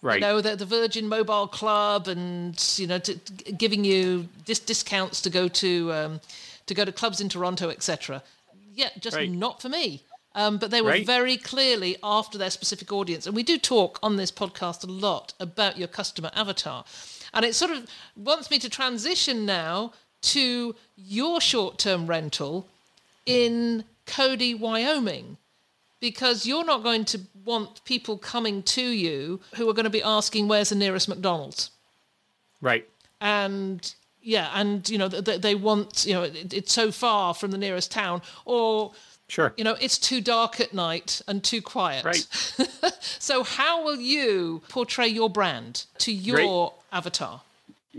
Right. 0.00 0.16
You 0.16 0.20
know, 0.20 0.40
the, 0.40 0.54
the 0.56 0.64
Virgin 0.64 1.08
Mobile 1.08 1.48
Club 1.48 2.06
and, 2.06 2.62
you 2.76 2.86
know, 2.86 2.98
to, 3.00 3.16
to 3.16 3.52
giving 3.52 3.84
you 3.84 4.28
dis- 4.44 4.60
discounts 4.60 5.20
to 5.22 5.30
go 5.30 5.48
to 5.48 5.92
um, 5.92 6.20
to 6.66 6.74
go 6.74 6.84
to 6.84 6.92
clubs 6.92 7.20
in 7.20 7.28
Toronto, 7.28 7.68
etc. 7.70 8.22
Yeah, 8.74 8.90
just 9.00 9.16
right. 9.16 9.30
not 9.30 9.60
for 9.60 9.68
me. 9.68 10.02
Um, 10.34 10.58
but 10.58 10.70
they 10.70 10.82
were 10.82 10.90
Right. 10.90 11.06
very 11.06 11.36
clearly 11.36 11.96
after 12.02 12.38
their 12.38 12.50
specific 12.50 12.92
audience. 12.92 13.26
And 13.26 13.34
we 13.34 13.42
do 13.42 13.58
talk 13.58 13.98
on 14.02 14.16
this 14.16 14.30
podcast 14.30 14.84
a 14.84 14.90
lot 14.90 15.34
about 15.40 15.78
your 15.78 15.88
customer 15.88 16.30
avatar. 16.34 16.84
And 17.34 17.44
it 17.44 17.54
sort 17.56 17.72
of 17.72 17.88
wants 18.14 18.50
me 18.50 18.58
to 18.60 18.68
transition 18.68 19.44
now 19.46 19.92
to 20.20 20.76
your 20.96 21.40
short 21.40 21.78
term 21.78 22.06
rental 22.06 22.68
in 23.26 23.84
Cody, 24.06 24.54
Wyoming, 24.54 25.38
because 26.00 26.46
you're 26.46 26.64
not 26.64 26.82
going 26.82 27.04
to 27.06 27.20
want 27.44 27.84
people 27.84 28.18
coming 28.18 28.62
to 28.64 28.82
you 28.82 29.40
who 29.56 29.68
are 29.68 29.72
going 29.72 29.84
to 29.84 29.90
be 29.90 30.02
asking, 30.02 30.48
where's 30.48 30.68
the 30.70 30.74
nearest 30.76 31.08
McDonald's? 31.08 31.70
Right. 32.60 32.88
and 33.20 33.94
yeah, 34.20 34.50
and 34.54 34.88
you 34.90 34.98
know 34.98 35.08
they, 35.08 35.38
they 35.38 35.54
want 35.54 36.04
you 36.04 36.12
know 36.12 36.24
it, 36.24 36.52
it's 36.52 36.72
so 36.72 36.90
far 36.90 37.32
from 37.34 37.50
the 37.52 37.58
nearest 37.58 37.90
town, 37.90 38.20
or 38.44 38.92
Sure. 39.28 39.52
you 39.56 39.62
know 39.64 39.76
it's 39.80 39.96
too 39.98 40.20
dark 40.20 40.58
at 40.60 40.74
night 40.74 41.22
and 41.28 41.44
too 41.44 41.62
quiet. 41.62 42.04
Right. 42.04 42.26
so 43.00 43.44
how 43.44 43.84
will 43.84 44.00
you 44.00 44.62
portray 44.68 45.06
your 45.06 45.30
brand 45.30 45.84
to 45.98 46.12
your 46.12 46.72
avatar? 46.92 47.42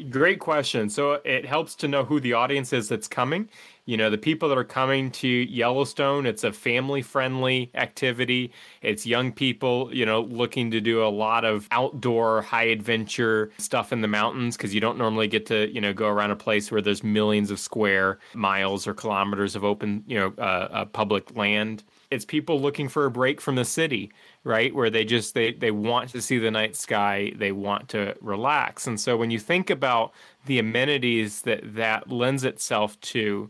Great 0.10 0.40
question. 0.40 0.90
So 0.90 1.14
it 1.24 1.46
helps 1.46 1.74
to 1.76 1.88
know 1.88 2.04
who 2.04 2.20
the 2.20 2.34
audience 2.34 2.74
is 2.74 2.90
that's 2.90 3.08
coming. 3.08 3.48
You 3.90 3.98
know, 3.98 4.12
the 4.12 4.20
people 4.20 4.48
that 4.50 4.58
are 4.60 4.64
coming 4.64 5.10
to 5.14 5.28
Yellowstone, 5.28 6.28
it's 6.28 6.44
a 6.44 6.54
family 6.54 7.02
friendly 7.02 7.72
activity. 7.74 8.52
It's 8.84 9.04
young 9.04 9.32
people, 9.32 9.90
you 9.92 10.06
know, 10.06 10.22
looking 10.22 10.70
to 10.70 10.80
do 10.80 11.04
a 11.04 11.10
lot 11.10 11.44
of 11.44 11.68
outdoor 11.72 12.44
high 12.44 12.66
adventure 12.66 13.50
stuff 13.58 13.92
in 13.92 14.02
the 14.02 14.08
mountains 14.08 14.56
because 14.56 14.76
you 14.76 14.80
don't 14.80 15.00
normally 15.00 15.28
get 15.28 15.48
to, 15.48 15.74
you 15.74 15.82
know, 15.82 15.92
go 15.92 16.08
around 16.08 16.30
a 16.30 16.36
place 16.36 16.72
where 16.72 16.84
there's 16.84 17.04
millions 17.04 17.50
of 17.50 17.60
square 17.60 18.20
miles 18.36 18.86
or 18.86 18.94
kilometers 18.94 19.56
of 19.56 19.64
open, 19.64 20.04
you 20.06 20.20
know, 20.20 20.36
uh, 20.38 20.68
uh, 20.72 20.86
public 20.86 21.36
land. 21.36 21.84
It's 22.12 22.26
people 22.26 22.62
looking 22.62 22.90
for 22.90 23.06
a 23.06 23.12
break 23.12 23.42
from 23.42 23.56
the 23.56 23.66
city, 23.66 24.12
right? 24.44 24.74
Where 24.74 24.92
they 24.92 25.04
just 25.04 25.34
they 25.34 25.54
they 25.54 25.72
want 25.72 26.12
to 26.12 26.22
see 26.22 26.38
the 26.38 26.52
night 26.52 26.76
sky, 26.76 27.34
they 27.36 27.52
want 27.52 27.90
to 27.90 28.16
relax. 28.22 28.86
And 28.86 29.00
so 29.00 29.18
when 29.18 29.32
you 29.32 29.40
think 29.40 29.72
about 29.72 30.14
the 30.46 30.60
amenities 30.60 31.42
that 31.42 31.76
that 31.76 32.12
lends 32.12 32.44
itself 32.44 33.00
to, 33.02 33.50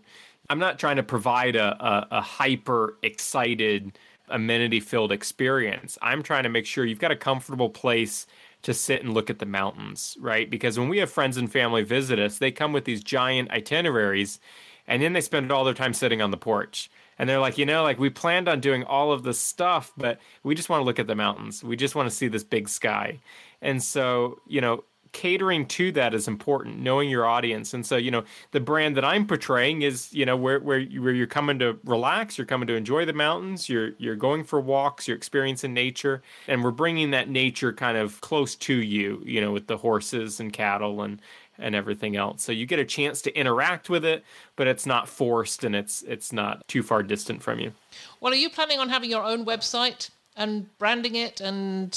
I'm 0.49 0.59
not 0.59 0.79
trying 0.79 0.95
to 0.95 1.03
provide 1.03 1.55
a, 1.55 1.83
a, 1.83 2.07
a 2.11 2.21
hyper 2.21 2.97
excited 3.03 3.97
amenity 4.29 4.79
filled 4.79 5.11
experience. 5.11 5.97
I'm 6.01 6.23
trying 6.23 6.43
to 6.43 6.49
make 6.49 6.65
sure 6.65 6.85
you've 6.85 6.99
got 6.99 7.11
a 7.11 7.15
comfortable 7.15 7.69
place 7.69 8.27
to 8.61 8.73
sit 8.73 9.03
and 9.03 9.13
look 9.13 9.29
at 9.29 9.39
the 9.39 9.45
mountains, 9.45 10.17
right? 10.19 10.49
Because 10.49 10.77
when 10.77 10.89
we 10.89 10.97
have 10.97 11.11
friends 11.11 11.37
and 11.37 11.51
family 11.51 11.83
visit 11.83 12.19
us, 12.19 12.37
they 12.37 12.51
come 12.51 12.73
with 12.73 12.85
these 12.85 13.03
giant 13.03 13.51
itineraries 13.51 14.39
and 14.87 15.01
then 15.01 15.13
they 15.13 15.21
spend 15.21 15.51
all 15.51 15.63
their 15.63 15.73
time 15.73 15.93
sitting 15.93 16.21
on 16.21 16.31
the 16.31 16.37
porch. 16.37 16.89
And 17.17 17.29
they're 17.29 17.39
like, 17.39 17.57
you 17.57 17.65
know, 17.65 17.83
like 17.83 17.99
we 17.99 18.09
planned 18.09 18.47
on 18.47 18.59
doing 18.59 18.83
all 18.83 19.11
of 19.11 19.23
this 19.23 19.39
stuff, 19.39 19.91
but 19.97 20.19
we 20.43 20.55
just 20.55 20.69
want 20.69 20.81
to 20.81 20.85
look 20.85 20.99
at 20.99 21.07
the 21.07 21.15
mountains. 21.15 21.63
We 21.63 21.75
just 21.75 21.95
want 21.95 22.09
to 22.09 22.15
see 22.15 22.27
this 22.27 22.43
big 22.43 22.67
sky. 22.67 23.19
And 23.61 23.83
so, 23.83 24.39
you 24.47 24.61
know, 24.61 24.83
catering 25.11 25.65
to 25.65 25.91
that 25.93 26.13
is 26.13 26.27
important 26.27 26.79
knowing 26.79 27.09
your 27.09 27.25
audience. 27.25 27.73
And 27.73 27.85
so 27.85 27.97
you 27.97 28.11
know 28.11 28.23
the 28.51 28.59
brand 28.59 28.97
that 28.97 29.05
i'm 29.05 29.25
portraying 29.25 29.81
is 29.81 30.11
you 30.13 30.25
know 30.25 30.35
where 30.35 30.59
where, 30.59 30.79
you, 30.79 31.01
where 31.01 31.13
you're 31.13 31.27
coming 31.27 31.59
to 31.59 31.77
relax 31.85 32.37
you're 32.37 32.47
coming 32.47 32.67
to 32.67 32.75
enjoy 32.75 33.05
the 33.05 33.13
mountains 33.13 33.69
you're 33.69 33.91
you're 33.97 34.15
going 34.15 34.43
for 34.43 34.59
walks 34.59 35.07
you're 35.07 35.17
experiencing 35.17 35.73
nature 35.73 36.21
and 36.47 36.63
we're 36.63 36.71
bringing 36.71 37.11
that 37.11 37.29
nature 37.29 37.73
kind 37.73 37.97
of 37.97 38.19
close 38.21 38.55
to 38.55 38.73
you 38.73 39.21
you 39.25 39.41
know 39.41 39.51
with 39.51 39.67
the 39.67 39.77
horses 39.77 40.39
and 40.39 40.53
cattle 40.53 41.01
and 41.01 41.21
and 41.61 41.75
everything 41.75 42.15
else. 42.15 42.41
So 42.41 42.53
you 42.53 42.65
get 42.65 42.79
a 42.79 42.85
chance 42.85 43.21
to 43.23 43.35
interact 43.37 43.89
with 43.89 44.05
it 44.05 44.23
but 44.55 44.67
it's 44.67 44.85
not 44.85 45.07
forced 45.07 45.63
and 45.63 45.75
it's 45.75 46.01
it's 46.03 46.31
not 46.31 46.67
too 46.67 46.83
far 46.83 47.03
distant 47.03 47.43
from 47.43 47.59
you. 47.59 47.73
Well, 48.19 48.33
are 48.33 48.37
you 48.37 48.49
planning 48.49 48.79
on 48.79 48.89
having 48.89 49.09
your 49.09 49.23
own 49.23 49.45
website 49.45 50.09
and 50.35 50.75
branding 50.77 51.15
it 51.15 51.41
and 51.41 51.93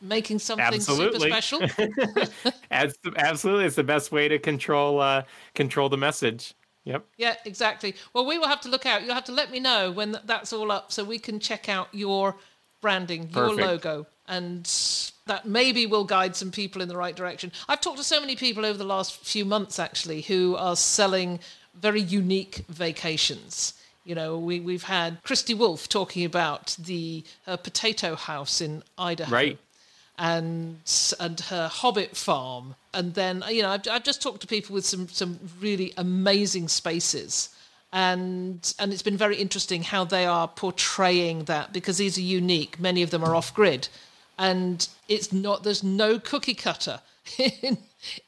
making 0.00 0.38
something 0.38 0.66
Absolutely. 0.66 1.30
super 1.30 1.66
special? 1.66 2.50
Absolutely 2.70 3.64
it's 3.64 3.76
the 3.76 3.84
best 3.84 4.12
way 4.12 4.28
to 4.28 4.38
control 4.38 5.00
uh 5.00 5.22
control 5.54 5.88
the 5.88 5.98
message 5.98 6.54
yep 6.84 7.04
Yeah, 7.16 7.36
exactly. 7.44 7.94
Well, 8.14 8.26
we 8.26 8.38
will 8.38 8.48
have 8.48 8.60
to 8.62 8.68
look 8.68 8.86
out. 8.86 9.02
You'll 9.02 9.14
have 9.14 9.24
to 9.24 9.32
let 9.32 9.50
me 9.50 9.60
know 9.60 9.90
when 9.90 10.16
that's 10.24 10.52
all 10.52 10.72
up 10.72 10.92
so 10.92 11.04
we 11.04 11.18
can 11.18 11.38
check 11.38 11.68
out 11.68 11.88
your 11.92 12.36
branding, 12.80 13.28
your 13.34 13.54
logo, 13.54 14.06
and 14.26 14.64
that 15.26 15.44
maybe 15.44 15.86
will 15.86 16.04
guide 16.04 16.34
some 16.34 16.50
people 16.50 16.80
in 16.80 16.88
the 16.88 16.96
right 16.96 17.14
direction. 17.14 17.52
I've 17.68 17.80
talked 17.80 17.98
to 17.98 18.04
so 18.04 18.20
many 18.20 18.36
people 18.36 18.64
over 18.64 18.78
the 18.78 18.84
last 18.84 19.18
few 19.18 19.44
months 19.44 19.78
actually 19.78 20.22
who 20.22 20.56
are 20.56 20.76
selling 20.76 21.40
very 21.74 22.00
unique 22.00 22.64
vacations. 22.68 23.74
You 24.04 24.14
know, 24.14 24.38
we, 24.38 24.60
we've 24.60 24.84
had 24.84 25.22
Christy 25.22 25.52
Wolf 25.52 25.88
talking 25.88 26.24
about 26.24 26.74
the 26.78 27.22
potato 27.44 28.14
house 28.14 28.60
in 28.62 28.82
Idaho 28.96 29.30
right 29.30 29.58
and 30.20 30.78
and 31.18 31.40
her 31.40 31.66
hobbit 31.66 32.16
farm. 32.16 32.76
And 32.94 33.14
then 33.14 33.42
you 33.50 33.62
know 33.62 33.70
I've, 33.70 33.88
I've 33.90 34.04
just 34.04 34.22
talked 34.22 34.40
to 34.42 34.46
people 34.46 34.74
with 34.74 34.86
some 34.86 35.08
some 35.08 35.40
really 35.60 35.92
amazing 35.96 36.68
spaces. 36.68 37.48
And 37.92 38.72
and 38.78 38.92
it's 38.92 39.02
been 39.02 39.16
very 39.16 39.36
interesting 39.36 39.82
how 39.82 40.04
they 40.04 40.24
are 40.26 40.46
portraying 40.46 41.44
that 41.44 41.72
because 41.72 41.98
these 41.98 42.16
are 42.18 42.20
unique. 42.40 42.78
Many 42.78 43.02
of 43.02 43.10
them 43.10 43.24
are 43.24 43.34
off 43.34 43.52
grid 43.52 43.88
and 44.38 44.88
it's 45.08 45.32
not 45.32 45.64
there's 45.64 45.82
no 45.82 46.18
cookie 46.18 46.54
cutter 46.54 47.00
in 47.38 47.78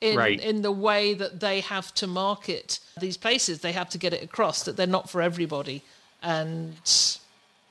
in, 0.01 0.17
Right. 0.17 0.39
in 0.41 0.61
the 0.63 0.73
way 0.73 1.15
that 1.15 1.41
they 1.41 1.61
have 1.61 1.95
to 1.95 2.07
market 2.07 2.79
these 3.01 3.17
places. 3.17 3.61
They 3.61 3.73
have 3.73 3.89
to 3.91 3.99
get 3.99 4.13
it 4.13 4.23
across 4.23 4.65
that 4.65 4.77
they're 4.77 4.87
not 4.87 5.09
for 5.09 5.23
everybody. 5.23 5.83
And 6.23 6.75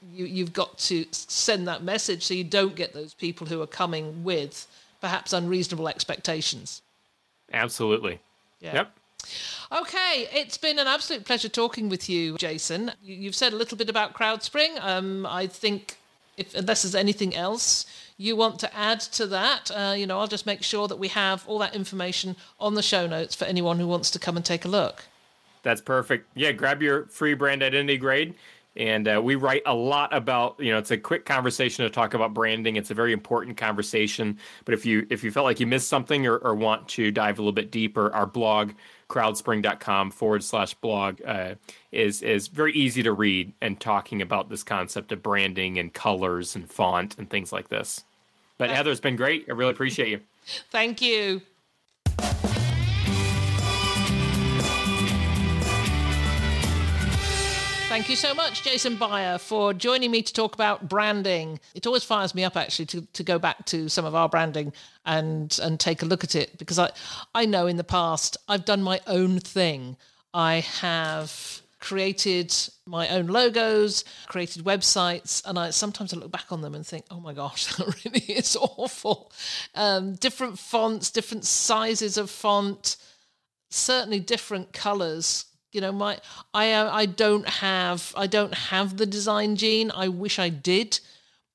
you, 0.02 0.26
you've 0.26 0.54
got 0.54 0.78
to 0.80 1.06
send 1.12 1.68
that 1.68 1.84
message 1.84 2.24
so 2.24 2.34
you 2.34 2.44
don't 2.44 2.76
get 2.76 2.94
those 2.94 3.14
people 3.14 3.48
who 3.48 3.62
are 3.62 3.68
coming 3.68 4.24
with 4.24 4.68
perhaps 5.00 5.34
unreasonable 5.34 5.88
expectations. 5.88 6.82
absolutely 7.54 8.20
Yeah. 8.60 8.74
yep 8.74 8.92
Okay, 9.72 10.28
it's 10.34 10.58
been 10.58 10.80
an 10.80 10.88
absolute 10.88 11.26
pleasure 11.26 11.48
talking 11.48 11.88
with 11.90 12.10
you, 12.10 12.38
Jason. 12.38 12.92
You- 13.04 13.16
You've 13.16 13.36
said 13.36 13.54
a 13.54 13.56
little 13.56 13.78
bit 13.78 13.88
about 13.90 14.14
CrowdSpring. 14.14 14.82
Um, 14.84 15.26
I 15.28 15.46
think, 15.48 15.98
if 16.38 16.54
unless 16.56 16.82
there's 16.82 16.96
anything 16.96 17.36
else 17.36 17.86
you 18.18 18.36
want 18.36 18.60
to 18.60 18.76
add 18.76 19.00
to 19.00 19.28
that, 19.28 19.70
uh, 19.72 19.94
you 19.96 20.08
know, 20.08 20.20
I'll 20.20 20.28
just 20.28 20.46
make 20.48 20.64
sure 20.64 20.88
that 20.88 20.98
we 20.98 21.08
have 21.10 21.48
all 21.48 21.60
that 21.60 21.76
information 21.76 22.36
on 22.60 22.74
the 22.74 22.82
show 22.82 23.06
notes 23.08 23.36
for 23.36 23.46
anyone 23.46 23.80
who 23.80 23.88
wants 23.88 24.10
to 24.12 24.20
come 24.20 24.36
and 24.36 24.44
take 24.44 24.66
a 24.66 24.68
look. 24.68 25.06
That's 25.64 25.82
perfect. 25.82 26.28
Yeah, 26.36 26.52
grab 26.52 26.82
your 26.82 27.06
free 27.06 27.36
brand 27.36 27.62
identity 27.64 27.98
grade. 27.98 28.34
And 28.78 29.08
uh, 29.08 29.22
we 29.22 29.36
write 29.36 29.64
a 29.66 29.74
lot 29.74 30.14
about, 30.14 30.56
you 30.58 30.72
know, 30.72 30.78
it's 30.78 30.92
a 30.92 30.98
quick 30.98 31.26
conversation 31.26 31.84
to 31.84 31.90
talk 31.90 32.14
about 32.14 32.34
branding. 32.34 32.78
It's 32.78 32.90
a 32.90 32.94
very 32.94 33.12
important 33.12 33.58
conversation. 33.58 34.38
But 34.64 34.74
if 34.74 34.86
you 34.86 35.06
if 35.10 35.24
you 35.24 35.32
felt 35.32 35.44
like 35.44 35.60
you 35.60 35.68
missed 35.68 35.90
something 35.90 36.26
or, 36.26 36.38
or 36.38 36.56
want 36.56 36.88
to 36.90 37.12
dive 37.12 37.38
a 37.38 37.42
little 37.42 37.52
bit 37.52 37.70
deeper, 37.70 38.14
our 38.14 38.26
blog, 38.26 38.72
crowdspring.com 39.10 40.12
forward 40.12 40.44
slash 40.44 40.74
blog, 40.76 41.22
uh, 41.26 41.56
is 41.92 42.22
is 42.22 42.48
very 42.48 42.72
easy 42.74 43.04
to 43.04 43.12
read 43.12 43.52
and 43.62 43.80
talking 43.80 44.22
about 44.22 44.50
this 44.50 44.64
concept 44.64 45.12
of 45.12 45.22
branding 45.22 45.78
and 45.78 45.94
colors 45.94 46.56
and 46.56 46.70
font 46.70 47.18
and 47.18 47.30
things 47.30 47.52
like 47.52 47.68
this. 47.68 48.06
But 48.58 48.70
Heather, 48.70 48.92
it's 48.92 49.02
been 49.02 49.18
great. 49.18 49.48
I 49.50 49.52
really 49.52 49.72
appreciate 49.72 50.10
you. 50.10 50.22
Thank 50.72 51.02
you. 51.02 51.42
Thank 57.92 58.10
you 58.10 58.16
so 58.16 58.34
much, 58.34 58.64
Jason 58.64 58.96
Byer, 58.96 59.38
for 59.38 59.74
joining 59.74 60.12
me 60.12 60.22
to 60.22 60.32
talk 60.32 60.56
about 60.56 60.88
branding. 60.88 61.60
It 61.76 61.86
always 61.86 62.06
fires 62.06 62.34
me 62.34 62.46
up 62.46 62.56
actually 62.56 62.86
to, 62.86 63.02
to 63.02 63.22
go 63.22 63.38
back 63.38 63.66
to 63.66 63.90
some 63.90 64.06
of 64.06 64.16
our 64.16 64.30
branding 64.30 64.72
and 65.06 65.60
and 65.62 65.78
take 65.78 66.02
a 66.02 66.06
look 66.06 66.24
at 66.24 66.34
it 66.34 66.58
because 66.58 66.80
I 66.80 66.92
I 67.36 67.46
know 67.46 67.68
in 67.68 67.76
the 67.76 67.84
past 67.84 68.38
I've 68.48 68.64
done 68.64 68.82
my 68.82 69.02
own 69.08 69.42
thing. 69.42 69.98
I 70.34 70.62
have 70.80 71.62
created 71.82 72.56
my 72.86 73.10
own 73.10 73.28
logos, 73.28 74.06
created 74.26 74.64
websites, 74.64 75.46
and 75.46 75.60
I 75.60 75.72
sometimes 75.72 76.14
I 76.14 76.18
look 76.18 76.32
back 76.32 76.50
on 76.50 76.62
them 76.62 76.74
and 76.74 76.88
think, 76.88 77.04
oh 77.12 77.20
my 77.20 77.34
gosh, 77.34 77.66
that 77.76 78.06
really 78.06 78.24
is 78.24 78.56
awful. 78.56 79.34
Um, 79.76 80.14
different 80.16 80.58
fonts, 80.58 81.12
different 81.12 81.44
sizes 81.44 82.18
of 82.18 82.30
font, 82.30 82.96
certainly 83.70 84.22
different 84.22 84.72
colors. 84.72 85.51
You 85.72 85.82
know, 85.82 85.92
my 85.92 86.20
I 86.54 86.74
uh, 86.74 86.90
I 86.92 87.06
don't 87.06 87.48
have 87.48 88.14
I 88.18 88.28
don't 88.28 88.54
have 88.54 88.98
the 88.98 89.06
design 89.06 89.56
gene. 89.56 89.92
I 89.92 90.08
wish 90.08 90.40
I 90.40 90.50
did. 90.50 91.00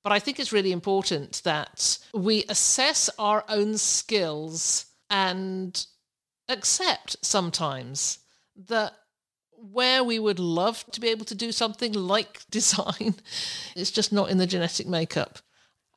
But 0.02 0.12
I 0.12 0.20
think 0.20 0.38
it's 0.38 0.52
really 0.52 0.70
important 0.70 1.42
that 1.42 1.98
we 2.14 2.44
assess 2.48 3.10
our 3.18 3.44
own 3.48 3.76
skills 3.76 4.86
and 5.10 5.84
accept 6.48 7.16
sometimes 7.22 8.20
that 8.68 8.92
where 9.56 10.04
we 10.04 10.20
would 10.20 10.38
love 10.38 10.84
to 10.92 11.00
be 11.00 11.08
able 11.08 11.24
to 11.24 11.34
do 11.34 11.50
something 11.50 11.92
like 11.92 12.44
design, 12.50 13.16
it's 13.74 13.90
just 13.90 14.12
not 14.12 14.30
in 14.30 14.38
the 14.38 14.46
genetic 14.46 14.86
makeup. 14.86 15.40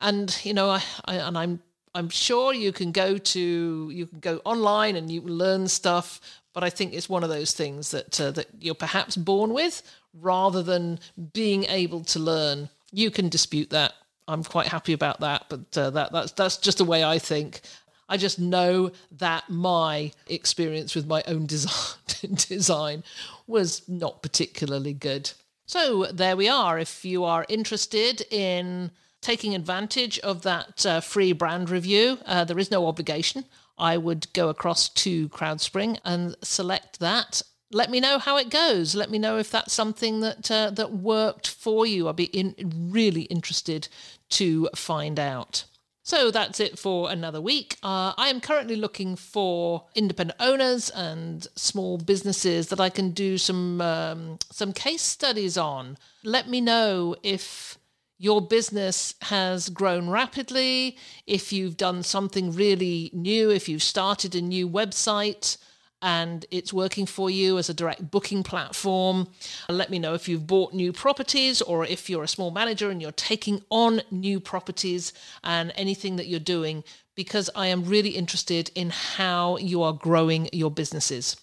And 0.00 0.36
you 0.42 0.54
know, 0.54 0.70
I, 0.70 0.82
I 1.04 1.14
and 1.16 1.38
I'm 1.38 1.62
I'm 1.94 2.08
sure 2.08 2.52
you 2.52 2.72
can 2.72 2.92
go 2.92 3.18
to 3.18 3.90
you 3.92 4.06
can 4.06 4.20
go 4.20 4.40
online 4.44 4.96
and 4.96 5.10
you 5.10 5.20
learn 5.22 5.66
stuff, 5.68 6.20
but 6.52 6.62
I 6.62 6.70
think 6.70 6.92
it's 6.92 7.08
one 7.08 7.24
of 7.24 7.30
those 7.30 7.52
things 7.52 7.90
that 7.90 8.20
uh, 8.20 8.30
that 8.32 8.46
you're 8.60 8.74
perhaps 8.74 9.16
born 9.16 9.52
with 9.52 9.82
rather 10.14 10.62
than 10.62 11.00
being 11.32 11.64
able 11.64 12.04
to 12.04 12.18
learn. 12.18 12.68
You 12.92 13.10
can 13.10 13.28
dispute 13.28 13.70
that. 13.70 13.94
I'm 14.28 14.44
quite 14.44 14.68
happy 14.68 14.92
about 14.92 15.20
that, 15.20 15.46
but 15.48 15.76
uh, 15.76 15.90
that 15.90 16.12
that's 16.12 16.32
that's 16.32 16.56
just 16.58 16.78
the 16.78 16.84
way 16.84 17.02
I 17.02 17.18
think. 17.18 17.60
I 18.08 18.16
just 18.16 18.40
know 18.40 18.90
that 19.18 19.48
my 19.48 20.10
experience 20.26 20.94
with 20.94 21.06
my 21.06 21.22
own 21.26 21.46
design 21.46 22.34
design 22.36 23.04
was 23.46 23.88
not 23.88 24.22
particularly 24.22 24.92
good. 24.92 25.32
So 25.66 26.06
there 26.06 26.36
we 26.36 26.48
are. 26.48 26.78
If 26.78 27.04
you 27.04 27.24
are 27.24 27.46
interested 27.48 28.22
in 28.30 28.90
taking 29.20 29.54
advantage 29.54 30.18
of 30.20 30.42
that 30.42 30.86
uh, 30.86 31.00
free 31.00 31.32
brand 31.32 31.70
review, 31.70 32.18
uh, 32.26 32.44
there 32.44 32.58
is 32.58 32.70
no 32.70 32.86
obligation. 32.86 33.44
I 33.78 33.96
would 33.96 34.32
go 34.32 34.48
across 34.48 34.88
to 34.88 35.28
CrowdSpring 35.30 35.98
and 36.04 36.36
select 36.42 37.00
that. 37.00 37.42
Let 37.72 37.90
me 37.90 38.00
know 38.00 38.18
how 38.18 38.36
it 38.36 38.50
goes. 38.50 38.94
Let 38.94 39.10
me 39.10 39.18
know 39.18 39.38
if 39.38 39.50
that's 39.50 39.72
something 39.72 40.20
that 40.20 40.50
uh, 40.50 40.70
that 40.70 40.92
worked 40.92 41.48
for 41.48 41.86
you. 41.86 42.08
I'd 42.08 42.16
be 42.16 42.24
in, 42.24 42.54
really 42.90 43.22
interested 43.22 43.88
to 44.30 44.68
find 44.74 45.18
out. 45.18 45.64
So 46.02 46.32
that's 46.32 46.58
it 46.58 46.78
for 46.78 47.10
another 47.10 47.40
week. 47.40 47.76
Uh, 47.82 48.12
I 48.16 48.30
am 48.30 48.40
currently 48.40 48.74
looking 48.74 49.14
for 49.14 49.84
independent 49.94 50.40
owners 50.40 50.90
and 50.90 51.46
small 51.54 51.98
businesses 51.98 52.68
that 52.68 52.80
I 52.80 52.88
can 52.88 53.10
do 53.10 53.38
some 53.38 53.80
um, 53.80 54.38
some 54.50 54.72
case 54.72 55.02
studies 55.02 55.56
on. 55.56 55.96
Let 56.24 56.48
me 56.48 56.60
know 56.60 57.14
if 57.22 57.78
your 58.20 58.42
business 58.42 59.14
has 59.22 59.70
grown 59.70 60.10
rapidly, 60.10 60.98
if 61.26 61.54
you've 61.54 61.78
done 61.78 62.02
something 62.02 62.52
really 62.52 63.10
new, 63.14 63.50
if 63.50 63.66
you've 63.66 63.82
started 63.82 64.34
a 64.34 64.42
new 64.42 64.68
website 64.68 65.56
and 66.02 66.44
it's 66.50 66.70
working 66.70 67.06
for 67.06 67.30
you 67.30 67.56
as 67.56 67.70
a 67.70 67.74
direct 67.74 68.10
booking 68.10 68.42
platform. 68.42 69.26
Let 69.70 69.88
me 69.88 69.98
know 69.98 70.12
if 70.12 70.28
you've 70.28 70.46
bought 70.46 70.74
new 70.74 70.92
properties 70.92 71.62
or 71.62 71.86
if 71.86 72.10
you're 72.10 72.24
a 72.24 72.28
small 72.28 72.50
manager 72.50 72.90
and 72.90 73.00
you're 73.00 73.12
taking 73.12 73.62
on 73.70 74.02
new 74.10 74.38
properties 74.38 75.14
and 75.42 75.72
anything 75.74 76.16
that 76.16 76.26
you're 76.26 76.40
doing, 76.40 76.84
because 77.14 77.48
I 77.56 77.68
am 77.68 77.84
really 77.84 78.10
interested 78.10 78.70
in 78.74 78.90
how 78.90 79.56
you 79.56 79.82
are 79.82 79.94
growing 79.94 80.50
your 80.52 80.70
businesses. 80.70 81.38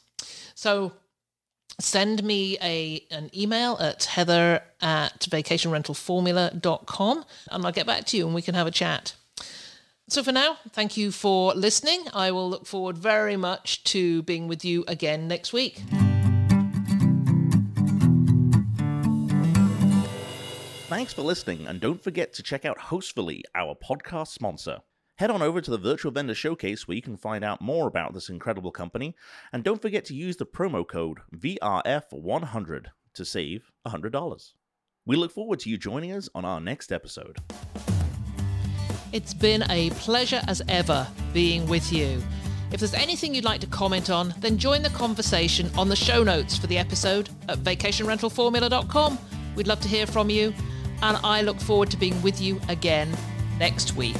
So 0.53 0.93
send 1.79 2.23
me 2.23 2.57
a 2.61 3.05
an 3.11 3.29
email 3.35 3.77
at 3.79 4.05
heather 4.05 4.61
at 4.81 5.27
vacationrentalformula.com 5.29 7.25
and 7.51 7.65
I'll 7.65 7.71
get 7.71 7.85
back 7.85 8.05
to 8.05 8.17
you 8.17 8.25
and 8.25 8.33
we 8.33 8.41
can 8.41 8.55
have 8.55 8.67
a 8.67 8.71
chat. 8.71 9.15
So 10.09 10.23
for 10.23 10.31
now, 10.31 10.57
thank 10.71 10.95
you 10.95 11.11
for 11.11 11.53
listening. 11.53 12.05
I 12.13 12.31
will 12.31 12.49
look 12.49 12.65
forward 12.65 12.97
very 12.97 13.35
much 13.35 13.83
to 13.85 14.23
being 14.23 14.47
with 14.47 14.63
you 14.63 14.85
again 14.87 15.27
next 15.27 15.51
week. 15.51 15.81
Thanks 20.87 21.11
for 21.11 21.21
listening, 21.21 21.67
and 21.67 21.81
don't 21.81 22.01
forget 22.01 22.33
to 22.35 22.43
check 22.43 22.63
out 22.63 22.79
Hostfully, 22.79 23.41
our 23.53 23.75
podcast 23.75 24.29
sponsor. 24.29 24.79
Head 25.17 25.31
on 25.31 25.41
over 25.41 25.61
to 25.61 25.71
the 25.71 25.79
Virtual 25.79 26.11
Vendor 26.11 26.35
Showcase 26.35 26.87
where 26.87 26.93
you 26.93 27.01
can 27.01 27.17
find 27.17 27.43
out 27.43 27.59
more 27.59 27.87
about 27.87 28.13
this 28.13 28.29
incredible 28.29 28.69
company, 28.69 29.15
and 29.51 29.63
don't 29.63 29.81
forget 29.81 30.05
to 30.05 30.13
use 30.13 30.37
the 30.37 30.45
promo 30.45 30.87
code 30.87 31.21
VRF100 31.35 32.85
to 33.15 33.25
save 33.25 33.71
$100. 33.87 34.53
We 35.07 35.15
look 35.15 35.31
forward 35.31 35.59
to 35.61 35.71
you 35.71 35.77
joining 35.79 36.11
us 36.11 36.29
on 36.35 36.45
our 36.45 36.61
next 36.61 36.91
episode. 36.91 37.39
It's 39.11 39.33
been 39.33 39.63
a 39.71 39.89
pleasure 39.91 40.41
as 40.47 40.61
ever 40.67 41.07
being 41.33 41.65
with 41.65 41.91
you. 41.91 42.21
If 42.71 42.81
there's 42.81 42.93
anything 42.93 43.33
you'd 43.33 43.43
like 43.43 43.61
to 43.61 43.67
comment 43.67 44.11
on, 44.11 44.35
then 44.37 44.59
join 44.59 44.83
the 44.83 44.89
conversation 44.89 45.71
on 45.79 45.89
the 45.89 45.95
show 45.95 46.21
notes 46.21 46.59
for 46.59 46.67
the 46.67 46.77
episode 46.77 47.31
at 47.49 47.57
vacationrentalformula.com. 47.59 49.17
We'd 49.55 49.67
love 49.67 49.81
to 49.81 49.87
hear 49.87 50.05
from 50.05 50.29
you, 50.29 50.53
and 51.01 51.17
I 51.23 51.41
look 51.41 51.59
forward 51.59 51.89
to 51.89 51.97
being 51.97 52.21
with 52.21 52.39
you 52.39 52.61
again 52.69 53.17
next 53.57 53.95
week. 53.95 54.15